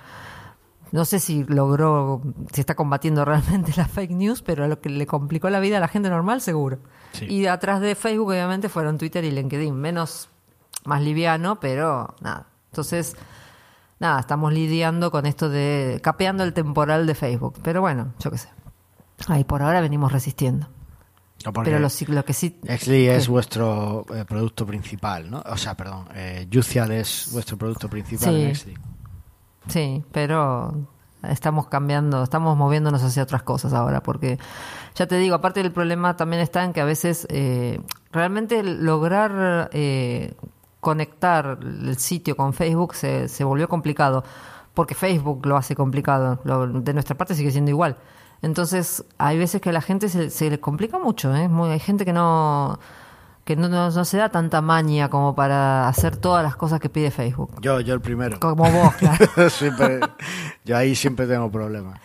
No 0.93 1.05
sé 1.07 1.21
si 1.21 1.43
logró, 1.45 2.23
si 2.53 2.61
está 2.61 2.75
combatiendo 2.75 3.25
realmente 3.27 3.73
las 3.77 3.91
fake 3.91 4.13
news, 4.13 4.43
pero 4.43 4.69
lo 4.69 4.81
que 4.81 4.91
le 4.91 5.07
complicó 5.07 5.51
la 5.51 5.59
vida 5.59 5.79
a 5.79 5.81
la 5.81 5.89
gente 5.89 6.09
normal, 6.11 6.41
seguro. 6.41 6.79
Sí. 7.13 7.27
Y 7.27 7.47
atrás 7.47 7.81
de 7.81 7.95
Facebook, 7.95 8.29
obviamente, 8.29 8.69
fueron 8.69 8.99
Twitter 8.99 9.25
y 9.25 9.31
LinkedIn. 9.31 9.75
Menos, 9.75 10.29
más 10.85 11.03
liviano, 11.03 11.59
pero 11.61 12.15
nada. 12.21 12.47
Entonces, 12.71 13.17
nada, 13.99 14.21
estamos 14.21 14.53
lidiando 14.53 15.11
con 15.11 15.27
esto 15.27 15.49
de 15.49 15.99
capeando 16.03 16.45
el 16.45 16.53
temporal 16.53 17.07
de 17.07 17.15
Facebook. 17.15 17.59
Pero 17.63 17.81
bueno, 17.81 18.13
yo 18.19 18.31
qué 18.31 18.39
sé. 18.39 18.49
Ahí 19.29 19.45
por 19.45 19.63
ahora 19.63 19.81
venimos 19.81 20.13
resistiendo. 20.13 20.69
No, 21.45 21.53
Pero 21.53 21.79
lo, 21.81 22.25
que 22.25 22.33
sí. 22.33 22.61
Nextly 22.63 23.09
es 23.09 23.27
vuestro 23.27 24.07
eh, 24.15 24.25
producto 24.25 24.65
principal, 24.65 25.29
¿no? 25.29 25.43
O 25.45 25.57
sea, 25.57 25.77
perdón, 25.77 26.07
eh, 26.15 26.47
Juicial 26.53 26.93
es 26.93 27.31
vuestro 27.33 27.59
producto 27.59 27.89
principal 27.89 28.29
Sí. 28.29 28.41
en 28.41 28.49
Nextly. 28.49 28.79
Sí, 29.69 30.03
pero 30.13 30.75
estamos 31.23 31.69
cambiando, 31.69 32.23
estamos 32.25 32.57
moviéndonos 32.57 33.03
hacia 33.03 33.23
otras 33.23 33.43
cosas 33.43 33.73
ahora, 33.73 34.03
porque 34.03 34.39
ya 34.95 35.07
te 35.07 35.17
digo, 35.19 35.35
aparte 35.37 35.63
del 35.63 35.73
problema 35.73 36.17
también 36.17 36.43
está 36.43 36.65
en 36.65 36.73
que 36.73 36.81
a 36.81 36.85
veces 36.85 37.27
eh, 37.31 37.81
realmente 38.11 38.63
lograr 38.65 39.71
eh, 39.73 40.35
conectar 40.81 41.59
el 41.63 41.97
sitio 41.99 42.37
con 42.37 42.53
Facebook 42.53 42.95
se, 42.95 43.29
se 43.29 43.45
volvió 43.45 43.69
complicado, 43.69 44.25
porque 44.75 44.95
Facebook 44.97 45.47
lo 45.47 45.57
hace 45.57 45.77
complicado, 45.77 46.41
lo- 46.45 46.67
de 46.67 46.93
nuestra 46.93 47.17
parte 47.17 47.35
sigue 47.37 47.53
siendo 47.53 47.71
igual. 47.71 47.97
Entonces, 48.43 49.05
hay 49.19 49.39
veces 49.39 49.61
que 49.61 49.69
a 49.71 49.73
la 49.73 49.81
gente 49.81 50.09
se, 50.09 50.29
se 50.29 50.51
le 50.51 50.59
complica 50.59 50.99
mucho, 50.99 51.33
¿eh? 51.37 51.49
Muy- 51.49 51.71
hay 51.71 51.79
gente 51.79 52.05
que 52.05 52.13
no 52.13 52.81
que 53.45 53.57
no, 53.57 53.69
no, 53.69 53.91
no 53.91 54.05
se 54.05 54.17
da 54.17 54.29
tanta 54.29 54.61
maña 54.61 55.09
como 55.09 55.35
para 55.35 55.89
hacer 55.89 56.17
todas 56.17 56.43
las 56.45 56.55
cosas 56.57 56.79
que 56.81 56.89
pide 56.89 57.11
Facebook. 57.11 57.61
Yo, 57.61 57.81
yo 57.81 57.95
el 57.95 58.01
primero. 58.01 58.39
Como 58.41 58.71
vos, 58.71 58.95
claro. 58.95 59.27
Siempre- 59.51 60.01
yo 60.65 60.77
ahí 60.77 60.95
siempre 60.95 61.27
tengo 61.27 61.51
problemas. 61.51 61.99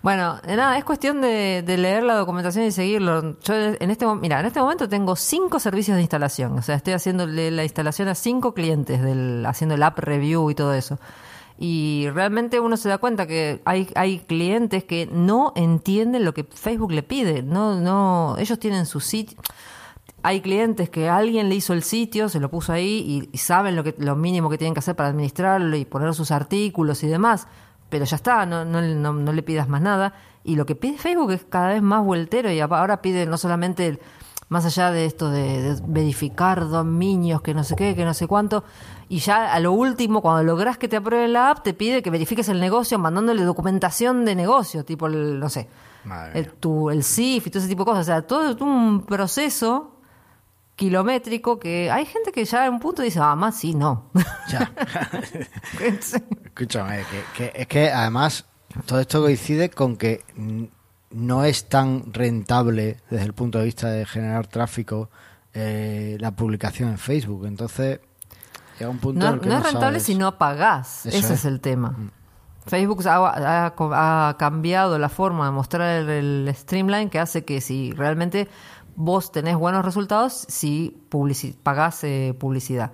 Bueno, 0.00 0.38
eh, 0.46 0.54
nada, 0.54 0.78
es 0.78 0.84
cuestión 0.84 1.20
de, 1.20 1.62
de 1.66 1.76
leer 1.76 2.04
la 2.04 2.14
documentación 2.14 2.64
y 2.64 2.70
seguirlo. 2.70 3.36
Yo 3.40 3.54
en 3.54 3.90
este, 3.90 4.06
mira, 4.06 4.38
en 4.38 4.46
este 4.46 4.60
momento 4.60 4.88
tengo 4.88 5.16
cinco 5.16 5.58
servicios 5.58 5.96
de 5.96 6.02
instalación. 6.02 6.56
O 6.56 6.62
sea, 6.62 6.76
estoy 6.76 6.92
haciéndole 6.94 7.50
la 7.50 7.64
instalación 7.64 8.06
a 8.06 8.14
cinco 8.14 8.54
clientes, 8.54 9.02
del, 9.02 9.44
haciendo 9.44 9.74
el 9.74 9.82
app 9.82 9.98
review 9.98 10.50
y 10.50 10.54
todo 10.54 10.72
eso. 10.72 11.00
Y 11.58 12.08
realmente 12.14 12.60
uno 12.60 12.76
se 12.76 12.88
da 12.88 12.98
cuenta 12.98 13.26
que 13.26 13.60
hay, 13.64 13.90
hay 13.96 14.20
clientes 14.20 14.84
que 14.84 15.08
no 15.10 15.52
entienden 15.56 16.24
lo 16.24 16.32
que 16.32 16.44
Facebook 16.44 16.92
le 16.92 17.02
pide. 17.02 17.42
No, 17.42 17.80
no, 17.80 18.36
ellos 18.38 18.60
tienen 18.60 18.86
su 18.86 19.00
sitio. 19.00 19.36
Hay 20.22 20.40
clientes 20.40 20.90
que 20.90 21.08
alguien 21.08 21.48
le 21.48 21.54
hizo 21.54 21.72
el 21.72 21.82
sitio, 21.82 22.28
se 22.28 22.40
lo 22.40 22.50
puso 22.50 22.72
ahí 22.72 23.04
y, 23.06 23.28
y 23.32 23.38
saben 23.38 23.76
lo 23.76 23.84
que 23.84 23.94
lo 23.98 24.16
mínimo 24.16 24.50
que 24.50 24.58
tienen 24.58 24.74
que 24.74 24.80
hacer 24.80 24.96
para 24.96 25.08
administrarlo 25.10 25.76
y 25.76 25.84
poner 25.84 26.12
sus 26.14 26.30
artículos 26.32 27.02
y 27.04 27.06
demás, 27.06 27.46
pero 27.88 28.04
ya 28.04 28.16
está, 28.16 28.44
no, 28.44 28.64
no, 28.64 28.82
no- 28.82 29.12
no 29.12 29.32
le 29.32 29.42
pidas 29.42 29.68
más 29.68 29.80
nada. 29.80 30.14
Y 30.44 30.56
lo 30.56 30.66
que 30.66 30.74
pide 30.74 30.98
Facebook 30.98 31.30
es 31.32 31.44
cada 31.48 31.68
vez 31.68 31.82
más 31.82 32.04
vueltero 32.04 32.50
y 32.50 32.58
ahora 32.60 33.00
pide 33.00 33.26
no 33.26 33.36
solamente, 33.38 33.86
el- 33.86 34.00
más 34.48 34.64
allá 34.64 34.90
de 34.90 35.04
esto 35.04 35.30
de, 35.30 35.60
de 35.62 35.82
verificar 35.86 36.68
dominios, 36.68 37.42
que 37.42 37.52
no 37.54 37.62
sé 37.64 37.76
qué, 37.76 37.94
que 37.94 38.04
no 38.06 38.14
sé 38.14 38.26
cuánto, 38.26 38.64
y 39.10 39.18
ya 39.18 39.52
a 39.52 39.60
lo 39.60 39.72
último, 39.72 40.22
cuando 40.22 40.42
logras 40.42 40.78
que 40.78 40.88
te 40.88 40.96
aprueben 40.96 41.34
la 41.34 41.50
app, 41.50 41.62
te 41.62 41.74
pide 41.74 42.02
que 42.02 42.10
verifiques 42.10 42.48
el 42.48 42.58
negocio 42.58 42.98
mandándole 42.98 43.42
documentación 43.44 44.24
de 44.24 44.34
negocio, 44.34 44.84
tipo, 44.86 45.06
el, 45.06 45.38
no 45.38 45.48
sé, 45.50 45.68
el, 46.34 46.50
tu, 46.54 46.88
el 46.90 47.04
CIF 47.04 47.46
y 47.46 47.50
todo 47.50 47.58
ese 47.60 47.68
tipo 47.68 47.82
de 47.82 47.90
cosas. 47.90 48.00
O 48.02 48.04
sea, 48.06 48.22
todo 48.22 48.56
un 48.64 49.02
proceso 49.02 49.97
kilométrico 50.78 51.58
que 51.58 51.90
hay 51.90 52.06
gente 52.06 52.32
que 52.32 52.44
ya 52.46 52.64
en 52.66 52.74
un 52.74 52.80
punto 52.80 53.02
dice, 53.02 53.18
ah, 53.20 53.34
más 53.34 53.56
sí, 53.58 53.74
no. 53.74 54.10
Ya. 54.48 54.72
Escúchame, 56.44 56.98
que, 57.10 57.22
que- 57.50 57.52
es 57.62 57.66
que 57.66 57.90
además 57.90 58.44
todo 58.86 59.00
esto 59.00 59.20
coincide 59.20 59.70
con 59.70 59.96
que 59.96 60.24
mm, 60.36 60.64
no 61.10 61.44
es 61.44 61.68
tan 61.68 62.12
rentable 62.12 62.98
desde 63.10 63.24
el 63.26 63.32
punto 63.34 63.58
de 63.58 63.64
vista 63.64 63.88
de 63.90 64.06
generar 64.06 64.46
tráfico 64.46 65.10
eh, 65.54 66.16
la 66.20 66.30
publicación 66.32 66.90
en 66.90 66.98
Facebook. 66.98 67.46
Entonces, 67.46 68.00
llega 68.78 68.90
un 68.90 68.98
punto 68.98 69.24
en 69.24 69.30
no 69.30 69.34
el 69.34 69.40
que 69.40 69.48
no 69.48 69.54
no 69.54 69.58
es 69.60 69.64
rentable 69.72 69.98
sabes- 69.98 70.02
si 70.06 70.14
no 70.14 70.38
pagás. 70.38 71.06
Eso 71.06 71.16
Ese 71.18 71.18
es. 71.18 71.30
Mm. 71.30 71.34
es. 71.34 71.44
el 71.44 71.60
tema. 71.60 71.96
Facebook 72.66 73.02
ha, 73.08 73.66
ha- 73.66 74.28
ha 74.28 74.36
cambiado 74.36 74.98
la 74.98 75.08
forma 75.08 75.46
de 75.46 75.52
mostrar 75.52 76.02
el, 76.02 76.10
el 76.46 76.54
streamline 76.54 77.08
que 77.08 77.18
hace 77.18 77.42
que 77.46 77.62
si 77.62 77.92
realmente 77.92 78.46
vos 79.00 79.30
tenés 79.30 79.56
buenos 79.56 79.84
resultados, 79.84 80.44
si 80.48 81.00
publici- 81.08 81.54
pagás 81.54 82.02
eh, 82.02 82.34
publicidad. 82.36 82.90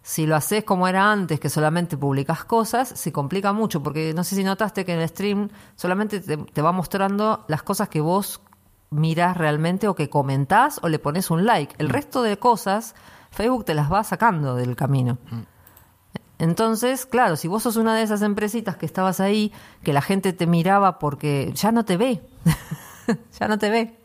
Si 0.00 0.24
lo 0.24 0.36
haces 0.36 0.62
como 0.62 0.86
era 0.86 1.10
antes, 1.10 1.40
que 1.40 1.50
solamente 1.50 1.96
publicas 1.96 2.44
cosas, 2.44 2.88
se 2.88 3.10
complica 3.12 3.52
mucho, 3.52 3.82
porque 3.82 4.14
no 4.14 4.22
sé 4.22 4.36
si 4.36 4.44
notaste 4.44 4.84
que 4.84 4.94
en 4.94 5.00
el 5.00 5.08
stream 5.08 5.48
solamente 5.74 6.20
te, 6.20 6.36
te 6.36 6.62
va 6.62 6.70
mostrando 6.70 7.44
las 7.48 7.64
cosas 7.64 7.88
que 7.88 8.00
vos 8.00 8.40
mirás 8.90 9.36
realmente 9.36 9.88
o 9.88 9.94
que 9.96 10.08
comentás 10.08 10.78
o 10.82 10.88
le 10.88 11.00
pones 11.00 11.30
un 11.30 11.44
like. 11.44 11.74
El 11.78 11.88
resto 11.88 12.22
de 12.22 12.38
cosas, 12.38 12.94
Facebook 13.32 13.64
te 13.64 13.74
las 13.74 13.92
va 13.92 14.04
sacando 14.04 14.54
del 14.54 14.76
camino. 14.76 15.18
Entonces, 16.38 17.06
claro, 17.06 17.36
si 17.36 17.48
vos 17.48 17.64
sos 17.64 17.76
una 17.76 17.94
de 17.96 18.02
esas 18.02 18.22
empresitas 18.22 18.76
que 18.76 18.86
estabas 18.86 19.18
ahí, 19.20 19.52
que 19.82 19.92
la 19.92 20.00
gente 20.00 20.32
te 20.32 20.46
miraba 20.46 20.98
porque 21.00 21.52
ya 21.54 21.72
no 21.72 21.84
te 21.84 21.96
ve, 21.96 22.22
ya 23.38 23.48
no 23.48 23.58
te 23.58 23.68
ve. 23.68 23.98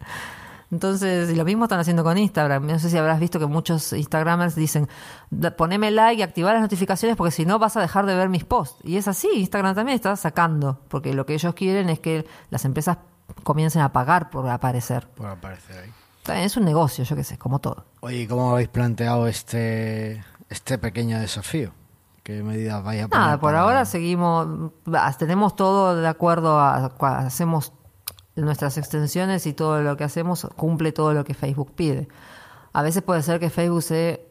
Entonces, 0.71 1.30
y 1.30 1.36
lo 1.36 1.45
mismo 1.45 1.65
están 1.65 1.80
haciendo 1.80 2.04
con 2.04 2.17
Instagram. 2.17 2.65
No 2.65 2.80
sé 2.80 2.89
si 2.89 2.97
habrás 2.97 3.19
visto 3.19 3.39
que 3.39 3.45
muchos 3.45 3.93
Instagramers 3.93 4.56
dicen, 4.56 4.88
"Da- 5.30 5.51
poneme 5.56 5.91
like 5.91 6.19
y 6.19 6.23
activar 6.23 6.54
las 6.54 6.62
notificaciones 6.62 7.15
porque 7.15 7.32
si 7.32 7.45
no 7.45 7.60
vas 7.60 7.78
a 7.78 7.82
dejar 7.82 8.06
de 8.06 8.15
ver 8.15 8.30
mis 8.30 8.43
posts. 8.45 8.80
Y 8.84 8.97
es 8.97 9.08
así, 9.08 9.30
Instagram 9.36 9.75
también 9.75 9.95
está 9.95 10.15
sacando, 10.15 10.80
porque 10.88 11.13
lo 11.13 11.25
que 11.25 11.36
ellos 11.36 11.54
quieren 11.54 11.89
es 11.89 11.99
que 11.99 12.25
las 12.49 12.65
empresas 12.65 12.97
comiencen 13.43 13.82
a 13.82 13.91
pagar 13.93 14.30
por 14.30 14.47
aparecer. 14.49 15.08
Por 15.15 15.28
aparecer 15.28 15.84
ahí. 15.84 15.91
También 16.23 16.45
Es 16.47 16.58
un 16.58 16.65
negocio, 16.65 17.04
yo 17.04 17.15
qué 17.15 17.23
sé, 17.23 17.38
como 17.38 17.60
todo. 17.60 17.86
Oye, 18.01 18.21
¿y 18.21 18.28
¿cómo 18.28 18.51
habéis 18.51 18.67
planteado 18.69 19.28
este, 19.28 20.23
este 20.49 20.78
pequeño 20.80 21.19
desafío? 21.19 21.71
¿Qué 22.23 22.41
medidas 22.41 22.84
vais 22.84 23.04
a 23.04 23.08
poner? 23.08 23.23
Nada, 23.23 23.38
por 23.39 23.49
para- 23.51 23.62
ahora 23.62 23.86
seguimos, 23.86 24.71
tenemos 25.19 25.56
todo 25.56 25.95
de 25.95 26.08
acuerdo 26.08 26.60
a, 26.60 26.86
hacemos 27.19 27.71
nuestras 28.36 28.78
extensiones 28.78 29.45
y 29.48 29.54
todo 29.54 29.82
lo 29.82 29.95
que 29.98 30.04
hacemos 30.04 30.48
cumple 30.56 30.91
todo 30.91 31.13
lo 31.13 31.24
que 31.24 31.34
Facebook 31.34 31.71
pide. 31.76 32.08
A 32.74 32.82
veces 32.82 33.02
puede 33.02 33.21
ser 33.21 33.39
que 33.39 33.50
Facebook 33.50 33.84
se 33.84 34.26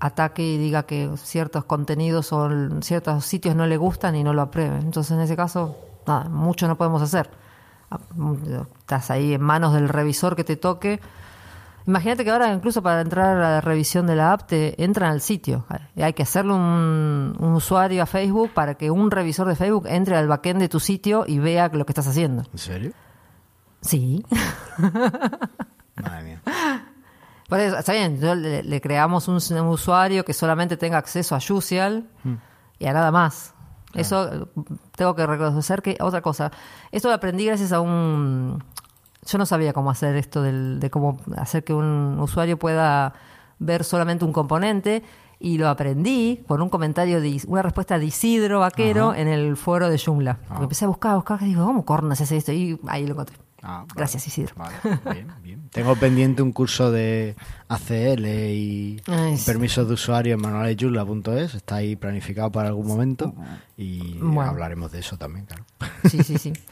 ataque 0.00 0.42
y 0.42 0.58
diga 0.58 0.84
que 0.84 1.10
ciertos 1.16 1.64
contenidos 1.64 2.32
o 2.32 2.48
ciertos 2.80 3.24
sitios 3.24 3.54
no 3.54 3.66
le 3.66 3.76
gustan 3.76 4.16
y 4.16 4.24
no 4.24 4.32
lo 4.32 4.42
aprueben. 4.42 4.82
Entonces, 4.82 5.12
en 5.12 5.20
ese 5.20 5.36
caso, 5.36 5.76
nada, 6.06 6.28
mucho 6.28 6.66
no 6.68 6.76
podemos 6.76 7.02
hacer. 7.02 7.30
Ah, 7.90 8.00
Estás 8.80 9.10
ahí 9.10 9.34
en 9.34 9.42
manos 9.42 9.74
del 9.74 9.88
revisor 9.88 10.36
que 10.36 10.44
te 10.44 10.56
toque. 10.56 11.00
Imagínate 11.86 12.22
que 12.22 12.30
ahora 12.30 12.52
incluso 12.52 12.82
para 12.82 13.00
entrar 13.00 13.38
a 13.38 13.40
la 13.40 13.60
revisión 13.62 14.06
de 14.06 14.14
la 14.14 14.32
app 14.32 14.46
te 14.46 14.82
entran 14.84 15.10
al 15.10 15.22
sitio. 15.22 15.64
Hay 15.96 16.12
que 16.12 16.22
hacerle 16.22 16.52
un, 16.52 17.34
un 17.38 17.52
usuario 17.54 18.02
a 18.02 18.06
Facebook 18.06 18.50
para 18.52 18.74
que 18.74 18.90
un 18.90 19.10
revisor 19.10 19.48
de 19.48 19.56
Facebook 19.56 19.86
entre 19.86 20.16
al 20.16 20.28
backend 20.28 20.60
de 20.60 20.68
tu 20.68 20.80
sitio 20.80 21.24
y 21.26 21.38
vea 21.38 21.68
lo 21.68 21.86
que 21.86 21.92
estás 21.92 22.06
haciendo. 22.06 22.42
¿En 22.52 22.58
serio? 22.58 22.92
Sí. 23.80 24.24
Madre 26.02 26.22
mía. 26.24 26.42
Por 27.48 27.60
eso, 27.60 27.78
está 27.78 27.92
bien, 27.92 28.18
le, 28.20 28.62
le 28.62 28.80
creamos 28.80 29.26
un, 29.28 29.38
un 29.52 29.66
usuario 29.68 30.24
que 30.24 30.34
solamente 30.34 30.76
tenga 30.76 30.98
acceso 30.98 31.34
a 31.34 31.40
Jusial 31.40 32.06
y 32.78 32.86
a 32.86 32.92
nada 32.92 33.10
más. 33.10 33.54
Eso 33.94 34.48
tengo 34.94 35.14
que 35.14 35.26
reconocer 35.26 35.80
que 35.80 35.96
otra 36.00 36.20
cosa. 36.20 36.50
Esto 36.92 37.08
lo 37.08 37.14
aprendí 37.14 37.46
gracias 37.46 37.72
a 37.72 37.80
un. 37.80 38.62
Yo 39.26 39.38
no 39.38 39.46
sabía 39.46 39.72
cómo 39.72 39.90
hacer 39.90 40.14
esto 40.16 40.42
del- 40.42 40.78
de 40.78 40.90
cómo 40.90 41.18
hacer 41.38 41.64
que 41.64 41.72
un 41.72 42.18
usuario 42.20 42.58
pueda 42.58 43.14
ver 43.58 43.82
solamente 43.84 44.24
un 44.26 44.32
componente 44.32 45.02
y 45.40 45.56
lo 45.58 45.68
aprendí 45.68 46.44
por 46.46 46.60
un 46.60 46.68
comentario 46.68 47.20
de 47.20 47.40
una 47.46 47.62
respuesta 47.62 47.98
de 47.98 48.04
Isidro 48.04 48.60
Vaquero 48.60 49.14
en 49.14 49.26
el 49.26 49.56
foro 49.56 49.88
de 49.88 49.98
Joomla. 49.98 50.38
Porque 50.48 50.62
Empecé 50.64 50.84
a 50.84 50.88
buscar, 50.88 51.12
a 51.12 51.16
buscar, 51.16 51.42
y 51.42 51.46
digo, 51.46 51.64
¿cómo 51.64 51.84
cornas 51.86 52.20
hace 52.20 52.36
esto? 52.36 52.52
Y 52.52 52.78
ahí 52.88 53.06
lo 53.06 53.12
encontré. 53.12 53.36
Ah, 53.62 53.78
vale. 53.80 53.92
Gracias, 53.96 54.26
Isidro. 54.28 54.54
Vale, 54.56 54.74
bien, 55.12 55.32
bien. 55.42 55.68
Tengo 55.72 55.96
pendiente 55.96 56.42
un 56.42 56.52
curso 56.52 56.92
de 56.92 57.34
ACL 57.68 58.24
y 58.26 59.02
Ay, 59.06 59.36
sí. 59.36 59.46
permisos 59.46 59.88
de 59.88 59.94
usuario 59.94 60.34
en 60.34 60.40
manualesyula.es. 60.40 61.54
Está 61.54 61.76
ahí 61.76 61.96
planificado 61.96 62.50
para 62.52 62.68
algún 62.68 62.86
momento 62.86 63.34
y 63.76 64.16
Bueno. 64.18 64.42
hablaremos 64.50 64.92
de 64.92 65.00
eso 65.00 65.16
también, 65.16 65.46
claro. 65.46 65.64
Sí, 66.08 66.22
sí, 66.22 66.38
sí. 66.38 66.52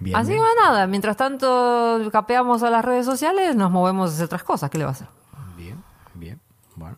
Bien, 0.00 0.16
Así 0.16 0.28
que 0.28 0.32
bien. 0.34 0.44
bueno, 0.44 0.60
nada, 0.70 0.86
mientras 0.86 1.16
tanto 1.16 2.00
capeamos 2.10 2.62
a 2.62 2.70
las 2.70 2.82
redes 2.84 3.04
sociales, 3.04 3.54
nos 3.54 3.70
movemos 3.70 4.10
a 4.10 4.14
hacer 4.14 4.24
otras 4.24 4.42
cosas. 4.44 4.70
¿Qué 4.70 4.78
le 4.78 4.84
va 4.84 4.90
a 4.90 4.94
hacer? 4.94 5.08
Bien, 5.58 5.76
bien. 6.14 6.40
Bueno, 6.74 6.96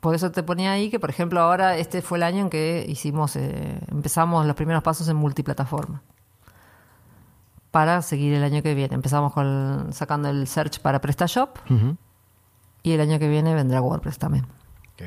Por 0.00 0.14
eso 0.16 0.32
te 0.32 0.42
ponía 0.42 0.72
ahí 0.72 0.90
que, 0.90 0.98
por 0.98 1.10
ejemplo, 1.10 1.40
ahora 1.40 1.76
este 1.78 2.02
fue 2.02 2.18
el 2.18 2.24
año 2.24 2.40
en 2.40 2.50
que 2.50 2.84
hicimos, 2.88 3.36
eh, 3.36 3.78
empezamos 3.88 4.44
los 4.46 4.56
primeros 4.56 4.82
pasos 4.82 5.06
en 5.08 5.16
multiplataforma. 5.16 6.02
Para 7.72 8.00
seguir 8.02 8.34
el 8.34 8.44
año 8.44 8.62
que 8.62 8.74
viene. 8.74 8.94
Empezamos 8.94 9.32
con 9.32 9.88
sacando 9.92 10.28
el 10.28 10.46
search 10.46 10.78
para 10.80 11.00
PrestaShop 11.00 11.56
y 12.84 12.92
el 12.92 13.00
año 13.00 13.18
que 13.18 13.28
viene 13.28 13.54
vendrá 13.54 13.80
WordPress 13.80 14.18
también. 14.18 14.46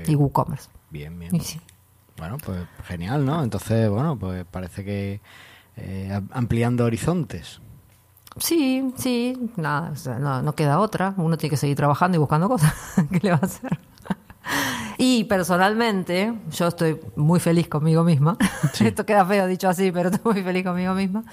Y 0.08 0.15
WooCommerce. 0.15 0.69
bien, 0.89 1.17
bien. 1.17 1.39
Sí. 1.39 1.62
Bueno, 2.17 2.38
pues 2.43 2.65
genial, 2.86 3.25
¿no? 3.25 3.41
Entonces, 3.43 3.89
bueno, 3.89 4.17
pues 4.17 4.45
parece 4.49 4.84
que 4.84 5.21
eh, 5.78 6.12
am- 6.13 6.28
ampliando 6.34 6.84
horizontes. 6.86 7.62
Sí, 8.38 8.93
sí, 8.97 9.38
nada, 9.56 9.91
o 9.91 9.95
sea, 9.95 10.19
no, 10.19 10.41
no 10.41 10.54
queda 10.56 10.80
otra. 10.80 11.13
Uno 11.17 11.38
tiene 11.38 11.51
que 11.51 11.58
seguir 11.58 11.78
trabajando 11.78 12.15
y 12.17 12.19
buscando 12.19 12.49
cosas. 12.49 12.73
¿Qué 13.12 13.19
le 13.21 13.32
va 13.32 13.39
a 13.41 13.45
hacer? 13.45 13.80
Y 14.97 15.25
personalmente, 15.25 16.34
yo 16.51 16.67
estoy 16.67 16.99
muy 17.15 17.39
feliz 17.39 17.67
conmigo 17.67 18.04
misma. 18.04 18.38
Esto 18.80 19.06
queda 19.06 19.25
feo 19.25 19.45
dicho 19.47 19.69
así, 19.69 19.91
pero 19.91 20.10
estoy 20.10 20.34
muy 20.34 20.43
feliz 20.43 20.63
conmigo 20.65 20.93
misma. 20.93 21.23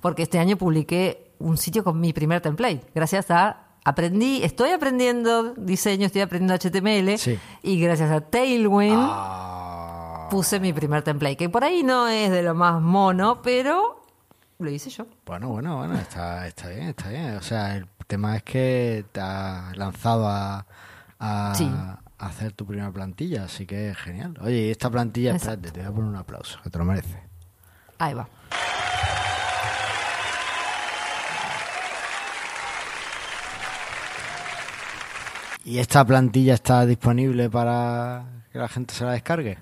Porque 0.00 0.22
este 0.22 0.38
año 0.38 0.56
publiqué 0.56 1.32
un 1.38 1.56
sitio 1.56 1.84
con 1.84 2.00
mi 2.00 2.12
primer 2.12 2.40
template. 2.40 2.82
Gracias 2.94 3.30
a. 3.30 3.66
Aprendí, 3.82 4.42
estoy 4.42 4.70
aprendiendo 4.72 5.54
diseño, 5.54 6.04
estoy 6.04 6.20
aprendiendo 6.20 6.54
HTML. 6.54 7.16
Sí. 7.16 7.38
Y 7.62 7.80
gracias 7.80 8.10
a 8.10 8.20
Tailwind 8.20 8.94
Ah, 8.98 10.28
puse 10.30 10.60
mi 10.60 10.72
primer 10.74 11.02
template. 11.02 11.36
Que 11.38 11.48
por 11.48 11.64
ahí 11.64 11.82
no 11.82 12.06
es 12.06 12.30
de 12.30 12.42
lo 12.42 12.54
más 12.54 12.80
mono, 12.82 13.40
pero 13.42 14.04
lo 14.58 14.70
hice 14.70 14.90
yo. 14.90 15.06
Bueno, 15.24 15.48
bueno, 15.48 15.78
bueno, 15.78 15.94
está, 15.96 16.46
está 16.46 16.68
bien, 16.68 16.88
está 16.88 17.08
bien. 17.08 17.36
O 17.36 17.42
sea, 17.42 17.74
el 17.76 17.86
tema 18.06 18.36
es 18.36 18.42
que 18.42 19.06
te 19.12 19.20
has 19.20 19.74
lanzado 19.78 20.28
a, 20.28 20.66
a- 21.18 21.54
Sí. 21.54 21.64
a 21.72 22.00
hacer 22.18 22.52
tu 22.52 22.66
primera 22.66 22.92
plantilla, 22.92 23.44
así 23.44 23.64
que 23.66 23.94
genial. 23.94 24.34
Oye, 24.42 24.70
esta 24.70 24.90
plantilla, 24.90 25.30
Exacto. 25.32 25.68
espérate, 25.68 25.72
te 25.72 25.80
voy 25.80 25.88
a 25.88 25.94
poner 25.94 26.10
un 26.10 26.16
aplauso, 26.16 26.58
que 26.62 26.68
te 26.68 26.78
lo 26.78 26.84
merece. 26.84 27.16
Ahí 27.98 28.12
va. 28.12 28.28
¿Y 35.64 35.78
esta 35.78 36.04
plantilla 36.04 36.54
está 36.54 36.86
disponible 36.86 37.50
para 37.50 38.24
que 38.52 38.58
la 38.58 38.68
gente 38.68 38.94
se 38.94 39.04
la 39.04 39.12
descargue? 39.12 39.58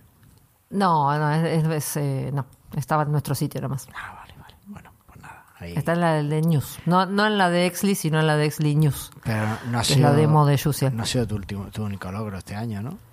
No, 0.70 1.16
no, 1.18 1.30
es, 1.32 1.96
eh, 1.96 2.30
no, 2.32 2.46
estaba 2.76 3.02
en 3.02 3.12
nuestro 3.12 3.34
sitio 3.34 3.61
nada 3.61 3.74
más. 3.74 3.88
Ah, 3.94 4.14
vale, 4.20 4.34
vale. 4.40 4.54
Bueno, 4.66 4.92
pues 5.06 5.20
nada. 5.20 5.44
Ahí. 5.58 5.72
Está 5.74 5.92
en 5.94 6.00
la 6.00 6.22
de 6.22 6.42
News. 6.42 6.78
No, 6.87 7.06
no 7.06 7.26
en 7.26 7.37
la 7.38 7.50
de 7.50 7.66
Exli, 7.66 7.94
sino 7.94 8.20
en 8.20 8.26
la 8.26 8.37
de 8.37 8.46
Exli 8.46 8.74
News. 8.76 9.11
Pero 9.24 9.46
no 9.70 9.78
ha 9.78 9.82
es 9.82 9.88
sido, 9.88 10.08
la 10.08 10.14
demo 10.14 10.46
de 10.46 10.58
Jusiel. 10.58 10.96
no 10.96 11.02
ha 11.02 11.06
sido 11.06 11.26
tu, 11.26 11.34
último, 11.37 11.64
tu 11.66 11.82
único 11.84 12.11
logro 12.12 12.38
este 12.38 12.54
año, 12.54 12.82
¿no? 12.82 12.98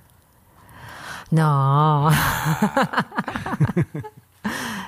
No. 1.32 2.12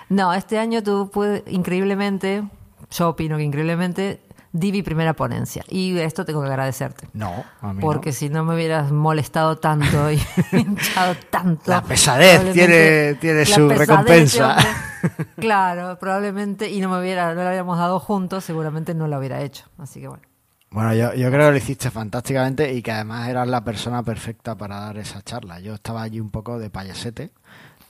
no, 0.09 0.33
este 0.33 0.59
año 0.59 0.83
tú 0.83 1.09
pude, 1.11 1.43
increíblemente, 1.47 2.43
yo 2.91 3.09
opino 3.09 3.37
que 3.37 3.43
increíblemente, 3.43 4.21
di 4.59 4.71
mi 4.71 4.81
primera 4.83 5.13
ponencia. 5.13 5.63
Y 5.69 5.97
esto 5.99 6.25
tengo 6.25 6.41
que 6.41 6.47
agradecerte. 6.47 7.07
No, 7.13 7.43
a 7.61 7.73
mí 7.73 7.81
Porque 7.81 8.09
no. 8.09 8.15
si 8.15 8.29
no 8.29 8.43
me 8.43 8.55
hubieras 8.55 8.91
molestado 8.91 9.57
tanto 9.57 10.11
y 10.11 10.19
hinchado 10.51 11.15
tanto. 11.29 11.71
La 11.71 11.81
pesadez 11.83 12.53
tiene- 12.53 13.15
tiene 13.15 13.39
la 13.41 13.45
su 13.45 13.67
pesadez, 13.67 13.77
recompensa. 13.87 14.49
hombre. 14.57 15.25
claro, 15.37 15.97
probablemente, 15.99 16.69
y 16.69 16.79
no 16.81 16.89
me 16.89 16.99
hubiera, 16.99 17.33
no 17.35 17.43
la 17.43 17.49
habíamos 17.49 17.77
dado 17.77 17.99
juntos, 17.99 18.43
seguramente 18.43 18.93
no 18.93 19.07
lo 19.07 19.17
hubiera 19.19 19.41
hecho. 19.41 19.65
Así 19.77 20.01
que 20.01 20.07
bueno. 20.07 20.23
Bueno, 20.69 20.93
yo, 20.93 21.13
yo 21.13 21.29
creo 21.29 21.45
que 21.47 21.51
lo 21.51 21.57
hiciste 21.57 21.89
fantásticamente 21.91 22.73
y 22.73 22.81
que 22.81 22.91
además 22.91 23.29
eras 23.29 23.47
la 23.47 23.63
persona 23.63 24.03
perfecta 24.03 24.55
para 24.57 24.79
dar 24.81 24.97
esa 24.97 25.21
charla. 25.21 25.59
Yo 25.61 25.73
estaba 25.75 26.01
allí 26.01 26.19
un 26.19 26.29
poco 26.29 26.59
de 26.59 26.69
payasete, 26.69 27.31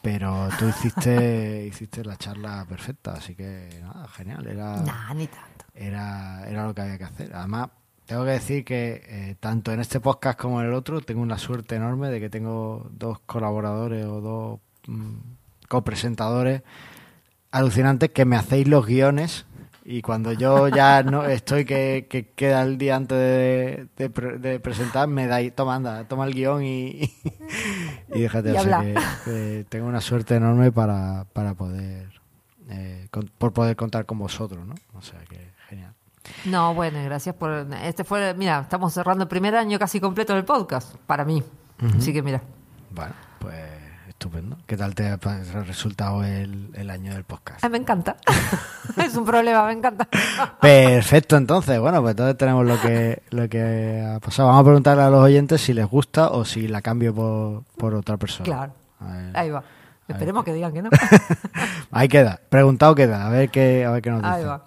pero 0.03 0.47
tú 0.59 0.67
hiciste, 0.69 1.65
hiciste 1.69 2.03
la 2.05 2.17
charla 2.17 2.65
perfecta, 2.69 3.13
así 3.13 3.33
que 3.35 3.79
nada, 3.81 4.07
genial. 4.09 4.45
Era, 4.47 4.75
Nah, 4.83 5.13
ni. 5.15 5.27
Era, 5.77 6.45
era 6.49 6.65
lo 6.65 6.73
que 6.73 6.81
había 6.81 6.97
que 6.97 7.03
hacer. 7.05 7.33
Además, 7.35 7.69
tengo 8.05 8.23
que 8.25 8.31
decir 8.31 8.65
que 8.65 9.03
eh, 9.07 9.35
tanto 9.39 9.71
en 9.71 9.79
este 9.79 9.99
podcast 9.99 10.39
como 10.39 10.61
en 10.61 10.67
el 10.67 10.73
otro 10.73 11.01
tengo 11.01 11.21
una 11.21 11.37
suerte 11.37 11.75
enorme 11.75 12.09
de 12.09 12.19
que 12.19 12.29
tengo 12.29 12.87
dos 12.91 13.19
colaboradores 13.25 14.05
o 14.05 14.21
dos 14.21 14.59
mm, 14.87 15.15
copresentadores 15.67 16.61
alucinantes 17.51 18.09
que 18.11 18.25
me 18.25 18.35
hacéis 18.35 18.67
los 18.67 18.85
guiones 18.85 19.45
y 19.85 20.01
cuando 20.01 20.33
yo 20.33 20.67
ya 20.67 21.01
no 21.03 21.25
estoy 21.25 21.63
que, 21.63 22.07
que 22.09 22.29
queda 22.31 22.61
el 22.61 22.77
día 22.77 22.97
antes 22.97 23.17
de, 23.17 23.87
de 23.97 24.37
de 24.39 24.59
presentar 24.59 25.07
me 25.07 25.27
dais 25.27 25.55
toma 25.55 25.75
anda 25.75 26.03
toma 26.05 26.25
el 26.25 26.33
guion 26.33 26.63
y, 26.63 27.09
y 28.13 28.19
déjate 28.19 28.51
Y 28.53 28.57
o 28.57 28.61
sea 28.61 28.79
habla. 28.79 28.93
que, 29.25 29.31
que 29.31 29.65
tengo 29.69 29.87
una 29.87 30.01
suerte 30.01 30.35
enorme 30.35 30.71
para, 30.73 31.25
para 31.31 31.53
poder 31.53 32.09
eh, 32.69 33.07
con- 33.11 33.31
por 33.37 33.53
poder 33.53 33.75
contar 33.77 34.05
con 34.05 34.19
vosotros 34.19 34.65
no 34.67 34.75
o 34.93 35.01
sea 35.01 35.19
que 35.29 35.39
No, 36.45 36.73
bueno, 36.73 36.99
gracias 37.03 37.35
por. 37.35 37.67
Este 37.83 38.03
fue. 38.03 38.33
Mira, 38.33 38.61
estamos 38.61 38.93
cerrando 38.93 39.23
el 39.23 39.27
primer 39.27 39.55
año 39.55 39.79
casi 39.79 39.99
completo 39.99 40.33
del 40.33 40.45
podcast, 40.45 40.95
para 41.05 41.25
mí. 41.25 41.43
Así 41.97 42.11
que 42.11 42.23
mira. 42.23 42.41
bueno 42.89 43.13
pues 43.39 43.55
estupendo 44.07 44.57
qué 44.65 44.75
tal 44.75 44.95
te 44.95 45.09
ha 45.09 45.17
resultado 45.63 46.23
el, 46.23 46.71
el 46.73 46.89
año 46.89 47.13
del 47.13 47.23
podcast 47.23 47.63
Ay, 47.63 47.69
me 47.69 47.77
encanta. 47.77 48.17
es 48.97 49.15
un 49.15 49.25
problema, 49.25 49.65
me 49.67 49.73
encanta. 49.73 50.07
Perfecto, 50.61 51.37
entonces, 51.37 51.79
bueno, 51.79 52.01
pues 52.01 52.11
entonces 52.11 52.35
tenemos 52.35 52.65
lo 52.65 52.81
que, 52.81 53.21
lo 53.29 53.47
que 53.47 54.03
ha 54.03 54.19
pasado. 54.19 54.47
Vamos 54.47 54.61
a 54.61 54.65
preguntarle 54.65 55.03
a 55.03 55.09
los 55.11 55.21
oyentes 55.23 55.61
si 55.61 55.73
les 55.73 55.85
gusta 55.85 56.29
o 56.29 56.45
si 56.45 56.67
la 56.67 56.81
cambio 56.81 57.13
por, 57.13 57.63
por 57.77 57.93
otra 57.93 58.17
persona. 58.17 58.45
Claro. 58.45 58.73
Ahí 59.35 59.51
va. 59.51 59.63
Esperemos 60.07 60.43
que 60.43 60.53
digan 60.53 60.73
que 60.73 60.81
no. 60.81 60.89
Ahí 61.91 62.07
queda, 62.07 62.39
preguntado 62.49 62.95
queda, 62.95 63.27
a 63.27 63.29
ver 63.29 63.49
qué, 63.49 63.85
a 63.85 63.91
ver 63.91 64.01
qué 64.01 64.09
nos 64.09 64.23
Ahí 64.23 64.37
dice. 64.37 64.47
va. 64.47 64.65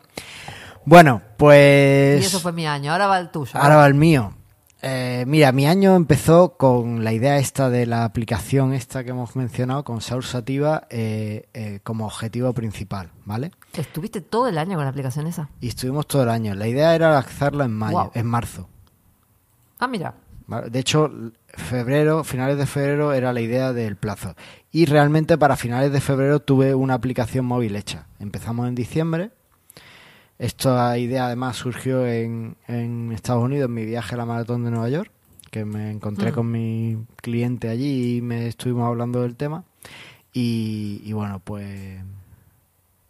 Bueno, 0.84 1.22
pues 1.36 2.22
Y 2.22 2.26
eso 2.26 2.40
fue 2.40 2.52
mi 2.52 2.66
año. 2.66 2.92
Ahora 2.92 3.06
va 3.06 3.18
el 3.18 3.30
tuyo. 3.30 3.52
ahora 3.54 3.76
va 3.76 3.86
el 3.86 3.94
mío. 3.94 4.34
Eh, 4.82 5.24
mira, 5.26 5.52
mi 5.52 5.66
año 5.66 5.94
empezó 5.94 6.56
con 6.56 7.04
la 7.04 7.12
idea 7.12 7.36
esta 7.38 7.68
de 7.68 7.84
la 7.84 8.04
aplicación 8.04 8.72
esta 8.72 9.04
que 9.04 9.10
hemos 9.10 9.36
mencionado, 9.36 9.84
con 9.84 10.00
Source 10.00 10.30
Sativa, 10.30 10.86
eh, 10.88 11.48
eh, 11.52 11.80
como 11.82 12.06
objetivo 12.06 12.52
principal, 12.54 13.10
¿vale? 13.26 13.50
¿Estuviste 13.74 14.22
todo 14.22 14.48
el 14.48 14.56
año 14.56 14.76
con 14.76 14.84
la 14.84 14.90
aplicación 14.90 15.26
esa? 15.26 15.50
Y 15.60 15.68
estuvimos 15.68 16.06
todo 16.06 16.22
el 16.22 16.30
año. 16.30 16.54
La 16.54 16.66
idea 16.66 16.94
era 16.94 17.12
lanzarlo 17.12 17.62
en 17.64 17.72
mayo, 17.72 18.10
en 18.14 18.26
marzo. 18.26 18.68
Ah, 19.78 19.86
mira. 19.86 20.14
De 20.68 20.80
hecho, 20.80 21.10
febrero, 21.46 22.24
finales 22.24 22.58
de 22.58 22.66
febrero 22.66 23.12
era 23.12 23.32
la 23.32 23.40
idea 23.40 23.72
del 23.72 23.96
plazo. 23.96 24.34
Y 24.72 24.86
realmente 24.86 25.38
para 25.38 25.56
finales 25.56 25.92
de 25.92 26.00
febrero 26.00 26.40
tuve 26.40 26.74
una 26.74 26.94
aplicación 26.94 27.44
móvil 27.44 27.76
hecha. 27.76 28.06
Empezamos 28.18 28.66
en 28.66 28.74
diciembre. 28.74 29.30
Esta 30.40 30.96
idea 30.96 31.26
además 31.26 31.56
surgió 31.56 32.06
en, 32.06 32.56
en 32.66 33.12
Estados 33.12 33.44
Unidos, 33.44 33.66
en 33.68 33.74
mi 33.74 33.84
viaje 33.84 34.14
a 34.14 34.18
la 34.18 34.24
maratón 34.24 34.64
de 34.64 34.70
Nueva 34.70 34.88
York, 34.88 35.12
que 35.50 35.66
me 35.66 35.90
encontré 35.90 36.32
Mm. 36.32 36.34
con 36.34 36.50
mi 36.50 36.96
cliente 37.16 37.68
allí 37.68 38.16
y 38.16 38.22
me 38.22 38.46
estuvimos 38.46 38.86
hablando 38.88 39.20
del 39.20 39.36
tema. 39.36 39.64
Y, 40.32 41.02
y 41.04 41.12
bueno, 41.12 41.40
pues 41.44 42.00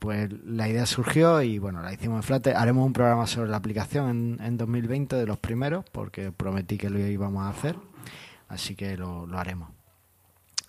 pues 0.01 0.31
la 0.45 0.67
idea 0.69 0.87
surgió 0.87 1.43
y 1.43 1.59
bueno, 1.59 1.83
la 1.83 1.93
hicimos 1.93 2.17
en 2.17 2.23
Flutter. 2.25 2.57
Haremos 2.57 2.85
un 2.87 2.95
programa 2.95 3.27
sobre 3.27 3.51
la 3.51 3.59
aplicación 3.59 4.09
en, 4.41 4.45
en 4.45 4.57
2020 4.57 5.15
de 5.15 5.27
los 5.27 5.39
primeros, 5.39 5.85
porque 5.93 6.33
prometí 6.33 6.79
que 6.79 6.89
lo 6.91 6.99
íbamos 6.99 7.45
a 7.45 7.51
hacer, 7.51 7.77
así 8.49 8.75
que 8.75 8.97
lo, 8.97 9.27
lo 9.27 9.39
haremos. 9.39 9.69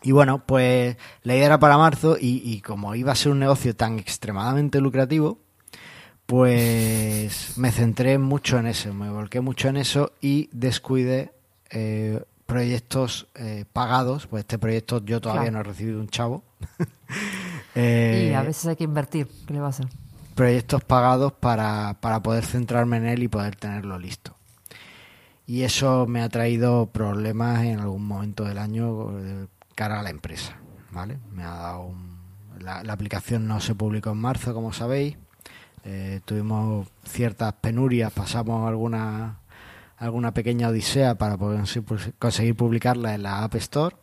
Y 0.03 0.11
bueno, 0.11 0.43
pues 0.45 0.97
la 1.23 1.33
idea 1.35 1.45
era 1.45 1.59
para 1.59 1.77
marzo 1.77 2.17
y, 2.19 2.41
y 2.43 2.59
como 2.61 2.93
iba 2.93 3.13
a 3.13 3.15
ser 3.15 3.31
un 3.31 3.39
negocio 3.39 3.73
tan 3.75 3.97
extremadamente 3.99 4.81
lucrativo, 4.81 5.39
pues 6.25 7.57
me 7.57 7.71
centré 7.71 8.17
mucho 8.17 8.57
en 8.59 8.67
eso, 8.67 8.93
me 8.93 9.09
volqué 9.09 9.41
mucho 9.41 9.67
en 9.67 9.77
eso 9.77 10.13
y 10.21 10.49
descuidé 10.53 11.33
eh, 11.69 12.23
proyectos 12.45 13.27
eh, 13.35 13.65
pagados. 13.71 14.27
Pues 14.27 14.41
este 14.41 14.57
proyecto 14.57 15.03
yo 15.03 15.19
todavía 15.21 15.43
Claro. 15.51 15.53
no 15.57 15.59
he 15.61 15.63
recibido 15.63 15.99
un 15.99 16.07
chavo. 16.09 16.43
Eh, 17.73 18.27
y 18.31 18.33
a 18.33 18.41
veces 18.41 18.65
hay 18.67 18.75
que 18.75 18.83
invertir. 18.83 19.29
¿Qué 19.47 19.53
le 19.53 19.59
va 19.61 19.67
a 19.67 19.69
hacer? 19.69 19.87
proyectos 20.35 20.83
pagados 20.83 21.31
para, 21.33 21.95
para 22.01 22.21
poder 22.21 22.45
centrarme 22.45 22.97
en 22.97 23.05
él 23.05 23.23
y 23.23 23.27
poder 23.29 23.55
tenerlo 23.55 23.97
listo. 23.99 24.35
Y 25.45 25.61
eso 25.63 26.05
me 26.07 26.21
ha 26.21 26.27
traído 26.29 26.87
problemas 26.87 27.63
en 27.63 27.79
algún 27.79 28.05
momento 28.05 28.43
del 28.45 28.57
año 28.57 29.17
eh, 29.19 29.47
cara 29.75 29.99
a 29.99 30.03
la 30.03 30.09
empresa, 30.09 30.57
¿vale? 30.91 31.17
Me 31.31 31.43
ha 31.43 31.51
dado 31.51 31.81
un- 31.85 32.17
la, 32.59 32.83
la 32.83 32.91
aplicación 32.93 33.47
no 33.47 33.59
se 33.61 33.73
publicó 33.75 34.11
en 34.11 34.17
marzo, 34.17 34.53
como 34.53 34.73
sabéis. 34.73 35.17
Eh, 35.83 36.21
tuvimos 36.25 36.87
ciertas 37.03 37.53
penurias, 37.53 38.11
pasamos 38.11 38.67
alguna 38.67 39.37
alguna 40.01 40.33
pequeña 40.33 40.69
odisea 40.69 41.15
para 41.15 41.37
poder 41.37 41.63
conseguir 42.17 42.55
publicarla 42.55 43.13
en 43.13 43.23
la 43.23 43.43
App 43.43 43.55
Store. 43.55 43.95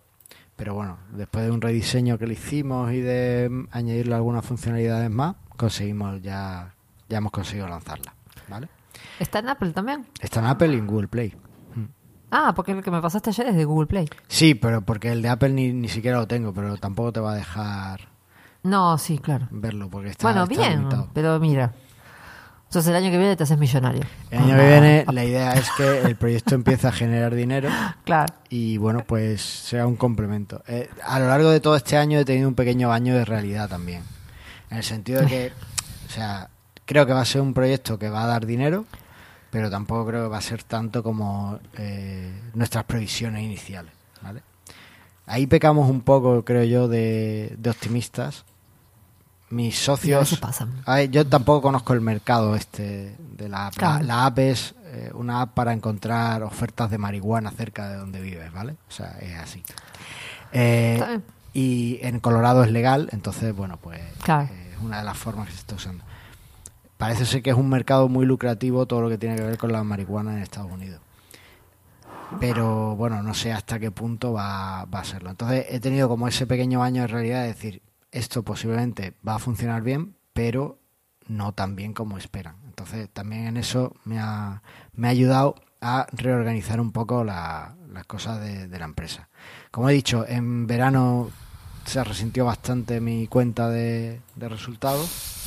Pero 0.55 0.75
bueno, 0.75 0.99
después 1.11 1.45
de 1.45 1.51
un 1.51 1.61
rediseño 1.61 2.19
que 2.19 2.27
le 2.27 2.35
hicimos 2.35 2.93
y 2.93 3.01
de 3.01 3.49
mm, 3.51 3.69
añadirle 3.73 4.15
algunas 4.15 4.45
funcionalidades 4.45 5.11
más, 5.11 5.37
conseguimos 5.57 6.23
ya, 6.23 6.75
ya 7.09 7.19
hemos 7.19 7.33
conseguido 7.33 7.69
lanzarla. 7.69 8.15
¿Vale? 8.49 8.69
¿Está 9.19 9.41
en 9.41 9.49
Apple 9.49 9.73
también? 9.73 10.07
Está 10.21 10.41
en 10.41 10.47
Apple 10.47 10.69
y 10.69 10.79
en 10.79 10.87
Google 10.87 11.09
Play. 11.09 11.35
Ah, 12.31 12.53
porque 12.55 12.73
el 12.73 12.83
que 12.83 12.91
me 12.91 13.01
pasaste 13.01 13.31
ayer 13.31 13.47
es 13.49 13.57
de 13.57 13.65
Google 13.65 13.87
Play. 13.87 14.09
Sí, 14.27 14.55
pero 14.55 14.83
porque 14.83 15.11
el 15.11 15.23
de 15.23 15.31
Apple 15.31 15.51
ni, 15.51 15.73
ni 15.73 15.89
siquiera 15.89 16.19
lo 16.19 16.29
tengo, 16.29 16.53
pero 16.53 16.77
tampoco 16.77 17.13
te 17.13 17.21
va 17.21 17.33
a 17.33 17.37
dejar 17.37 18.09
No, 18.63 18.99
sí, 18.99 19.19
claro. 19.19 19.47
verlo 19.51 19.89
porque 19.89 20.11
está, 20.11 20.27
bueno, 20.27 20.43
está 20.45 20.55
bien, 20.57 20.79
limitado. 20.79 21.09
pero 21.15 21.39
mira. 21.41 21.73
Entonces 22.67 22.91
el 22.91 22.97
año 22.97 23.11
que 23.11 23.17
viene 23.17 23.35
te 23.35 23.45
haces 23.45 23.57
millonario. 23.59 24.03
El 24.31 24.41
año 24.41 24.57
que 24.57 24.67
viene 24.69 25.05
la 25.11 25.25
idea 25.25 25.53
es 25.53 25.71
que 25.75 26.01
el 26.03 26.17
proyecto 26.17 26.55
empiece 26.55 26.87
a 26.87 26.93
generar 26.93 27.35
dinero 27.35 27.71
Claro. 28.05 28.35
y 28.51 28.77
bueno, 28.77 29.05
pues 29.07 29.41
sea 29.41 29.87
un 29.87 29.97
complemento. 29.97 30.63
Eh, 30.67 30.91
a 31.03 31.19
lo 31.19 31.29
largo 31.29 31.49
de 31.51 31.61
todo 31.61 31.77
este 31.77 31.97
año 31.97 32.19
he 32.19 32.27
tenido 32.27 32.47
un 32.47 32.55
pequeño 32.55 32.89
baño 32.91 33.15
de 33.15 33.25
realidad 33.25 33.71
también. 33.71 34.03
En 34.71 34.77
el 34.77 34.83
sentido 34.85 35.23
de 35.23 35.27
que, 35.27 35.53
o 36.09 36.11
sea, 36.11 36.51
creo 36.85 37.07
que 37.07 37.15
va 37.15 37.23
a 37.23 37.25
ser 37.25 37.41
un 37.41 37.55
proyecto 37.55 37.99
que 37.99 38.11
va 38.11 38.25
a 38.25 38.27
dar 38.27 38.45
dinero, 38.45 38.85
pero 39.51 39.71
tampoco 39.71 40.07
creo 40.09 40.25
que 40.25 40.29
va 40.29 40.37
a 40.39 40.43
ser 40.43 40.63
tanto 40.63 41.03
como 41.03 41.59
eh, 41.79 42.39
nuestras 42.53 42.85
previsiones 42.85 43.43
iniciales. 43.45 43.93
¿vale? 44.21 44.43
Ahí 45.25 45.47
pecamos 45.47 45.89
un 45.89 46.03
poco, 46.03 46.45
creo 46.45 46.65
yo, 46.65 46.87
de, 46.87 47.55
de 47.57 47.71
optimistas. 47.71 48.45
Mis 49.51 49.79
socios... 49.79 50.21
veces 50.21 50.39
pasan. 50.39 50.83
A 50.85 50.97
ver, 50.97 51.11
yo 51.11 51.27
tampoco 51.27 51.63
conozco 51.63 51.95
el 51.95 52.01
mercado 52.03 52.55
este 52.55 53.17
de 53.37 53.49
la 53.49 53.69
app. 53.69 53.75
La- 53.77 53.79
Claro. 53.79 54.05
La, 54.05 54.27
app 54.27 54.39
es 54.41 54.75
eh, 54.85 55.11
una 55.15 55.41
app 55.43 55.55
para 55.55 55.73
encontrar 55.73 56.43
ofertas 56.43 56.91
de 56.91 56.99
marihuana 56.99 57.51
cerca 57.51 57.89
de 57.89 57.97
donde 57.97 58.21
vives, 58.21 58.53
¿vale? 58.53 58.73
O 58.89 58.91
sea, 58.91 59.17
es 59.21 59.37
así. 59.39 59.63
Eh, 60.53 61.21
y 61.55 61.99
en 62.03 62.21
Colorado 62.21 62.63
es 62.63 62.71
legal, 62.71 63.09
entonces, 63.13 63.55
bueno, 63.55 63.79
pues 63.79 64.01
Claro. 64.23 64.49
eh, 64.53 64.73
es 64.75 64.79
una 64.83 64.99
de 64.99 65.05
las 65.05 65.17
formas 65.17 65.47
que 65.47 65.53
se 65.55 65.59
está 65.61 65.75
usando. 65.77 66.05
Parece 66.99 67.25
ser 67.27 67.43
que 67.43 67.51
es 67.51 67.57
un 67.57 67.69
mercado 67.69 68.09
muy 68.09 68.27
lucrativo 68.27 68.85
todo 68.87 69.01
lo 69.03 69.09
que 69.09 69.19
tiene 69.19 69.37
que 69.37 69.43
ver 69.43 69.57
con 69.57 69.73
la 69.73 69.83
marihuana 69.85 70.33
en 70.35 70.43
Estados 70.43 70.71
Unidos. 70.71 71.01
Pero 72.41 72.95
bueno, 72.97 73.23
no 73.23 73.33
sé 73.35 73.53
hasta 73.53 73.79
qué 73.79 73.91
punto 73.91 74.33
va, 74.35 74.85
va 74.85 75.01
a 75.01 75.05
serlo. 75.05 75.31
Entonces 75.31 75.65
he 75.71 75.81
tenido 75.81 76.09
como 76.09 76.29
ese 76.29 76.47
pequeño 76.47 76.81
baño 76.81 77.03
de 77.03 77.09
realidad 77.09 77.43
de 77.43 77.49
decir, 77.49 77.83
esto 78.13 78.43
posiblemente 78.43 79.15
va 79.27 79.37
a 79.37 79.39
funcionar 79.39 79.83
bien, 79.83 80.17
pero 80.33 80.79
no 81.27 81.53
tan 81.53 81.77
bien 81.77 81.93
como 81.93 82.17
esperan. 82.19 82.57
Entonces 82.67 83.09
también 83.13 83.47
en 83.47 83.57
eso 83.57 83.95
me 84.05 84.19
ha, 84.19 84.63
me 84.95 85.09
ha 85.09 85.11
ayudado 85.11 85.57
a 85.81 86.07
reorganizar 86.13 86.81
un 86.81 86.93
poco 86.93 87.23
la- 87.25 87.75
las 87.93 88.05
cosas 88.07 88.41
de, 88.41 88.69
la 88.79 88.85
empresa. 88.85 89.29
Como 89.71 89.89
he 89.89 89.93
dicho, 89.95 90.25
en 90.27 90.67
verano 90.67 91.31
se 91.85 92.03
resintió 92.05 92.45
bastante 92.45 93.01
mi 93.01 93.27
cuenta 93.27 93.69
de, 93.69 94.21
de 94.37 94.49
resultados 94.49 95.47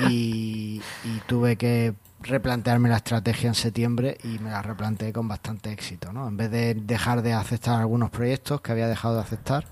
y, 0.00 0.80
y 1.04 1.20
tuve 1.26 1.56
que 1.56 1.94
replantearme 2.20 2.88
la 2.88 2.96
estrategia 2.96 3.48
en 3.48 3.54
septiembre 3.54 4.18
y 4.24 4.38
me 4.40 4.50
la 4.50 4.60
replanteé 4.62 5.12
con 5.12 5.28
bastante 5.28 5.70
éxito. 5.72 6.12
¿no? 6.12 6.26
En 6.28 6.36
vez 6.36 6.50
de 6.50 6.74
dejar 6.74 7.22
de 7.22 7.32
aceptar 7.32 7.80
algunos 7.80 8.10
proyectos 8.10 8.60
que 8.60 8.72
había 8.72 8.88
dejado 8.88 9.14
de 9.16 9.20
aceptar, 9.22 9.66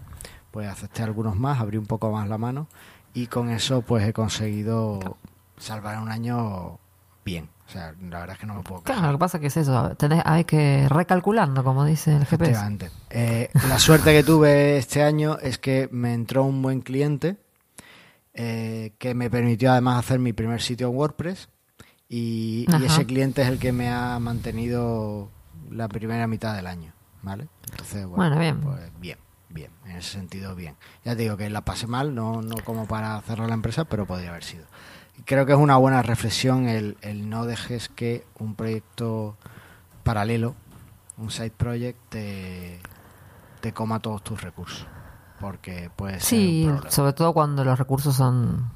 pues 0.57 0.71
acepté 0.71 1.03
algunos 1.03 1.37
más, 1.37 1.61
abrí 1.61 1.77
un 1.77 1.85
poco 1.85 2.11
más 2.11 2.27
la 2.31 2.39
mano 2.39 2.67
y 3.13 3.27
con 3.27 3.51
eso 3.51 3.83
pues 3.83 4.09
he 4.09 4.15
conseguido 4.15 5.19
salvar 5.59 5.99
un 6.01 6.11
año 6.11 6.79
bien. 7.27 7.51
O 7.67 7.69
sea, 7.71 7.93
la 8.01 8.21
verdad 8.21 8.37
es 8.37 8.39
que 8.39 8.47
no 8.47 8.55
me 8.55 8.63
puedo 8.63 8.81
quejar. 8.83 8.97
Claro, 9.01 9.13
lo 9.13 9.19
que 9.19 9.21
pasa 9.21 9.39
que 9.39 9.49
es 9.49 9.57
eso. 9.59 9.95
Tenés, 9.97 10.23
hay 10.25 10.45
que 10.45 10.89
recalculando, 10.89 11.63
como 11.63 11.85
dice 11.85 12.13
el 12.17 12.25
GPS. 12.25 12.37
Efectivamente. 12.53 12.91
Eh, 13.11 13.51
la 13.69 13.79
suerte 13.79 14.13
que 14.15 14.23
tuve 14.25 14.79
este 14.79 15.03
año 15.03 15.37
es 15.43 15.59
que 15.59 15.91
me 15.93 16.15
entró 16.15 16.45
un 16.45 16.63
buen 16.63 16.81
cliente 16.81 17.37
eh, 18.33 18.95
que 18.99 19.15
me 19.15 19.29
permitió 19.29 19.73
además 19.73 19.99
hacer 19.99 20.19
mi 20.21 20.33
primer 20.33 20.63
sitio 20.63 20.89
en 20.89 20.97
WordPress 20.97 21.51
y, 22.09 22.65
y 22.67 22.85
ese 22.87 23.05
cliente 23.05 23.43
es 23.43 23.49
el 23.49 23.59
que 23.59 23.73
me 23.73 23.91
ha 23.91 24.19
mantenido 24.21 25.29
la 25.71 25.87
primera 25.89 26.27
mitad 26.27 26.57
del 26.57 26.67
año, 26.67 26.95
¿vale? 27.23 27.47
Entonces, 27.71 28.07
bueno, 28.07 28.17
Bueno, 28.17 28.39
bien. 28.39 28.61
pues 28.63 29.01
bien, 29.01 29.19
bien, 29.57 29.73
en 29.87 29.97
ese 29.97 30.11
sentido 30.13 30.55
bien. 30.55 30.77
Ya 31.05 31.17
te 31.17 31.23
digo 31.23 31.37
que 31.37 31.51
la 31.51 31.63
pasé 31.63 31.89
mal, 31.89 32.15
no, 32.15 32.43
no 32.43 32.55
como 32.65 32.87
para 32.87 33.21
cerrar 33.23 33.49
la 33.49 33.55
empresa, 33.55 33.85
pero 33.87 34.07
podría 34.07 34.31
haber 34.31 34.45
sido. 34.45 34.65
Creo 35.25 35.47
que 35.47 35.53
es 35.53 35.59
una 35.59 35.77
buena 35.79 36.03
reflexión 36.03 36.69
el, 36.69 36.97
el 37.01 37.29
no 37.29 37.47
dejes 37.47 37.89
que 37.89 38.25
un 38.39 38.55
proyecto 38.55 39.37
paralelo, 40.05 40.55
un 41.17 41.31
side 41.31 41.51
project, 41.51 41.99
te, 42.11 42.81
te 43.61 43.73
coma 43.73 43.99
todos 44.01 44.23
tus 44.23 44.41
recursos. 44.43 44.87
Porque 45.41 45.91
puede 45.97 46.21
ser 46.21 46.23
Sí, 46.23 46.67
un 46.67 46.91
sobre 46.91 47.13
todo 47.15 47.33
cuando 47.33 47.65
los 47.65 47.79
recursos 47.79 48.15
son 48.15 48.71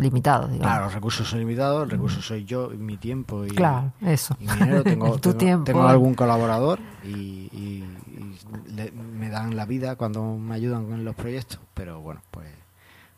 limitados, 0.00 0.50
digamos. 0.50 0.66
Claro, 0.68 0.84
los 0.86 0.94
recursos 0.94 1.28
son 1.28 1.38
limitados, 1.40 1.84
el 1.84 1.90
recurso 1.90 2.20
soy 2.22 2.44
yo, 2.44 2.72
y 2.72 2.76
mi 2.76 2.96
tiempo 2.96 3.44
y, 3.44 3.48
Claro, 3.50 3.92
eso. 4.02 4.36
y 4.40 4.46
mi 4.46 4.52
dinero. 4.56 4.82
Tengo, 4.84 5.12
Tu 5.18 5.20
tengo, 5.30 5.36
tiempo. 5.38 5.64
tengo 5.64 5.86
algún 5.88 6.14
colaborador 6.14 6.78
y, 7.04 7.08
y- 7.08 7.84
y 8.08 8.38
le- 8.74 8.90
me 8.92 9.28
dan 9.28 9.56
la 9.56 9.66
vida 9.66 9.96
cuando 9.96 10.36
me 10.36 10.54
ayudan 10.54 10.86
con 10.86 11.04
los 11.04 11.14
proyectos, 11.14 11.58
pero 11.74 12.00
bueno, 12.00 12.20
pues, 12.30 12.48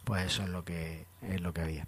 pues 0.05 0.27
eso 0.27 0.43
es 0.43 0.49
lo 0.49 0.65
que 0.65 1.07
es 1.23 1.41
lo 1.41 1.53
que 1.53 1.61
había. 1.63 1.87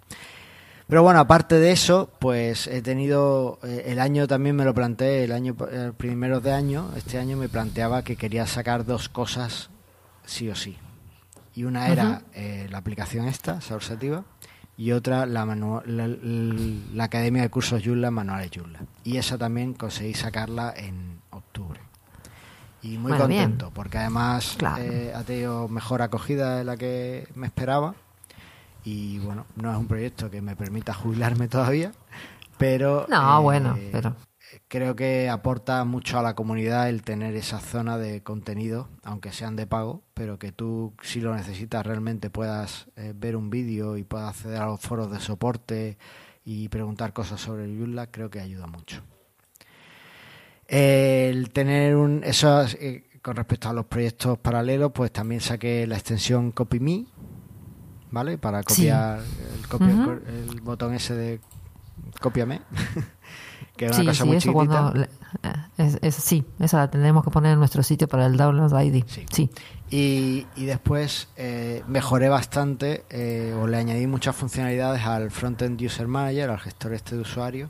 Pero 0.87 1.01
bueno, 1.01 1.19
aparte 1.19 1.55
de 1.55 1.71
eso, 1.71 2.11
pues 2.19 2.67
he 2.67 2.81
tenido 2.83 3.57
eh, 3.63 3.85
el 3.87 3.99
año 3.99 4.27
también 4.27 4.55
me 4.55 4.63
lo 4.65 4.73
planteé 4.75 5.23
el 5.23 5.31
año 5.31 5.55
primeros 5.97 6.43
de 6.43 6.53
año, 6.53 6.91
este 6.95 7.17
año 7.17 7.37
me 7.37 7.49
planteaba 7.49 8.03
que 8.03 8.15
quería 8.15 8.45
sacar 8.45 8.85
dos 8.85 9.09
cosas 9.09 9.69
sí 10.25 10.47
o 10.49 10.55
sí. 10.55 10.77
Y 11.55 11.63
una 11.63 11.87
era 11.87 12.21
eh, 12.33 12.67
la 12.69 12.77
aplicación 12.79 13.27
esta, 13.27 13.61
Saursativa, 13.61 14.25
y 14.77 14.91
otra 14.91 15.25
la, 15.25 15.45
manu- 15.45 15.83
la, 15.85 16.07
la- 16.07 17.03
Academia 17.05 17.41
de 17.43 17.49
Cursos 17.49 17.81
Joomla, 17.83 18.11
Manuales 18.11 18.51
Joomla. 18.53 18.79
Y 19.03 19.17
esa 19.17 19.37
también 19.37 19.73
conseguí 19.73 20.13
sacarla 20.13 20.73
en 20.75 21.19
octubre. 21.31 21.79
Y 22.81 22.97
muy 22.97 23.11
Bueno, 23.13 23.27
bien. 23.27 23.41
contento, 23.43 23.71
porque 23.73 23.97
además 23.97 24.55
Claro. 24.57 24.83
eh, 24.83 25.11
ha 25.15 25.23
tenido 25.23 25.67
mejor 25.69 26.01
acogida 26.01 26.57
de 26.57 26.63
la 26.65 26.77
que 26.77 27.27
me 27.35 27.47
esperaba. 27.47 27.95
Y 28.83 29.17
bueno, 29.19 29.45
no 29.55 29.71
es 29.71 29.77
un 29.77 29.87
proyecto 29.87 30.29
que 30.29 30.41
me 30.41 30.55
permita 30.55 30.93
jubilarme 30.93 31.47
todavía, 31.47 31.91
pero... 32.59 33.07
No, 33.09 33.39
eh, 33.39 33.41
bueno, 33.41 33.77
pero- 33.91 34.15
Creo 34.67 34.95
que 34.95 35.29
aporta 35.29 35.83
mucho 35.85 36.17
a 36.19 36.23
la 36.23 36.33
comunidad 36.35 36.89
el 36.89 37.01
tener 37.03 37.35
esa 37.35 37.59
zona 37.59 37.97
de 37.97 38.21
contenido, 38.23 38.89
aunque 39.03 39.31
sean 39.31 39.55
de 39.55 39.67
pago, 39.67 40.01
pero 40.13 40.39
que 40.39 40.51
tú, 40.51 40.93
si 41.01 41.21
lo 41.21 41.35
necesitas, 41.35 41.85
realmente 41.85 42.29
puedas 42.29 42.87
eh, 42.95 43.13
ver 43.15 43.35
un 43.35 43.49
vídeo 43.49 43.97
y 43.97 44.03
puedas 44.03 44.29
acceder 44.29 44.61
a 44.61 44.65
los 44.67 44.79
foros 44.81 45.11
de 45.11 45.19
soporte 45.19 45.97
y 46.43 46.69
preguntar 46.69 47.11
cosas 47.13 47.41
sobre 47.41 47.65
el 47.65 47.77
Joomla, 47.77 48.07
creo 48.07 48.29
que 48.29 48.39
ayuda 48.39 48.67
mucho. 48.67 49.01
El 50.67 51.49
tener 51.51 51.95
un. 51.95 52.23
Eso 52.23 52.63
eh, 52.79 53.03
con 53.21 53.35
respecto 53.35 53.69
a 53.69 53.73
los 53.73 53.85
proyectos 53.85 54.37
paralelos, 54.39 54.91
pues 54.93 55.11
también 55.11 55.41
saqué 55.41 55.85
la 55.87 55.95
extensión 55.95 56.51
CopyMe, 56.51 57.05
¿vale? 58.11 58.37
Para 58.37 58.61
Sí. 58.63 58.67
copiar 58.67 59.19
el, 59.19 59.67
copia- 59.67 60.19
el 60.27 60.61
botón 60.61 60.93
ese 60.93 61.13
de 61.15 61.39
cópiame. 62.19 62.61
que 63.77 63.85
es 63.87 63.91
una 63.91 63.99
Sí, 63.99 64.05
cosa 64.07 64.23
sí, 64.23 64.27
muy 64.29 64.37
chiquitita. 64.37 64.81
cuando... 64.91 65.01
eh, 65.03 65.07
es- 65.77 65.97
es- 66.01 66.15
sí, 66.15 66.45
esa 66.59 66.77
la 66.77 66.89
tenemos 66.89 67.23
que 67.23 67.31
poner 67.31 67.53
en 67.53 67.59
nuestro 67.59 67.83
sitio 67.83 68.07
para 68.07 68.25
el 68.25 68.37
download 68.37 68.79
ID. 68.81 69.03
Sí. 69.07 69.25
Sí. 69.31 69.49
Y, 69.89 70.47
y 70.55 70.65
después 70.65 71.27
eh, 71.35 71.83
mejoré 71.87 72.29
bastante 72.29 73.03
eh, 73.09 73.53
o 73.59 73.67
le 73.67 73.77
añadí 73.77 74.07
muchas 74.07 74.35
funcionalidades 74.35 75.03
al 75.05 75.29
Frontend 75.31 75.79
User 75.81 76.07
Manager, 76.07 76.49
al 76.49 76.59
gestor 76.59 76.93
este 76.93 77.15
de 77.15 77.21
usuario 77.21 77.69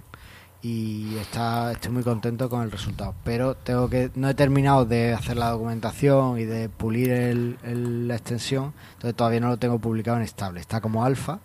y 0.61 1.15
está, 1.17 1.71
estoy 1.73 1.91
muy 1.91 2.03
contento 2.03 2.49
con 2.49 2.63
el 2.63 2.71
resultado. 2.71 3.13
Pero 3.23 3.55
tengo 3.55 3.89
que 3.89 4.11
no 4.15 4.29
he 4.29 4.33
terminado 4.33 4.85
de 4.85 5.13
hacer 5.13 5.37
la 5.37 5.49
documentación 5.51 6.39
y 6.39 6.45
de 6.45 6.69
pulir 6.69 7.11
el, 7.11 7.57
el- 7.63 8.07
la 8.07 8.15
extensión, 8.15 8.73
entonces 8.93 9.15
todavía 9.15 9.39
no 9.41 9.49
lo 9.49 9.57
tengo 9.57 9.77
publicado 9.79 10.17
en 10.17 10.23
estable. 10.23 10.59
Está 10.61 10.81
como 10.81 11.03
alfa, 11.05 11.39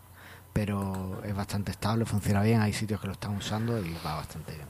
pero 0.65 1.23
es 1.25 1.35
bastante 1.35 1.71
estable, 1.71 2.05
funciona 2.05 2.43
bien, 2.43 2.61
hay 2.61 2.75
sitios 2.75 3.01
que 3.01 3.07
lo 3.07 3.15
están 3.15 3.35
usando 3.35 3.79
y 3.79 3.97
va 4.05 4.17
bastante 4.17 4.53
bien. 4.53 4.67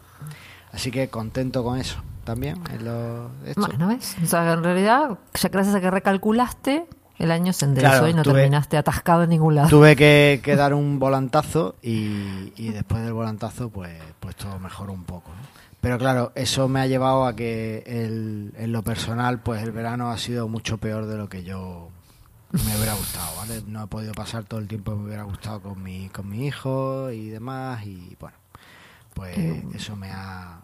Así 0.73 0.93
que 0.93 1.09
contento 1.09 1.65
con 1.65 1.81
eso 1.81 2.01
también. 2.23 2.63
En 2.73 2.85
lo, 2.85 3.31
esto. 3.45 3.61
Bueno, 3.67 3.89
¿ves? 3.89 4.17
O 4.23 4.27
sea, 4.27 4.53
en 4.53 4.63
realidad, 4.63 5.19
ya 5.35 5.49
gracias 5.49 5.75
a 5.75 5.81
que 5.81 5.91
recalculaste, 5.91 6.87
el 7.19 7.33
año 7.33 7.53
se 7.53 7.65
enderezó 7.65 7.93
Claro, 7.93 8.09
y 8.09 8.15
no 8.15 8.23
tuve- 8.23 8.35
terminaste 8.35 8.77
atascado 8.77 9.25
en 9.25 9.31
ningún 9.31 9.57
lado. 9.57 9.69
Tuve 9.69 9.97
que, 9.97 10.41
que 10.45 10.55
dar 10.55 10.75
un 10.75 11.01
volantazo 11.01 11.75
y, 11.83 12.53
y 12.57 12.69
después 12.69 13.03
del 13.03 13.13
volantazo 13.13 13.69
pues, 13.69 13.93
pues 14.21 14.37
todo 14.37 14.61
mejoró 14.61 14.93
un 14.93 15.03
poco. 15.03 15.31
¿no? 15.31 15.43
Pero 15.81 15.99
claro, 15.99 16.31
eso 16.37 16.69
me 16.69 16.81
ha 16.81 16.87
llevado 16.87 17.27
a 17.27 17.35
que 17.35 17.83
el- 17.87 18.53
en 18.57 18.71
lo 18.71 18.83
personal 18.85 19.41
pues 19.41 19.61
el 19.65 19.73
verano 19.73 20.11
ha 20.13 20.19
sido 20.19 20.47
mucho 20.47 20.79
peor 20.79 21.07
de 21.07 21.17
lo 21.17 21.29
que 21.29 21.43
yo 21.43 21.89
me 22.53 22.77
hubiera 22.77 22.95
gustado, 22.95 23.37
¿vale? 23.37 23.63
No 23.67 23.85
he 23.85 23.87
podido 23.87 24.13
pasar 24.13 24.45
todo 24.45 24.61
el 24.61 24.69
tiempo 24.69 24.93
que 24.93 24.99
me 24.99 25.05
hubiera 25.07 25.23
gustado 25.23 25.61
con 25.61 25.83
mi, 25.83 26.09
con 26.09 26.29
mi 26.29 26.47
hijo 26.47 27.11
y 27.11 27.29
demás 27.29 27.85
y 27.87 28.17
bueno, 28.19 28.37
pues 29.15 29.37
eso 29.75 29.97
me 29.97 30.11
ha... 30.11 30.61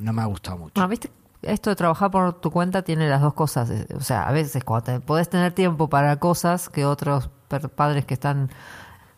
no 0.00 0.12
me 0.12 0.22
ha 0.22 0.26
gustado 0.26 0.58
mucho. 0.58 0.80
Ah, 0.80 0.86
¿viste? 0.86 1.10
Esto 1.42 1.70
de 1.70 1.76
trabajar 1.76 2.10
por 2.10 2.40
tu 2.40 2.50
cuenta 2.50 2.82
tiene 2.82 3.08
las 3.08 3.20
dos 3.20 3.34
cosas. 3.34 3.70
eh, 3.70 3.86
O 3.94 4.00
sea, 4.00 4.26
a 4.28 4.32
veces 4.32 4.64
cuando 4.64 4.84
te, 4.84 5.00
podés 5.00 5.28
tener 5.28 5.52
tiempo 5.52 5.88
para 5.88 6.16
cosas 6.18 6.68
que 6.68 6.84
otros 6.84 7.30
padres 7.76 8.04
que 8.04 8.14
están 8.14 8.50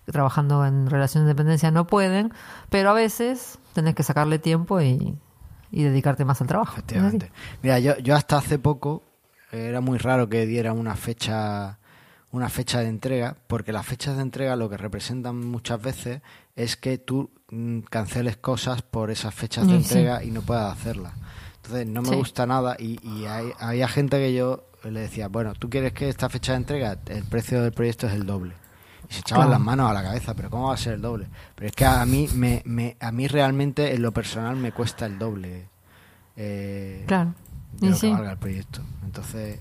trabajando 0.04 0.66
en 0.66 0.90
relación 0.90 1.24
de 1.24 1.28
dependencia 1.28 1.70
no 1.70 1.86
pueden, 1.86 2.32
pero 2.68 2.90
a 2.90 2.92
veces 2.92 3.58
tenés 3.72 3.94
que 3.94 4.02
sacarle 4.02 4.38
tiempo 4.38 4.80
y, 4.80 5.16
y 5.70 5.82
dedicarte 5.84 6.24
más 6.24 6.40
al 6.40 6.46
trabajo. 6.48 6.72
Efectivamente. 6.74 7.30
Mira, 7.62 7.78
yo, 7.78 7.96
yo 7.98 8.16
hasta 8.16 8.36
hace 8.38 8.58
poco 8.58 9.02
era 9.52 9.80
muy 9.80 9.98
raro 9.98 10.28
que 10.28 10.46
diera 10.46 10.72
una 10.72 10.94
fecha 10.96 11.78
una 12.32 12.48
fecha 12.48 12.80
de 12.80 12.88
entrega, 12.88 13.36
porque 13.46 13.72
las 13.72 13.84
fechas 13.86 14.16
de 14.16 14.22
entrega 14.22 14.54
lo 14.56 14.68
que 14.70 14.76
representan 14.76 15.36
muchas 15.36 15.80
veces 15.82 16.22
es 16.56 16.76
que 16.76 16.98
tú 16.98 17.30
mm, 17.50 17.80
canceles 17.80 18.36
cosas 18.36 18.82
por 18.82 19.10
esas 19.10 19.34
fechas 19.34 19.66
de 19.66 19.72
sí. 19.78 19.82
entrega 19.82 20.22
y 20.22 20.30
no 20.30 20.42
puedas 20.42 20.72
hacerlas. 20.78 21.12
Entonces 21.56 21.86
no 21.88 22.02
me 22.02 22.10
Sí. 22.10 22.14
gusta 22.16 22.46
nada 22.46 22.76
y, 22.78 22.98
y 23.06 23.26
hay- 23.26 23.52
había 23.58 23.88
gente 23.88 24.18
que 24.18 24.32
yo 24.34 24.64
le 24.84 25.00
decía, 25.00 25.28
bueno, 25.28 25.54
tú 25.54 25.68
quieres 25.68 25.92
que 25.92 26.08
esta 26.08 26.28
fecha 26.28 26.52
de 26.52 26.58
entrega, 26.58 26.96
el 27.06 27.24
precio 27.24 27.62
del 27.62 27.72
proyecto 27.72 28.06
es 28.06 28.14
el 28.14 28.24
doble. 28.26 28.54
Y 29.08 29.14
se 29.14 29.20
echaban 29.20 29.46
Claro. 29.48 29.50
las 29.58 29.60
manos 29.60 29.90
a 29.90 29.94
la 29.94 30.02
cabeza, 30.04 30.34
pero 30.34 30.48
¿cómo 30.50 30.68
va 30.68 30.74
a 30.74 30.78
ser 30.78 30.94
el 30.94 31.02
doble? 31.02 31.26
Pero 31.56 31.66
es 31.68 31.72
que 31.74 31.84
a 31.84 32.06
mí, 32.06 32.28
me, 32.34 32.62
me- 32.64 32.96
a 33.00 33.10
mí 33.10 33.26
realmente 33.26 33.92
en 33.92 34.02
lo 34.02 34.12
personal 34.12 34.56
me 34.56 34.70
cuesta 34.72 35.04
el 35.06 35.18
doble. 35.18 35.68
eh, 36.36 37.04
Claro. 37.06 37.34
de 37.72 37.90
lo 37.90 37.98
que 37.98 38.10
valga 38.10 38.30
el 38.32 38.38
proyecto. 38.38 38.80
Entonces, 39.04 39.60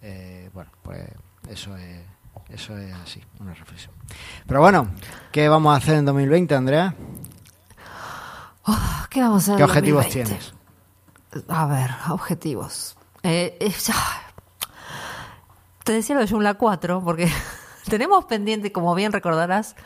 eh, 0.00 0.48
bueno, 0.54 0.70
pues 0.82 1.00
eso 1.48 1.76
es, 1.76 2.00
eso 2.48 2.76
es 2.76 2.92
así, 2.94 3.22
una 3.40 3.54
reflexión. 3.54 3.92
Pero 4.46 4.60
bueno, 4.60 4.88
¿qué 5.32 5.48
vamos 5.48 5.74
a 5.74 5.76
hacer 5.78 5.96
en 5.96 6.04
2020, 6.04 6.54
Andrea? 6.54 6.94
Ah, 8.66 9.06
¿Qué 9.10 9.20
vamos 9.20 9.42
a 9.48 9.52
hacer? 9.52 9.56
¿Qué 9.56 9.64
objetivos 9.64 10.04
2020? 10.04 10.52
tienes? 11.30 11.48
A 11.48 11.66
ver, 11.66 11.90
objetivos. 12.10 12.96
Eh, 13.22 13.56
eh. 13.60 13.74
Te 15.84 15.92
decía 15.92 16.14
lo 16.14 16.22
de 16.22 16.28
Joomla 16.28 16.54
4, 16.54 17.02
porque 17.04 17.30
tenemos 17.88 18.24
pendiente, 18.24 18.72
como 18.72 18.94
bien 18.94 19.12
recordarás, 19.12 19.76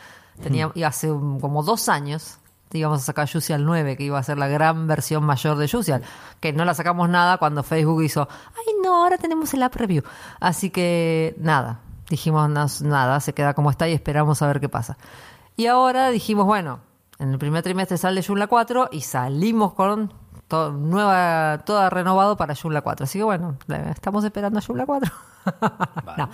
tenía, 0.41 0.71
hace 0.85 1.11
un- 1.11 1.39
como 1.39 1.63
dos 1.63 1.89
años 1.89 2.37
íbamos 2.77 3.01
a 3.01 3.05
sacar 3.05 3.27
Jusial 3.31 3.65
9, 3.65 3.97
que 3.97 4.03
iba 4.03 4.19
a 4.19 4.23
ser 4.23 4.37
la 4.37 4.47
gran 4.47 4.85
versión 4.87 5.23
mayor 5.23 5.57
de 5.57 5.67
Jusial, 5.67 6.03
que 6.39 6.53
no 6.53 6.65
la 6.65 6.73
sacamos 6.73 7.09
nada 7.09 7.37
cuando 7.37 7.63
Facebook 7.63 8.03
hizo, 8.03 8.27
ay 8.57 8.73
no, 8.83 8.95
ahora 9.03 9.17
tenemos 9.17 9.53
el 9.53 9.63
app 9.63 9.75
review. 9.75 10.03
Así 10.39 10.69
que 10.69 11.35
nada, 11.39 11.79
dijimos 12.09 12.49
"Nas- 12.49 12.81
nada, 12.81 13.19
se 13.21 13.33
queda 13.33 13.53
como 13.53 13.71
está 13.71 13.87
y 13.89 13.93
esperamos 13.93 14.41
a 14.41 14.47
ver 14.47 14.59
qué 14.59 14.69
pasa. 14.69 14.97
Y 15.55 15.65
ahora 15.67 16.09
dijimos, 16.09 16.45
bueno, 16.45 16.79
en 17.17 17.31
el 17.33 17.39
primer 17.39 17.63
trimestre 17.63 17.97
sale 17.97 18.23
Joomla 18.23 18.47
4 18.47 18.89
y 18.91 19.01
salimos 19.01 19.73
con 19.73 20.13
nueva, 20.51 21.59
toda 21.65 21.89
renovado 21.89 22.37
para 22.37 22.55
Joomla 22.55 22.81
4. 22.81 23.03
Así 23.03 23.19
que 23.19 23.23
bueno, 23.23 23.55
estamos 23.91 24.23
esperando 24.23 24.59
a 24.59 24.61
Joomla 24.61 24.85
4. 24.85 25.11
No, 26.17 26.29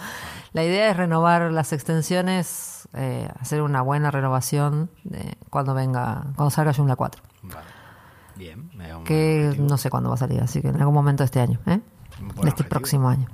la 0.54 0.64
idea 0.64 0.90
es 0.90 0.98
renovar 0.98 1.52
las 1.52 1.72
extensiones, 1.72 2.74
eh, 2.94 3.30
hacer 3.40 3.62
una 3.62 3.82
buena 3.82 4.12
renovación 4.12 4.90
de 5.04 5.38
cuando 5.50 5.74
venga, 5.74 6.24
cuando 6.36 6.50
salga 6.50 6.74
Joomla 6.74 6.96
4. 6.96 7.22
Vale. 7.44 7.66
Bien, 8.36 8.70
me 8.76 8.88
da 8.90 8.98
un 8.98 9.04
Que 9.04 9.46
objetivo. 9.48 9.70
no 9.70 9.78
sé 9.78 9.90
cuándo 9.90 10.10
va 10.10 10.16
a 10.16 10.20
salir, 10.20 10.42
así 10.42 10.62
que 10.62 10.68
en 10.70 10.78
algún 10.80 10.94
momento 10.94 11.24
de 11.24 11.26
este 11.26 11.40
año, 11.40 11.60
¿eh? 11.66 11.80
De 12.42 12.50
este 12.50 12.64
próximo 12.64 13.10
año. 13.10 13.28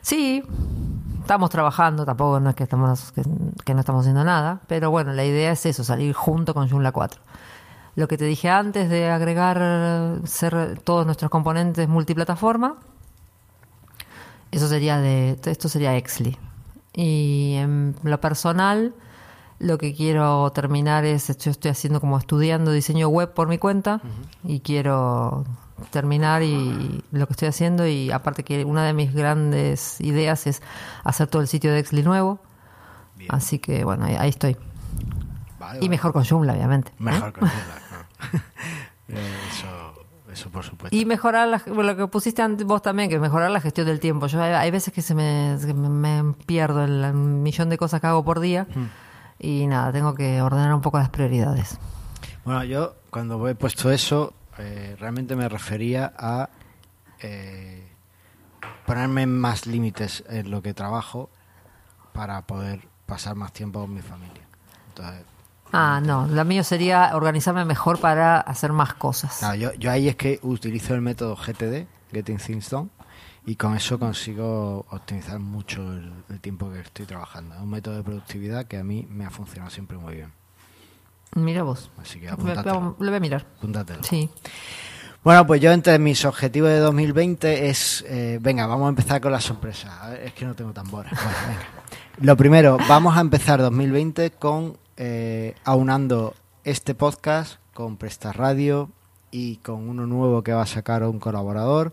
Sí, 0.00 0.42
estamos 1.20 1.50
trabajando, 1.50 2.04
tampoco 2.04 2.38
no 2.40 2.50
es 2.50 2.56
que, 2.56 2.62
estamos, 2.64 3.12
que, 3.12 3.22
que 3.64 3.74
no 3.74 3.80
estamos 3.80 4.00
haciendo 4.02 4.22
nada, 4.24 4.60
pero 4.68 4.90
bueno, 4.90 5.12
la 5.12 5.24
idea 5.24 5.50
es 5.52 5.66
eso, 5.66 5.82
salir 5.84 6.14
junto 6.14 6.54
con 6.54 6.68
Joomla 6.68 6.92
4. 6.92 7.20
Lo 7.96 8.08
que 8.08 8.18
te 8.18 8.24
dije 8.24 8.50
antes 8.50 8.90
de 8.90 9.10
agregar 9.10 9.58
eh, 9.60 10.20
ser 10.24 10.78
todos 10.84 11.06
nuestros 11.06 11.30
componentes 11.30 11.88
multiplataforma, 11.88 12.76
eso 14.50 14.68
sería 14.68 14.98
de, 14.98 15.38
esto 15.44 15.68
sería 15.68 15.96
Exli. 15.96 16.38
Y 16.96 17.54
en 17.58 17.94
lo 18.02 18.20
personal, 18.20 18.94
lo 19.58 19.78
que 19.78 19.94
quiero 19.94 20.50
terminar 20.52 21.04
es, 21.04 21.28
yo 21.38 21.50
estoy 21.50 21.70
haciendo 21.70 22.00
como 22.00 22.18
estudiando 22.18 22.72
diseño 22.72 23.08
web 23.08 23.32
por 23.34 23.48
mi 23.48 23.58
cuenta 23.58 24.00
y 24.42 24.60
quiero 24.60 25.44
terminar 25.90 26.42
y 26.42 27.04
lo 27.12 27.26
que 27.26 27.34
estoy 27.34 27.48
haciendo 27.48 27.86
y 27.86 28.10
aparte 28.10 28.44
que 28.44 28.64
una 28.64 28.84
de 28.86 28.94
mis 28.94 29.12
grandes 29.14 30.00
ideas 30.00 30.46
es 30.46 30.62
hacer 31.04 31.26
todo 31.26 31.42
el 31.42 31.48
sitio 31.48 31.70
de 31.70 31.80
Exli 31.80 32.02
nuevo. 32.02 32.40
Bien. 33.16 33.30
Así 33.34 33.58
que 33.58 33.84
bueno, 33.84 34.06
ahí, 34.06 34.30
estoy. 34.30 34.56
Vale, 35.58 35.76
Y 35.76 35.80
vale. 35.80 35.88
mejor 35.90 36.12
con 36.14 36.24
Joomla, 36.24 36.54
obviamente. 36.54 36.90
¿eh? 36.92 36.94
Mejor 36.98 37.32
con 37.32 37.48
Joomla. 37.48 38.42
Eh, 39.08 39.34
eso, 39.52 40.05
eso 40.36 40.50
por 40.50 40.62
supuesto. 40.64 40.96
Y 40.96 41.04
mejorar 41.04 41.48
la, 41.48 41.62
bueno, 41.66 41.82
lo 41.84 41.96
que 41.96 42.06
pusiste 42.08 42.42
antes 42.42 42.66
vos 42.66 42.82
también, 42.82 43.08
que 43.08 43.18
mejorar 43.18 43.50
la 43.50 43.60
gestión 43.60 43.86
del 43.86 43.98
tiempo. 44.00 44.26
Yo 44.26 44.40
hay, 44.42 44.52
hay 44.52 44.70
veces 44.70 44.92
que 44.92 45.02
se 45.02 45.14
me, 45.14 45.56
que 45.64 45.72
me, 45.74 45.88
me 45.88 46.34
pierdo 46.46 46.84
en 46.84 47.02
el 47.04 47.12
millón 47.14 47.70
de 47.70 47.78
cosas 47.78 48.00
que 48.00 48.06
hago 48.06 48.24
por 48.24 48.40
día 48.40 48.66
Hmm. 48.74 48.86
y 49.38 49.66
nada, 49.66 49.92
tengo 49.92 50.14
que 50.14 50.40
ordenar 50.42 50.72
un 50.74 50.80
poco 50.80 50.98
las 50.98 51.08
prioridades. 51.08 51.78
Bueno, 52.44 52.62
yo 52.64 52.94
cuando 53.10 53.48
he 53.48 53.54
puesto 53.54 53.90
eso, 53.90 54.32
eh, 54.58 54.96
realmente 55.00 55.34
me 55.36 55.48
refería 55.48 56.12
a 56.16 56.48
eh, 57.20 57.88
ponerme 58.86 59.26
más 59.26 59.66
límites 59.66 60.22
en 60.28 60.50
lo 60.50 60.62
que 60.62 60.74
trabajo 60.74 61.28
para 62.12 62.42
poder 62.42 62.86
pasar 63.06 63.34
más 63.36 63.52
tiempo 63.52 63.80
con 63.80 63.92
mi 63.94 64.02
familia. 64.02 64.42
Entonces, 64.88 65.24
Ah, 65.72 66.00
no, 66.04 66.26
lo 66.28 66.44
mío 66.44 66.62
sería 66.64 67.10
organizarme 67.14 67.64
mejor 67.64 67.98
para 68.00 68.40
hacer 68.40 68.72
más 68.72 68.94
cosas. 68.94 69.40
yo, 69.58 69.72
yo 69.74 69.90
ahí 69.90 70.08
es 70.08 70.16
que 70.16 70.38
utilizo 70.42 70.94
el 70.94 71.00
método 71.02 71.36
GTD, 71.36 71.86
Getting 72.12 72.38
Things 72.38 72.70
Done, 72.70 72.88
y 73.44 73.56
con 73.56 73.76
eso 73.76 73.98
consigo 73.98 74.86
optimizar 74.90 75.38
mucho 75.38 75.82
el, 75.82 76.12
el 76.30 76.40
tiempo 76.40 76.70
que 76.70 76.80
estoy 76.80 77.06
trabajando. 77.06 77.54
Es 77.54 77.60
un 77.60 77.70
método 77.70 77.96
de 77.96 78.02
productividad 78.02 78.66
que 78.66 78.78
a 78.78 78.84
mí 78.84 79.06
me 79.10 79.24
ha 79.26 79.30
funcionado 79.30 79.70
siempre 79.70 79.98
muy 79.98 80.14
bien. 80.14 80.32
Mira 81.34 81.62
vos. 81.64 81.90
Así 82.00 82.18
que 82.20 82.26
Lo 82.26 82.32
apúntatelo. 82.34 82.96
lo 82.98 83.06
voy 83.10 83.16
a 83.16 83.20
mirar. 83.20 83.46
apúntatelo. 83.58 84.02
Sí. 84.04 84.30
Bueno, 85.22 85.46
pues 85.46 85.60
yo 85.60 85.72
entre 85.72 85.98
mis 85.98 86.24
objetivos 86.24 86.70
de 86.70 86.78
2020 86.78 87.68
es, 87.68 88.04
eh, 88.08 88.38
venga, 88.40 88.66
vamos 88.66 88.86
a 88.86 88.88
empezar 88.90 89.20
con 89.20 89.32
la 89.32 89.40
sorpresa. 89.40 90.00
A 90.02 90.10
ver, 90.10 90.22
es 90.22 90.32
que 90.32 90.44
no 90.44 90.54
tengo 90.54 90.72
tambores. 90.72 91.12
Bueno, 91.12 91.28
venga. 91.48 91.62
Lo 92.20 92.36
primero, 92.36 92.78
vamos 92.88 93.16
a 93.16 93.20
empezar 93.20 93.60
2020 93.60 94.30
con 94.32 94.78
eh, 94.96 95.54
aunando 95.64 96.34
este 96.64 96.94
podcast 96.94 97.58
con 97.74 97.96
Presta 97.96 98.32
Radio 98.32 98.90
y 99.30 99.56
con 99.56 99.88
uno 99.88 100.06
nuevo 100.06 100.42
que 100.42 100.52
va 100.52 100.62
a 100.62 100.66
sacar 100.66 101.02
un 101.04 101.18
colaborador 101.18 101.92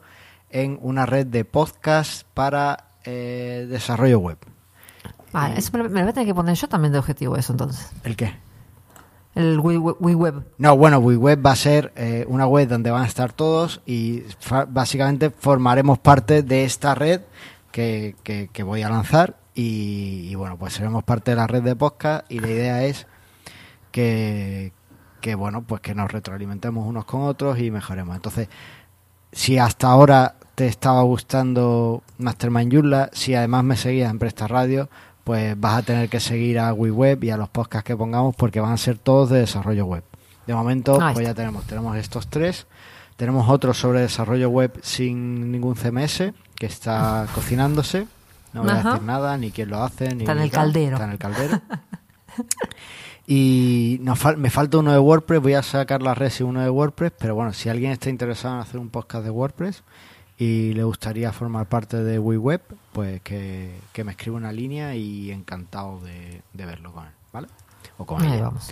en 0.49 0.78
una 0.82 1.06
red 1.06 1.26
de 1.28 1.45
podcast 1.45 2.26
para 2.34 2.89
eh, 3.06 3.66
desarrollo 3.70 4.20
web. 4.20 4.38
Vale, 5.32 5.58
eso 5.58 5.72
me 5.74 5.80
lo, 5.80 5.89
me 5.89 5.99
lo 5.99 6.01
voy 6.06 6.10
a 6.12 6.14
tener 6.14 6.28
que 6.28 6.36
poner 6.36 6.56
yo 6.56 6.68
también 6.70 6.93
de 6.93 6.99
objetivo 6.99 7.36
eso 7.36 7.54
entonces. 7.54 7.91
¿El 8.04 8.16
qué? 8.16 8.36
El 9.36 9.60
WeWeb. 9.60 10.43
No, 10.60 10.78
bueno, 10.78 10.99
WeWeb 10.99 11.43
va 11.43 11.51
a 11.54 11.56
ser 11.56 11.91
eh, 11.95 12.24
una 12.30 12.45
web 12.45 12.68
donde 12.70 12.91
van 12.91 13.01
a 13.01 13.08
estar 13.08 13.34
todos 13.34 13.82
y 13.86 14.24
básicamente 14.70 15.32
formaremos 15.32 15.97
parte 15.97 16.43
de 16.43 16.66
esta 16.66 16.93
red 16.93 17.22
que, 17.72 18.16
que- 18.24 18.49
que 18.54 18.62
voy 18.64 18.84
a 18.84 18.89
lanzar 18.89 19.38
y, 19.56 20.28
y 20.30 20.36
bueno, 20.36 20.58
pues 20.58 20.74
seremos 20.74 21.04
parte 21.04 21.32
de 21.32 21.38
la 21.38 21.47
red 21.47 21.64
de 21.64 21.76
podcast 21.76 22.30
y 22.32 22.39
la 22.39 22.49
idea 22.49 22.84
es 22.84 23.08
que, 23.91 24.74
que 25.22 25.36
bueno, 25.36 25.62
pues 25.62 25.82
que 25.82 25.95
nos 25.95 26.12
retroalimentemos 26.12 26.86
unos 26.86 27.06
con 27.06 27.22
otros 27.22 27.60
y 27.60 27.72
mejoremos. 27.72 28.16
Entonces, 28.16 28.49
si 29.32 29.58
hasta 29.58 29.88
ahora 29.88 30.36
te 30.56 30.68
estaba 30.68 31.01
gustando 31.04 32.04
Mastermind 32.18 32.74
Joomla, 32.74 33.10
si 33.14 33.36
además 33.36 33.64
me 33.64 33.78
seguías 33.78 34.12
en 34.12 34.20
Presta 34.20 34.47
Radio, 34.47 34.89
pues 35.24 35.60
vas 35.60 35.80
a 35.80 35.82
tener 35.84 36.10
que 36.10 36.20
seguir 36.20 36.60
a 36.60 36.74
WeWeb 36.74 37.24
y 37.24 37.30
a 37.30 37.38
los 37.38 37.49
podcasts 37.49 37.86
que 37.86 37.95
pongamos 37.95 38.36
porque 38.36 38.60
van 38.60 38.74
a 38.74 38.78
ser 38.78 38.97
todos 38.97 39.30
de 39.30 39.39
desarrollo 39.39 39.86
web. 39.86 40.04
De 40.45 40.54
momento, 40.54 40.99
pues 41.14 41.26
ya 41.26 41.34
tenemos, 41.34 41.66
tenemos 41.66 41.95
estos 41.95 42.28
tres. 42.28 42.68
Tenemos 43.16 43.47
otro 43.47 43.74
sobre 43.74 44.01
desarrollo 44.01 44.49
web 44.49 44.78
sin 44.82 45.51
ningún 45.51 45.76
CMS 45.76 46.34
que 46.56 46.66
está 46.66 47.28
cocinándose. 47.34 48.08
No 48.54 48.62
voy 48.62 48.72
a 48.72 48.76
decir 48.84 49.01
nada, 49.04 49.38
ni 49.38 49.51
quién 49.51 49.70
lo 49.70 49.84
hace, 49.84 50.14
ni 50.16 50.24
Está 50.24 50.32
en 50.34 50.39
el 50.39 50.51
caldero. 50.51 50.93
Está 50.95 51.06
en 51.06 51.12
el 51.12 51.18
caldero. 51.18 51.62
y 53.28 53.97
nos 54.01 54.20
fal- 54.24 54.38
me 54.38 54.49
falta 54.49 54.78
uno 54.78 54.91
de 54.91 54.99
WordPress. 54.99 55.41
Voy 55.41 55.54
a 55.54 55.64
sacar 55.64 56.01
la 56.01 56.14
red 56.14 56.32
y 56.39 56.43
uno 56.43 56.62
de 56.62 56.70
WordPress. 56.70 57.14
Pero 57.18 57.36
bueno, 57.36 57.54
si 57.54 57.70
alguien 57.70 57.91
está 57.91 58.10
interesado 58.10 58.56
en 58.56 58.62
hacer 58.62 58.80
un 58.80 58.89
podcast 58.89 59.24
de 59.24 59.30
WordPress 59.30 59.84
y 60.38 60.74
le 60.74 60.84
gustaría 60.84 61.32
formar 61.32 61.68
parte 61.68 62.04
de 62.04 62.20
WeWeb, 62.20 62.62
pues 62.91 63.22
que, 63.22 63.80
que 63.93 64.04
me 64.04 64.12
escriba 64.12 64.36
una 64.38 64.51
línea 64.51 64.95
y 64.95 65.32
encantado 65.32 65.99
de, 66.01 66.41
de 66.54 66.66
verlo 66.66 66.91
con 66.91 67.06
él, 67.06 67.12
¿vale? 67.32 67.47
O 67.97 68.06
con 68.06 68.22
Ahí 68.24 68.34
ella. 68.34 68.43
vamos. 68.45 68.70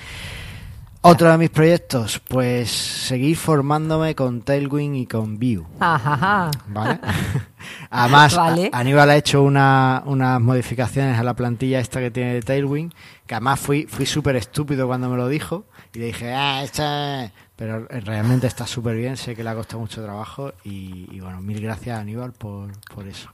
Otro 1.03 1.31
de 1.31 1.37
mis 1.39 1.49
proyectos, 1.49 2.19
pues 2.27 2.69
seguir 2.69 3.35
formándome 3.35 4.13
con 4.13 4.41
Tailwind 4.43 4.95
y 4.97 5.05
con 5.07 5.39
Vue. 5.39 5.63
Ajá. 5.79 6.51
¿Vale? 6.67 6.99
Además, 7.91 8.35
Vale. 8.35 8.69
a- 8.71 8.79
Aníbal 8.79 9.09
ha 9.09 9.17
hecho 9.17 9.43
una- 9.43 10.01
unas 10.05 10.39
modificaciones 10.41 11.19
a 11.19 11.23
la 11.23 11.33
plantilla 11.35 11.79
esta 11.79 11.99
que 11.99 12.09
tiene 12.09 12.33
de 12.35 12.41
Tailwind, 12.41 12.93
que 13.27 13.35
además 13.35 13.59
fui, 13.59 13.85
fui 13.87 14.05
súper 14.05 14.35
estúpido 14.37 14.87
cuando 14.87 15.09
me 15.09 15.17
lo 15.17 15.27
dijo 15.27 15.65
y 15.93 15.99
le 15.99 16.05
dije, 16.05 16.33
ah, 16.33 16.63
esta... 16.63 17.25
es-". 17.25 17.31
Pero 17.57 17.85
realmente 17.87 18.47
está 18.47 18.65
súper 18.65 18.95
bien, 18.95 19.17
sé 19.17 19.35
que 19.35 19.43
le 19.43 19.49
ha 19.51 19.55
costado 19.55 19.79
mucho 19.79 20.01
trabajo 20.01 20.53
y, 20.63 21.07
y 21.11 21.19
bueno, 21.19 21.41
mil 21.41 21.61
gracias 21.61 21.99
Aníbal 21.99 22.31
por, 22.31 22.71
por 22.93 23.07
eso. 23.07 23.29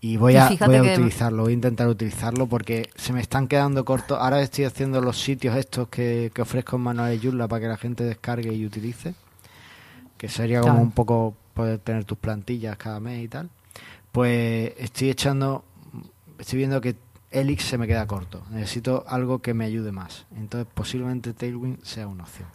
Y 0.00 0.18
voy 0.18 0.36
a, 0.36 0.50
voy 0.66 0.76
a 0.76 0.82
utilizarlo, 0.82 1.44
voy 1.44 1.52
a 1.52 1.54
intentar 1.54 1.88
utilizarlo 1.88 2.46
porque 2.46 2.90
se 2.96 3.14
me 3.14 3.22
están 3.22 3.48
quedando 3.48 3.84
cortos. 3.86 4.18
Ahora 4.20 4.42
estoy 4.42 4.64
haciendo 4.66 5.00
los 5.00 5.18
sitios 5.18 5.56
estos 5.56 5.88
que, 5.88 6.30
que 6.34 6.42
ofrezco 6.42 6.76
en 6.76 6.82
Manuel 6.82 7.18
Joomla 7.22 7.48
para 7.48 7.60
que 7.62 7.68
la 7.68 7.76
gente 7.78 8.04
descargue 8.04 8.52
y 8.52 8.66
utilice 8.66 9.14
que 10.18 10.28
sería 10.28 10.60
como 10.60 10.72
Claro. 10.74 10.84
un 10.84 10.90
poco 10.92 11.34
poder 11.54 11.78
tener 11.78 12.04
tus 12.04 12.18
plantillas 12.18 12.76
cada 12.76 13.00
mes 13.00 13.24
y 13.24 13.28
tal, 13.28 13.48
pues 14.14 14.72
estoy 14.78 15.10
echando, 15.10 15.64
estoy 16.38 16.58
viendo 16.58 16.80
que 16.80 16.94
Elix 17.32 17.64
se 17.64 17.78
me 17.78 17.88
queda 17.88 18.06
corto. 18.06 18.44
Necesito 18.50 19.04
algo 19.08 19.40
que 19.40 19.54
me 19.54 19.64
ayude 19.64 19.90
más. 19.90 20.24
Entonces 20.36 20.68
posiblemente 20.72 21.32
Tailwind 21.34 21.82
sea 21.82 22.06
una 22.06 22.22
opción. 22.22 22.46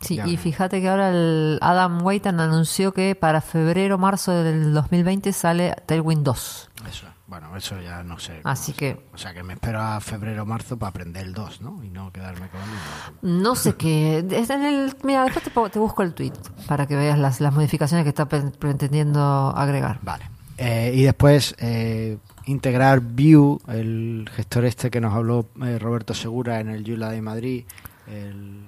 Sí, 0.00 0.14
Ya 0.16 0.26
y 0.28 0.36
fíjate 0.36 0.80
que 0.80 0.88
ahora 0.88 1.10
el 1.10 1.58
Adam 1.60 2.00
Waitan 2.04 2.38
anunció 2.38 2.92
que 2.92 3.16
para 3.16 3.40
febrero 3.40 3.98
marzo 3.98 4.30
del 4.32 4.72
2020 4.72 5.32
sale 5.32 5.74
Tailwind 5.86 6.22
2. 6.22 6.70
Eso, 6.88 7.06
bueno, 7.26 7.56
eso 7.56 7.80
ya 7.80 8.04
no 8.04 8.20
sé. 8.20 8.40
Así 8.44 8.72
que- 8.72 9.04
O 9.14 9.18
sea 9.18 9.34
que 9.34 9.42
me 9.42 9.54
espero 9.54 9.80
a 9.80 10.00
febrero 10.00 10.44
o 10.44 10.46
marzo 10.46 10.76
para 10.76 10.90
aprender 10.90 11.24
el 11.26 11.32
2, 11.34 11.60
¿no? 11.60 11.82
Y 11.82 11.88
no 11.90 12.12
quedarme 12.12 12.48
con 12.50 12.60
el 12.60 12.66
mismo. 12.68 13.40
No 13.42 13.56
sé 13.56 13.74
qué. 13.74 14.24
es 14.30 14.50
en 14.50 14.62
el- 14.64 14.96
mira, 15.02 15.24
después 15.24 15.72
te, 15.72 15.78
busco 15.80 16.02
el 16.04 16.14
tweet 16.14 16.32
para 16.68 16.86
que 16.86 16.94
veas 16.94 17.18
las, 17.18 17.40
las 17.40 17.52
modificaciones 17.52 18.04
que 18.04 18.10
está 18.10 18.26
pre- 18.26 18.50
pretendiendo 18.58 19.52
agregar. 19.56 19.98
Vale. 20.02 20.28
Eh, 20.64 20.92
y 20.94 21.02
después 21.02 21.56
eh, 21.58 22.18
integrar 22.46 23.00
Vue, 23.00 23.58
el 23.66 24.30
gestor 24.32 24.64
este 24.64 24.90
que 24.92 25.00
nos 25.00 25.12
habló 25.12 25.48
eh, 25.60 25.76
Roberto 25.80 26.14
Segura 26.14 26.60
en 26.60 26.68
el 26.68 26.84
Joomla 26.86 27.10
de 27.10 27.20
Madrid, 27.20 27.64
el, 28.06 28.62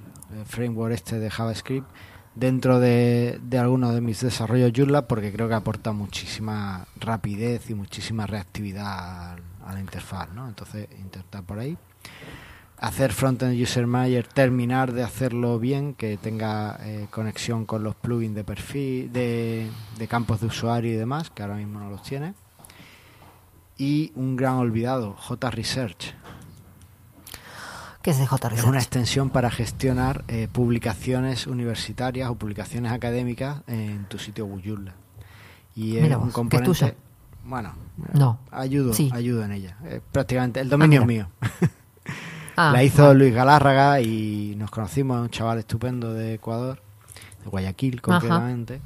framework 0.46 0.92
este 0.92 1.20
de 1.20 1.30
JavaScript, 1.30 1.86
dentro 2.34 2.80
de, 2.80 3.38
de 3.44 3.58
algunos 3.58 3.94
de 3.94 4.00
mis 4.00 4.20
desarrollos 4.20 4.72
Joomla, 4.74 5.06
porque 5.06 5.32
creo 5.32 5.46
que 5.48 5.54
aporta 5.54 5.92
muchísima 5.92 6.84
rapidez 6.96 7.70
y 7.70 7.74
muchísima 7.74 8.26
reactividad 8.26 9.34
al- 9.34 9.42
a 9.64 9.72
la 9.72 9.80
interfaz, 9.80 10.28
¿no? 10.34 10.48
Entonces, 10.48 10.88
intentar 11.00 11.44
por 11.44 11.60
ahí. 11.60 11.78
Hacer 12.78 13.12
Frontend 13.12 13.60
User 13.60 13.86
Manager, 13.86 14.26
terminar 14.26 14.92
de 14.92 15.02
hacerlo 15.02 15.58
bien, 15.58 15.94
que 15.94 16.16
tenga 16.16 16.76
eh, 16.82 17.06
conexión 17.10 17.64
con 17.66 17.82
los 17.82 17.94
plugins 17.94 18.34
de 18.34 18.44
perfil, 18.44 19.12
de, 19.12 19.70
de 19.96 20.08
campos 20.08 20.40
de 20.40 20.48
usuario 20.48 20.92
y 20.92 20.96
demás, 20.96 21.30
que 21.30 21.42
ahora 21.42 21.54
mismo 21.56 21.78
no 21.78 21.88
los 21.88 22.02
tiene. 22.02 22.34
Y 23.78 24.12
un 24.16 24.36
gran 24.36 24.54
olvidado, 24.54 25.16
JResearch. 25.16 26.14
¿Qué 28.02 28.10
es 28.10 28.18
el 28.18 28.24
Es 28.24 28.30
una 28.32 28.38
JResearch? 28.38 28.74
extensión 28.76 29.30
para 29.30 29.50
gestionar 29.50 30.24
eh, 30.28 30.48
publicaciones 30.52 31.46
universitarias 31.46 32.28
o 32.28 32.34
publicaciones 32.34 32.92
académicas 32.92 33.62
en 33.66 34.04
tu 34.06 34.18
sitio 34.18 34.46
Joomla. 34.46 34.94
Y 35.74 35.96
es 35.96 36.02
un 36.04 36.10
vos, 36.10 36.22
¿que 36.24 36.28
es 36.28 36.34
componente. 36.34 36.66
tuya? 36.70 36.94
Bueno, 37.44 37.74
No. 38.12 38.38
ayudo, 38.50 38.92
Sí. 38.92 39.10
ayudo 39.14 39.44
en 39.44 39.52
ella. 39.52 39.76
Eh, 39.84 40.00
prácticamente 40.12 40.60
el 40.60 40.68
dominio 40.68 41.00
es 41.02 41.06
mío. 41.06 41.28
Ah, 42.56 42.70
la 42.72 42.82
hizo. 42.84 43.14
Luis 43.14 43.34
Galárraga 43.34 44.00
y 44.00 44.54
nos 44.56 44.70
conocimos, 44.70 45.20
un 45.20 45.30
chaval 45.30 45.58
estupendo 45.58 46.12
de 46.12 46.34
Ecuador, 46.34 46.80
de 47.42 47.50
Guayaquil 47.50 48.00
concretamente. 48.00 48.80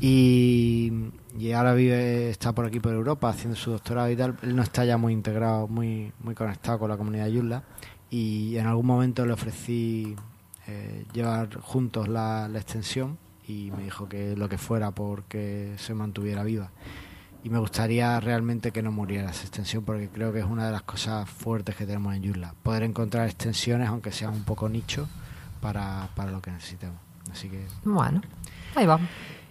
Y, 0.00 0.92
y 1.38 1.52
ahora 1.52 1.74
vive, 1.74 2.30
está 2.30 2.52
por 2.52 2.66
aquí 2.66 2.80
por 2.80 2.92
Europa 2.92 3.28
haciendo 3.28 3.56
su 3.56 3.70
doctorado 3.70 4.10
y 4.10 4.16
tal. 4.16 4.36
Él 4.42 4.54
no 4.54 4.62
está 4.62 4.84
ya 4.84 4.96
muy 4.96 5.12
integrado, 5.12 5.68
muy, 5.68 6.12
muy 6.20 6.34
conectado 6.34 6.78
con 6.78 6.90
la 6.90 6.96
comunidad 6.96 7.28
Yula. 7.28 7.62
Y 8.10 8.56
en 8.56 8.66
algún 8.66 8.86
momento 8.86 9.26
le 9.26 9.32
ofrecí 9.32 10.14
eh, 10.66 11.04
llevar 11.12 11.54
juntos 11.60 12.08
la, 12.08 12.48
la 12.48 12.58
extensión 12.58 13.18
y 13.48 13.70
me 13.76 13.84
dijo 13.84 14.08
que 14.08 14.36
lo 14.36 14.48
que 14.48 14.58
fuera 14.58 14.90
porque 14.90 15.74
se 15.78 15.94
mantuviera 15.94 16.42
viva. 16.42 16.70
Y 17.46 17.48
me 17.48 17.60
gustaría 17.60 18.18
realmente 18.18 18.72
que 18.72 18.82
no 18.82 18.90
muriera 18.90 19.30
esa 19.30 19.42
extensión 19.42 19.84
porque 19.84 20.08
creo 20.08 20.32
que 20.32 20.40
es 20.40 20.44
una 20.44 20.66
de 20.66 20.72
las 20.72 20.82
cosas 20.82 21.30
fuertes 21.30 21.76
que 21.76 21.86
tenemos 21.86 22.12
en 22.16 22.24
Joomla. 22.24 22.54
Poder 22.60 22.82
encontrar 22.82 23.26
extensiones, 23.26 23.88
aunque 23.88 24.10
sean 24.10 24.34
un 24.34 24.42
poco 24.42 24.68
nicho, 24.68 25.06
para, 25.60 26.08
para 26.16 26.32
lo 26.32 26.42
que 26.42 26.50
necesitemos. 26.50 26.96
Así 27.30 27.48
que... 27.48 27.64
Bueno, 27.84 28.20
ahí 28.74 28.84
va. 28.84 28.98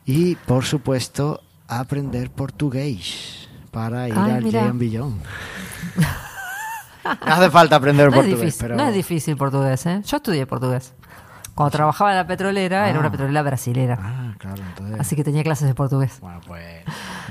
Y, 0.04 0.36
por 0.36 0.66
supuesto, 0.66 1.42
aprender 1.70 2.32
portugués 2.32 3.48
para 3.72 4.10
ir 4.10 4.16
Ay, 4.18 4.32
al. 4.32 4.44
Giant 4.44 4.78
Beyond. 4.78 5.22
no 7.06 7.34
hace 7.34 7.50
falta 7.50 7.78
aprender 7.78 8.08
No 8.12 8.16
es, 8.16 8.16
portugués, 8.16 8.40
difícil, 8.42 8.62
pero... 8.62 8.76
no 8.76 8.88
es 8.90 8.94
difícil 8.94 9.38
portugués, 9.38 9.86
¿eh? 9.86 10.02
Yo 10.06 10.18
estudié 10.18 10.46
portugués. 10.46 10.94
Cuando 11.56 11.72
trabajaba 11.72 12.12
en 12.12 12.18
la 12.18 12.28
petrolera, 12.28 12.90
era 12.90 12.98
Ah. 12.98 13.00
una 13.00 13.10
petrolera 13.12 13.42
brasilera. 13.42 13.98
Ah, 14.00 14.36
claro, 14.38 14.62
entonces... 14.62 15.00
Así 15.00 15.16
que 15.16 15.24
tenía 15.24 15.42
clases 15.42 15.68
de 15.68 15.74
portugués. 15.74 16.20
Bueno, 16.22 16.42
pues 16.46 16.84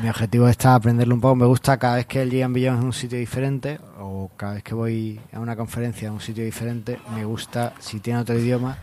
mi 0.02 0.08
objetivo 0.08 0.48
está 0.48 0.74
aprenderlo 0.74 1.14
un 1.14 1.20
poco. 1.20 1.36
Me 1.36 1.44
gusta 1.46 1.76
cada 1.78 1.96
vez 1.96 2.06
que 2.06 2.22
el 2.22 2.30
Gian 2.30 2.52
Beyond 2.54 2.78
es 2.78 2.84
un 2.84 2.92
sitio 2.94 3.18
diferente 3.18 3.78
o 4.00 4.30
cada 4.36 4.54
vez 4.54 4.62
que 4.62 4.74
voy 4.74 5.20
a 5.32 5.38
una 5.40 5.54
conferencia 5.56 6.08
a 6.08 6.12
un 6.12 6.20
sitio 6.20 6.42
diferente, 6.44 6.98
me 7.14 7.24
gusta, 7.24 7.74
si 7.78 8.00
tiene 8.00 8.20
otro 8.20 8.34
idioma, 8.38 8.78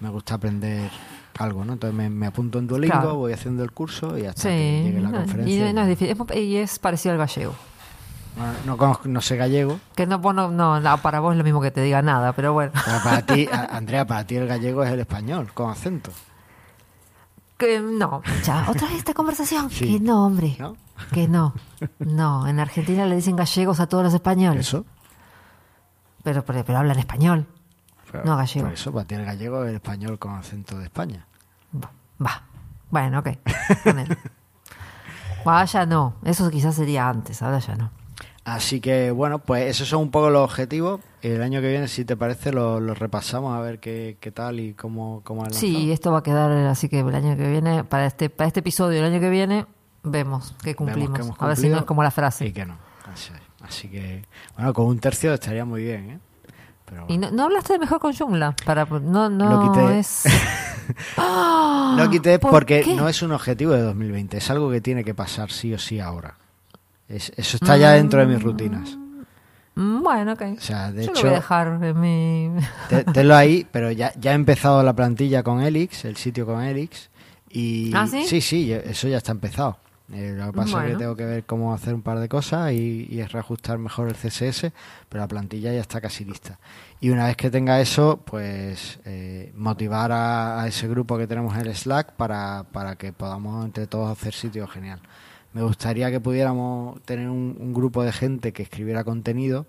me 0.00 0.08
gusta 0.10 0.34
aprender 0.36 0.88
algo, 1.40 1.64
¿no? 1.64 1.72
Entonces 1.72 1.96
me, 1.96 2.08
me 2.08 2.26
apunto 2.26 2.58
en 2.60 2.66
Duolingo, 2.68 2.92
Claro. 3.00 3.14
voy 3.16 3.32
haciendo 3.32 3.64
el 3.64 3.72
curso 3.72 4.16
y 4.16 4.26
hasta 4.26 4.42
Sí, 4.42 4.48
que 4.48 4.82
llegue 4.84 5.00
la 5.00 5.08
no, 5.10 5.18
conferencia. 5.18 5.70
y 5.70 5.72
no 5.72 5.82
es 5.82 5.88
difícil. 5.88 6.16
Y 6.36 6.56
es 6.56 6.78
parecido 6.78 7.12
al 7.12 7.18
gallego. 7.18 7.54
Bueno, 8.38 8.52
no, 8.66 8.76
conozco- 8.76 9.08
no 9.08 9.20
sé 9.20 9.36
gallego, 9.36 9.80
Que 9.96 10.06
no, 10.06 10.18
vos 10.20 10.34
no, 10.34 10.80
para 11.02 11.20
vos 11.20 11.32
es 11.32 11.38
lo 11.38 11.44
mismo 11.44 11.60
que 11.60 11.70
te 11.72 11.82
diga 11.82 12.00
nada, 12.02 12.32
pero 12.32 12.52
bueno. 12.52 12.72
pero 12.84 12.98
para 13.02 13.22
ti, 13.22 13.48
Andrea, 13.70 14.06
para 14.06 14.24
ti 14.26 14.36
el 14.36 14.46
gallego 14.46 14.84
es 14.84 14.90
el 14.92 15.00
español, 15.00 15.52
con 15.52 15.70
acento, 15.70 16.12
Que 17.56 17.80
no, 17.80 18.22
ya, 18.44 18.66
otra 18.70 18.86
vez 18.88 18.98
esta 18.98 19.12
conversación. 19.14 19.68
Sí. 19.70 19.98
Que 19.98 20.00
no, 20.00 20.24
hombre. 20.26 20.56
¿no? 20.58 20.76
Que 21.12 21.26
no. 21.28 21.52
No, 21.98 22.46
en 22.46 22.60
Argentina 22.60 23.04
le 23.06 23.16
dicen 23.16 23.34
gallegos 23.36 23.80
a 23.80 23.86
todos 23.88 24.04
los 24.04 24.14
españoles. 24.14 24.68
Eso. 24.68 24.84
Pero, 26.22 26.44
pero, 26.44 26.64
pero 26.64 26.78
hablan 26.78 26.98
español. 26.98 27.46
Pero- 28.12 28.24
No, 28.24 28.36
gallego. 28.36 28.66
Por 28.66 28.74
eso, 28.74 28.92
para 28.92 29.04
ti 29.04 29.14
el 29.16 29.24
gallego 29.24 29.64
es 29.64 29.70
el 29.70 29.74
español 29.76 30.18
con 30.18 30.34
acento 30.34 30.78
de 30.78 30.84
España. 30.84 31.26
Va. 32.24 32.42
Bueno, 32.90 33.18
ok. 33.20 33.28
ponele. 33.84 34.16
Ahora 35.44 35.64
ya 35.64 35.86
no. 35.86 36.14
Eso 36.24 36.50
quizás 36.50 36.74
sería 36.74 37.08
antes, 37.08 37.40
ahora 37.42 37.58
ya 37.58 37.74
no. 37.76 37.90
Así 38.54 38.80
que 38.80 39.10
bueno, 39.10 39.40
pues 39.40 39.68
esos 39.68 39.88
son 39.88 40.00
un 40.00 40.10
poco 40.10 40.30
los 40.30 40.42
objetivos. 40.42 41.00
El 41.20 41.42
año 41.42 41.60
que 41.60 41.68
viene, 41.68 41.86
si 41.86 42.04
te 42.04 42.16
parece, 42.16 42.50
lo, 42.50 42.80
lo 42.80 42.94
repasamos 42.94 43.54
a 43.56 43.60
ver 43.60 43.78
qué, 43.78 44.16
qué 44.20 44.30
tal 44.30 44.58
y 44.58 44.72
cómo, 44.72 45.20
cómo 45.22 45.44
ha 45.44 45.50
Sí, 45.50 45.92
esto 45.92 46.12
va 46.12 46.18
a 46.18 46.22
quedar 46.22 46.50
así 46.66 46.88
que 46.88 47.00
el 47.00 47.14
año 47.14 47.36
que 47.36 47.48
viene, 47.48 47.84
para 47.84 48.06
este, 48.06 48.30
para 48.30 48.48
este 48.48 48.60
episodio 48.60 49.00
el 49.00 49.12
año 49.12 49.20
que 49.20 49.28
viene, 49.28 49.66
vemos 50.02 50.54
que 50.62 50.74
cumplimos. 50.74 51.18
que 51.18 51.44
a 51.44 51.46
ver 51.46 51.56
si 51.58 51.68
no 51.68 51.78
es 51.78 51.84
como 51.84 52.02
la 52.02 52.10
frase. 52.10 52.46
Y 52.46 52.52
que 52.52 52.64
no. 52.64 52.78
Así, 53.12 53.32
es. 53.34 53.40
Así 53.68 53.88
que, 53.88 54.24
bueno, 54.56 54.72
con 54.72 54.86
un 54.86 54.98
tercio 54.98 55.34
estaría 55.34 55.64
muy 55.66 55.82
bien, 55.82 56.10
¿eh? 56.10 56.18
Pero 56.86 57.04
Y 57.08 57.18
no, 57.18 57.30
no 57.30 57.44
hablaste 57.44 57.74
de 57.74 57.78
mejor 57.80 58.00
con 58.00 58.14
Joomla. 58.14 58.54
Para, 58.64 58.86
no, 58.86 59.28
no 59.28 59.50
Lo 59.50 59.72
quité. 59.72 59.98
es. 59.98 60.24
Lo 61.96 62.08
quité 62.08 62.38
¿Por 62.38 62.50
porque 62.50 62.80
qué? 62.80 62.94
no 62.94 63.10
es 63.10 63.20
un 63.20 63.32
objetivo 63.32 63.72
de 63.72 63.82
2020, 63.82 64.38
es 64.38 64.50
algo 64.50 64.70
que 64.70 64.80
tiene 64.80 65.04
que 65.04 65.14
pasar 65.14 65.50
sí 65.50 65.74
o 65.74 65.78
sí 65.78 66.00
ahora. 66.00 66.36
Es- 67.08 67.32
eso 67.36 67.56
está 67.56 67.76
ya 67.76 67.92
dentro 67.92 68.20
de 68.20 68.26
mis 68.26 68.42
rutinas. 68.42 68.96
Mm, 69.74 70.02
Bueno, 70.02 70.32
ok. 70.32 70.42
O 70.58 70.60
sea, 70.60 70.90
de 70.92 71.04
Yo 71.06 71.12
hecho- 71.12 71.22
lo 71.22 71.28
voy 71.28 71.30
a 71.30 71.40
dejar 71.40 71.78
en 71.82 72.00
mi... 72.00 72.50
Te- 72.88 73.04
Tenlo 73.04 73.36
ahí, 73.36 73.66
pero 73.70 73.90
ya, 73.92 74.12
ya 74.20 74.32
ha 74.32 74.34
empezado 74.34 74.82
la 74.82 74.92
plantilla 74.92 75.42
con 75.42 75.62
Elix, 75.62 76.04
el 76.04 76.16
sitio 76.16 76.44
con 76.46 76.62
Elix. 76.62 77.08
Y 77.50 77.92
¿Ah, 77.94 78.06
sí? 78.06 78.24
sí, 78.26 78.40
sí, 78.40 78.72
eso 78.72 79.08
ya 79.08 79.18
está 79.18 79.32
empezado. 79.32 79.78
Eh, 80.12 80.34
lo 80.36 80.46
que 80.46 80.52
pasa 80.56 80.86
es 80.86 80.92
que 80.92 80.98
tengo 80.98 81.14
que 81.14 81.24
ver 81.26 81.44
cómo 81.44 81.72
hacer 81.74 81.92
un 81.94 82.00
par 82.02 82.18
de 82.18 82.28
cosas 82.30 82.72
y, 82.72 83.06
y 83.10 83.20
es 83.20 83.30
reajustar 83.30 83.76
mejor 83.78 84.08
el 84.08 84.14
CSS, 84.16 84.72
pero 85.08 85.22
la 85.22 85.28
plantilla 85.28 85.70
ya 85.72 85.80
está 85.80 86.00
casi 86.00 86.24
lista. 86.24 86.58
Y 86.98 87.10
una 87.10 87.26
vez 87.26 87.36
que 87.36 87.50
tenga 87.50 87.78
eso, 87.80 88.18
pues 88.24 88.98
eh, 89.04 89.52
motivar 89.54 90.10
a, 90.12 90.62
a 90.62 90.66
ese 90.66 90.88
grupo 90.88 91.18
que 91.18 91.26
tenemos 91.26 91.54
en 91.56 91.66
el 91.66 91.74
Slack 91.76 92.12
para, 92.12 92.64
para 92.72 92.96
que 92.96 93.12
podamos 93.12 93.64
entre 93.66 93.86
todos 93.86 94.10
hacer 94.10 94.32
sitios 94.34 94.70
genial. 94.70 94.98
Me 95.52 95.62
gustaría 95.62 96.10
que 96.10 96.20
pudiéramos 96.20 97.00
tener 97.02 97.28
un, 97.28 97.56
un 97.58 97.72
grupo 97.72 98.02
de 98.04 98.12
gente 98.12 98.52
que 98.52 98.62
escribiera 98.62 99.04
contenido 99.04 99.66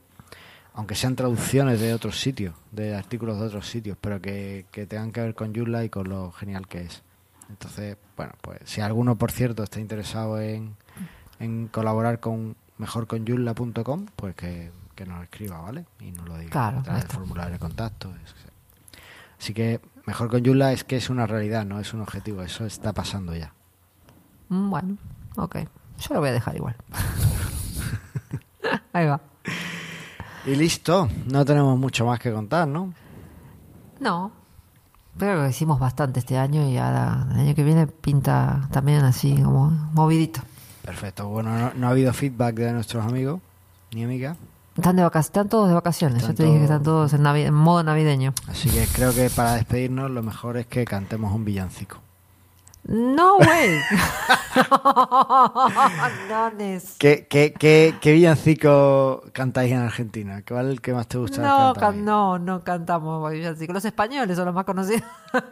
aunque 0.75 0.95
sean 0.95 1.15
traducciones 1.15 1.81
de 1.81 1.93
otros 1.93 2.21
sitios, 2.21 2.53
de 2.71 2.95
artículos 2.95 3.37
de 3.39 3.47
otros 3.47 3.67
sitios, 3.67 3.97
pero 3.99 4.21
que, 4.21 4.65
que 4.71 4.85
tengan 4.85 5.11
que 5.11 5.19
ver 5.19 5.35
con 5.35 5.53
Joomla 5.53 5.83
y 5.83 5.89
con 5.89 6.07
lo 6.07 6.31
genial 6.31 6.67
que 6.67 6.83
es. 6.83 7.03
Entonces, 7.49 7.97
bueno, 8.15 8.31
pues 8.41 8.59
si 8.63 8.79
alguno, 8.79 9.17
por 9.17 9.31
cierto, 9.31 9.63
está 9.63 9.81
interesado 9.81 10.39
en, 10.39 10.75
en 11.39 11.67
colaborar 11.67 12.21
con 12.21 12.55
mejorconjoomla.com, 12.77 14.05
pues 14.15 14.35
que, 14.35 14.71
que 14.95 15.05
nos 15.05 15.23
escriba, 15.23 15.59
¿vale? 15.59 15.85
Y 15.99 16.11
nos 16.11 16.29
lo 16.29 16.37
diga 16.37 16.51
Claro, 16.51 16.79
a 16.79 16.83
través 16.83 17.03
del 17.03 17.11
formulario 17.11 17.53
de 17.53 17.59
contacto. 17.59 18.13
es 18.23 18.33
que- 18.33 18.49
Así 19.39 19.53
que 19.53 19.81
mejor 20.05 20.29
con 20.29 20.45
Joomla 20.45 20.71
es 20.71 20.83
que 20.85 20.95
es 20.95 21.09
una 21.09 21.25
realidad, 21.27 21.65
no 21.65 21.79
es 21.81 21.93
un 21.93 21.99
objetivo, 22.01 22.41
eso 22.43 22.65
está 22.65 22.93
pasando 22.93 23.35
ya. 23.35 23.53
Mm, 24.49 24.69
Bueno, 24.69 24.97
ok. 25.43 25.57
Yo 25.99 26.13
lo 26.13 26.19
voy 26.19 26.29
a 26.29 26.33
dejar 26.33 26.55
igual. 26.55 26.75
Ahí 28.93 29.05
va. 29.05 29.19
Y 30.45 30.55
listo, 30.55 31.09
no 31.27 31.45
tenemos 31.45 31.77
mucho 31.77 32.05
más 32.05 32.19
que 32.19 32.31
contar, 32.31 32.67
¿no? 32.67 32.93
No. 33.99 34.31
Pero 35.17 35.41
que 35.43 35.49
hicimos 35.49 35.79
bastante 35.79 36.19
este 36.19 36.37
año 36.37 36.67
y 36.69 36.77
ahora 36.77 37.27
el 37.33 37.39
año 37.41 37.55
que 37.55 37.63
viene 37.63 37.87
pinta 37.87 38.67
también 38.71 39.03
así 39.03 39.35
como 39.41 39.69
movidito. 39.93 40.41
Perfecto, 40.83 41.27
bueno, 41.27 41.55
no, 41.57 41.73
no 41.75 41.87
ha 41.87 41.89
habido 41.91 42.13
feedback 42.13 42.55
de 42.55 42.71
nuestros 42.71 43.05
amigos 43.05 43.41
ni 43.91 44.03
amigas. 44.05 44.37
Están 44.77 44.95
de 44.95 45.03
vacaciones, 45.03 45.25
están 45.27 45.49
todos 45.49 45.67
de 45.67 45.73
vacaciones. 45.75 46.17
Están 46.19 46.35
Yo 46.35 46.37
te 46.37 46.43
dije 46.45 46.57
que 46.59 46.63
están 46.63 46.83
todos 46.83 47.11
en, 47.13 47.21
navi- 47.23 47.45
en 47.45 47.53
modo 47.53 47.83
navideño. 47.83 48.33
Así 48.47 48.69
que 48.69 48.87
creo 48.93 49.13
que 49.13 49.29
para 49.29 49.55
despedirnos 49.55 50.09
lo 50.09 50.23
mejor 50.23 50.55
es 50.55 50.67
que 50.67 50.85
cantemos 50.85 51.33
un 51.33 51.43
villancico. 51.43 51.97
No, 52.85 53.35
güey. 53.37 53.77
¿Qué, 56.97 57.27
qué, 57.29 57.53
qué, 57.57 57.95
qué 58.01 58.11
villancico 58.13 59.23
cantáis 59.33 59.71
en 59.71 59.79
Argentina? 59.79 60.41
¿Cuál 60.47 60.67
es 60.67 60.71
el 60.73 60.81
que 60.81 60.93
más 60.93 61.07
te 61.07 61.17
gusta? 61.17 61.41
No, 61.41 61.73
can- 61.73 62.05
no, 62.05 62.39
no 62.39 62.63
cantamos 62.63 63.31
villancicos. 63.31 63.73
Los 63.73 63.85
españoles 63.85 64.35
son 64.35 64.45
los 64.45 64.55
más 64.55 64.65
conocidos. 64.65 65.03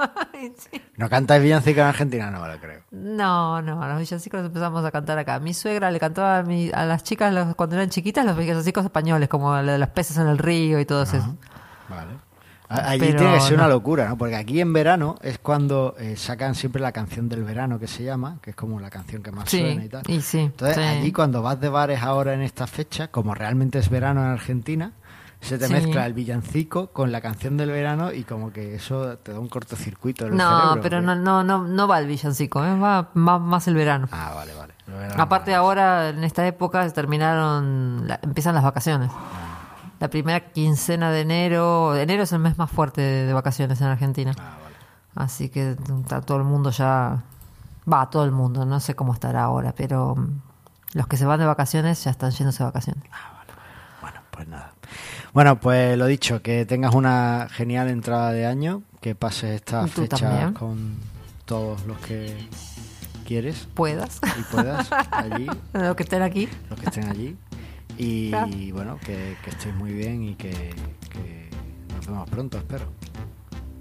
Sí. 0.56 0.80
¿No 0.98 1.10
cantáis 1.10 1.42
villancico 1.42 1.80
en 1.82 1.88
Argentina? 1.88 2.30
No 2.30 2.40
me 2.42 2.48
lo 2.48 2.60
creo. 2.60 2.82
No, 2.92 3.60
no, 3.62 3.88
los 3.88 3.98
villancicos 4.00 4.40
los 4.40 4.48
empezamos 4.48 4.86
a 4.86 4.92
cantar 4.92 5.18
acá. 5.18 5.40
Mi 5.40 5.54
suegra 5.56 5.90
le 5.90 6.00
cantaba 6.00 6.40
a, 6.40 6.44
mi- 6.44 6.70
a 6.72 6.86
las 6.86 7.04
chicas 7.04 7.34
los- 7.34 7.56
cuando 7.56 7.76
eran 7.76 7.90
chiquitas 7.90 8.24
los 8.26 8.38
villancicos 8.38 8.86
españoles, 8.86 9.28
como 9.30 9.56
los 9.60 9.90
peces 9.90 10.18
en 10.18 10.28
el 10.28 10.38
río 10.38 10.80
y 10.80 10.86
todo 10.86 11.04
eso. 11.04 11.18
Vale. 11.90 12.12
Allí 12.70 13.00
Pero 13.00 13.20
tiene 13.20 13.34
que 13.36 13.40
ser 13.42 13.54
no. 13.54 13.64
una 13.64 13.68
locura, 13.70 14.10
¿no? 14.10 14.18
Porque 14.18 14.36
aquí 14.36 14.60
en 14.60 14.74
verano 14.74 15.16
es 15.22 15.38
cuando 15.40 15.96
eh, 16.00 16.16
sacan 16.18 16.54
siempre 16.54 16.82
la 16.82 16.92
canción 16.92 17.30
del 17.30 17.44
verano 17.44 17.80
que 17.80 17.88
se 17.88 18.04
llama, 18.04 18.40
que 18.42 18.50
es 18.50 18.56
como 18.58 18.80
la 18.82 18.90
canción 18.90 19.24
que 19.24 19.32
más 19.32 19.50
Sí, 19.50 19.60
suena 19.60 19.86
y 19.86 19.90
tal. 19.90 20.04
y 20.08 20.20
sí, 20.22 20.40
Entonces, 20.40 20.76
sí. 20.76 20.82
allí 20.84 21.12
cuando 21.14 21.42
vas 21.42 21.62
de 21.62 21.70
bares 21.70 22.02
ahora 22.02 22.34
en 22.34 22.42
esta 22.42 22.68
fecha, 22.68 23.08
como 23.10 23.34
realmente 23.34 23.80
es 23.80 23.90
verano 23.90 24.22
en 24.22 24.28
Argentina, 24.32 24.92
se 25.40 25.58
te 25.60 25.70
mezcla 25.70 26.06
el 26.08 26.14
villancico 26.14 26.88
con 26.88 27.12
la 27.12 27.22
canción 27.22 27.58
del 27.58 27.70
verano 27.70 28.12
y 28.12 28.24
como 28.24 28.52
que 28.52 28.74
eso 28.76 29.18
te 29.20 29.32
da 29.34 29.40
un 29.40 29.48
cortocircuito 29.48 30.26
en 30.26 30.32
el 30.34 30.38
No, 30.40 30.50
cerebro, 30.62 30.82
pero 30.82 31.02
no, 31.02 31.16
no, 31.16 31.44
no, 31.44 31.64
no 31.64 31.88
va 31.88 32.00
el 32.00 32.08
villancico, 32.08 32.66
¿eh? 32.66 32.78
va 32.78 33.12
más, 33.14 33.40
más 33.40 33.68
el 33.68 33.76
verano. 33.76 34.10
Ah, 34.12 34.34
vale, 34.36 34.54
vale. 34.56 34.74
Aparte 35.16 35.54
ahora, 35.54 36.10
en 36.10 36.24
esta 36.24 36.46
época, 36.48 36.90
terminaron, 36.92 38.08
la- 38.08 38.20
empiezan 38.24 38.56
las 38.56 38.64
vacaciones. 38.64 39.12
La 40.00 40.10
primera 40.10 40.40
quincena 40.52 41.12
de 41.12 41.22
enero, 41.22 41.96
enero 41.96 42.24
es 42.24 42.32
el 42.32 42.40
mes 42.40 42.58
más 42.58 42.70
fuerte 42.70 43.02
de, 43.02 43.26
de 43.26 43.34
vacaciones 43.34 43.82
en 43.82 43.88
Argentina. 43.88 44.32
Ah, 44.38 44.58
vale. 44.64 44.76
Así 45.16 45.50
que 45.50 45.72
está 46.02 46.22
todo 46.22 46.38
el 46.38 46.44
mundo 46.44 46.70
ya, 46.70 47.24
va, 47.92 48.10
todo 48.10 48.24
el 48.24 48.32
mundo, 48.32 48.66
no 48.66 48.80
sé 48.80 48.96
cómo 48.96 49.14
estará 49.14 49.44
ahora, 49.44 49.74
pero 49.76 50.16
mm, 50.16 50.42
los 50.94 51.08
que 51.08 51.18
se 51.18 51.26
van 51.26 51.40
de 51.40 51.46
vacaciones 51.48 52.04
ya 52.04 52.12
están 52.12 52.30
yéndose 52.32 52.60
de 52.60 52.66
vacaciones. 52.66 53.04
Bueno, 54.02 54.20
pues 54.30 54.48
nada. 54.48 54.74
Bueno, 55.34 55.60
pues 55.60 55.98
lo 55.98 56.06
dicho, 56.06 56.42
que 56.44 56.66
tengas 56.66 56.94
una 56.94 57.48
genial 57.50 57.90
entrada 57.90 58.32
de 58.32 58.46
año, 58.46 58.84
que 59.02 59.16
pases 59.16 59.56
estas 59.56 59.90
Tú 59.92 60.02
fechas 60.04 60.22
también. 60.22 60.54
con 60.54 60.96
todos 61.46 61.86
los 61.86 61.98
que 62.00 62.48
quieres 63.26 63.68
Puedas, 63.74 64.20
y 64.40 64.44
puedas 64.54 64.90
allí, 65.12 65.48
los 65.74 65.96
que 65.96 66.04
estén 66.04 66.22
aquí. 66.22 66.48
los 66.70 66.80
que 66.80 66.86
estén 66.86 67.10
allí. 67.10 67.38
Y 67.98 68.30
Claro. 68.30 68.48
bueno, 68.74 69.00
que, 69.04 69.36
que 69.44 69.50
estéis 69.50 69.74
muy 69.76 69.92
bien 69.94 70.24
y 70.24 70.36
que, 70.36 70.52
que 71.10 71.50
nos 71.96 72.06
vemos 72.08 72.30
pronto, 72.30 72.58
espero. 72.58 72.86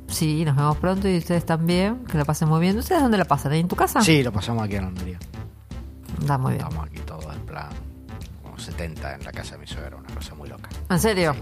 Sí, 0.08 0.44
nos 0.44 0.56
vemos 0.56 0.76
pronto 0.78 1.08
y 1.08 1.18
ustedes 1.18 1.44
también, 1.44 2.04
que 2.06 2.16
la 2.16 2.24
pasen 2.24 2.48
muy 2.48 2.60
bien. 2.60 2.78
¿Ustedes 2.78 3.02
dónde 3.02 3.18
la 3.18 3.24
pasan? 3.26 3.52
¿Ahí 3.52 3.60
en 3.60 3.68
tu 3.68 3.76
casa? 3.76 4.00
Sí, 4.00 4.22
lo 4.22 4.32
pasamos 4.32 4.62
aquí 4.64 4.76
en 4.76 4.84
Almería. 4.84 5.18
Está 6.20 6.38
muy 6.38 6.54
bien. 6.54 6.64
Estamos 6.66 6.86
aquí 6.86 6.98
todos 7.00 7.26
en 7.34 7.42
plan, 7.44 7.68
como 8.42 8.58
70 8.58 9.14
en 9.16 9.24
la 9.24 9.32
casa 9.32 9.52
de 9.56 9.58
mi 9.58 9.66
suegra, 9.66 9.96
una 9.96 10.14
cosa 10.14 10.34
muy 10.34 10.48
loca. 10.48 10.68
¿En 10.88 10.98
serio? 10.98 11.34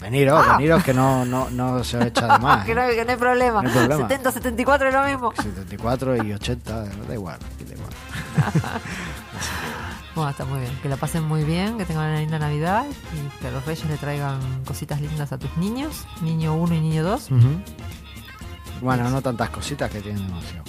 Veniros, 0.00 0.46
veniros, 0.48 0.82
que 0.84 0.92
no, 0.92 1.24
no, 1.24 1.48
no 1.50 1.82
se 1.84 1.96
os 1.98 2.04
echa 2.06 2.22
de 2.34 2.38
más. 2.42 2.62
Ah. 2.62 2.64
que, 2.66 2.72
¿eh? 2.72 2.74
no, 2.74 2.82
que 2.88 3.04
no 3.04 3.10
hay 3.12 3.16
problema. 3.16 3.62
No 3.62 3.68
hay 3.68 3.74
problema. 3.74 4.08
70, 4.08 4.32
74 4.32 4.88
es 4.88 4.94
lo 4.94 5.04
mismo. 5.04 5.32
74 5.36 6.24
y 6.24 6.32
80, 6.32 6.80
da 7.06 7.14
igual, 7.14 7.38
da 7.38 7.74
igual. 7.74 7.90
Bueno, 10.16 10.30
está 10.30 10.44
muy 10.46 10.58
bien. 10.60 10.76
Que 10.82 10.88
la 10.88 10.96
pasen 10.96 11.22
muy 11.24 11.44
bien, 11.44 11.78
que 11.78 11.84
tengan 11.84 12.08
una 12.10 12.18
linda 12.20 12.38
Navidad 12.40 12.84
y 13.14 13.40
que 13.42 13.50
los 13.52 13.64
reyes 13.64 13.84
le 13.88 13.96
traigan 13.98 14.40
cositas 14.64 15.00
lindas 15.00 15.30
a 15.30 15.38
tus 15.38 15.54
niños, 15.58 16.04
niño 16.22 16.54
1 16.56 16.74
y 16.74 16.80
niño 16.80 17.04
2. 17.04 17.28
Bueno, 18.80 19.08
no 19.10 19.22
tantas 19.22 19.50
cositas 19.50 19.90
que 19.90 20.00
tienen 20.00 20.26
demasiado. 20.26 20.64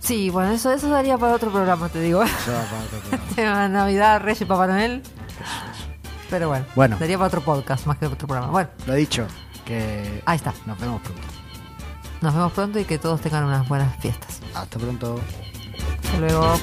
Sí, 0.00 0.28
bueno, 0.28 0.50
eso, 0.52 0.70
eso 0.70 0.88
daría 0.90 1.16
para 1.16 1.32
otro 1.34 1.50
programa, 1.50 1.88
te 1.88 2.00
digo. 2.00 2.22
Eso 2.24 2.52
va 2.52 2.62
para 2.64 2.82
otro 2.82 2.98
programa. 2.98 3.24
Tema 3.36 3.68
Navidad, 3.68 4.20
Reyes 4.20 4.40
y 4.42 4.44
Papá 4.44 4.66
Noel. 4.66 5.02
Pero 6.28 6.48
bueno, 6.48 6.66
Bueno. 6.74 6.96
daría 6.98 7.16
para 7.16 7.28
otro 7.28 7.40
podcast 7.40 7.86
más 7.86 7.96
que 7.98 8.06
otro 8.06 8.26
programa. 8.26 8.50
Bueno, 8.52 8.68
Lo 8.86 8.94
dicho, 8.94 9.26
que 9.64 10.22
ahí 10.26 10.36
está. 10.36 10.52
nos 10.66 10.78
vemos 10.78 11.00
pronto. 11.02 11.22
Nos 12.20 12.34
vemos 12.34 12.52
pronto 12.52 12.78
y 12.80 12.84
que 12.84 12.98
todos 12.98 13.20
tengan 13.20 13.44
unas 13.44 13.66
buenas 13.68 13.96
fiestas. 13.98 14.40
Hasta 14.54 14.78
pronto. 14.78 15.20
Hasta 16.14 16.26
luego. 16.26 16.60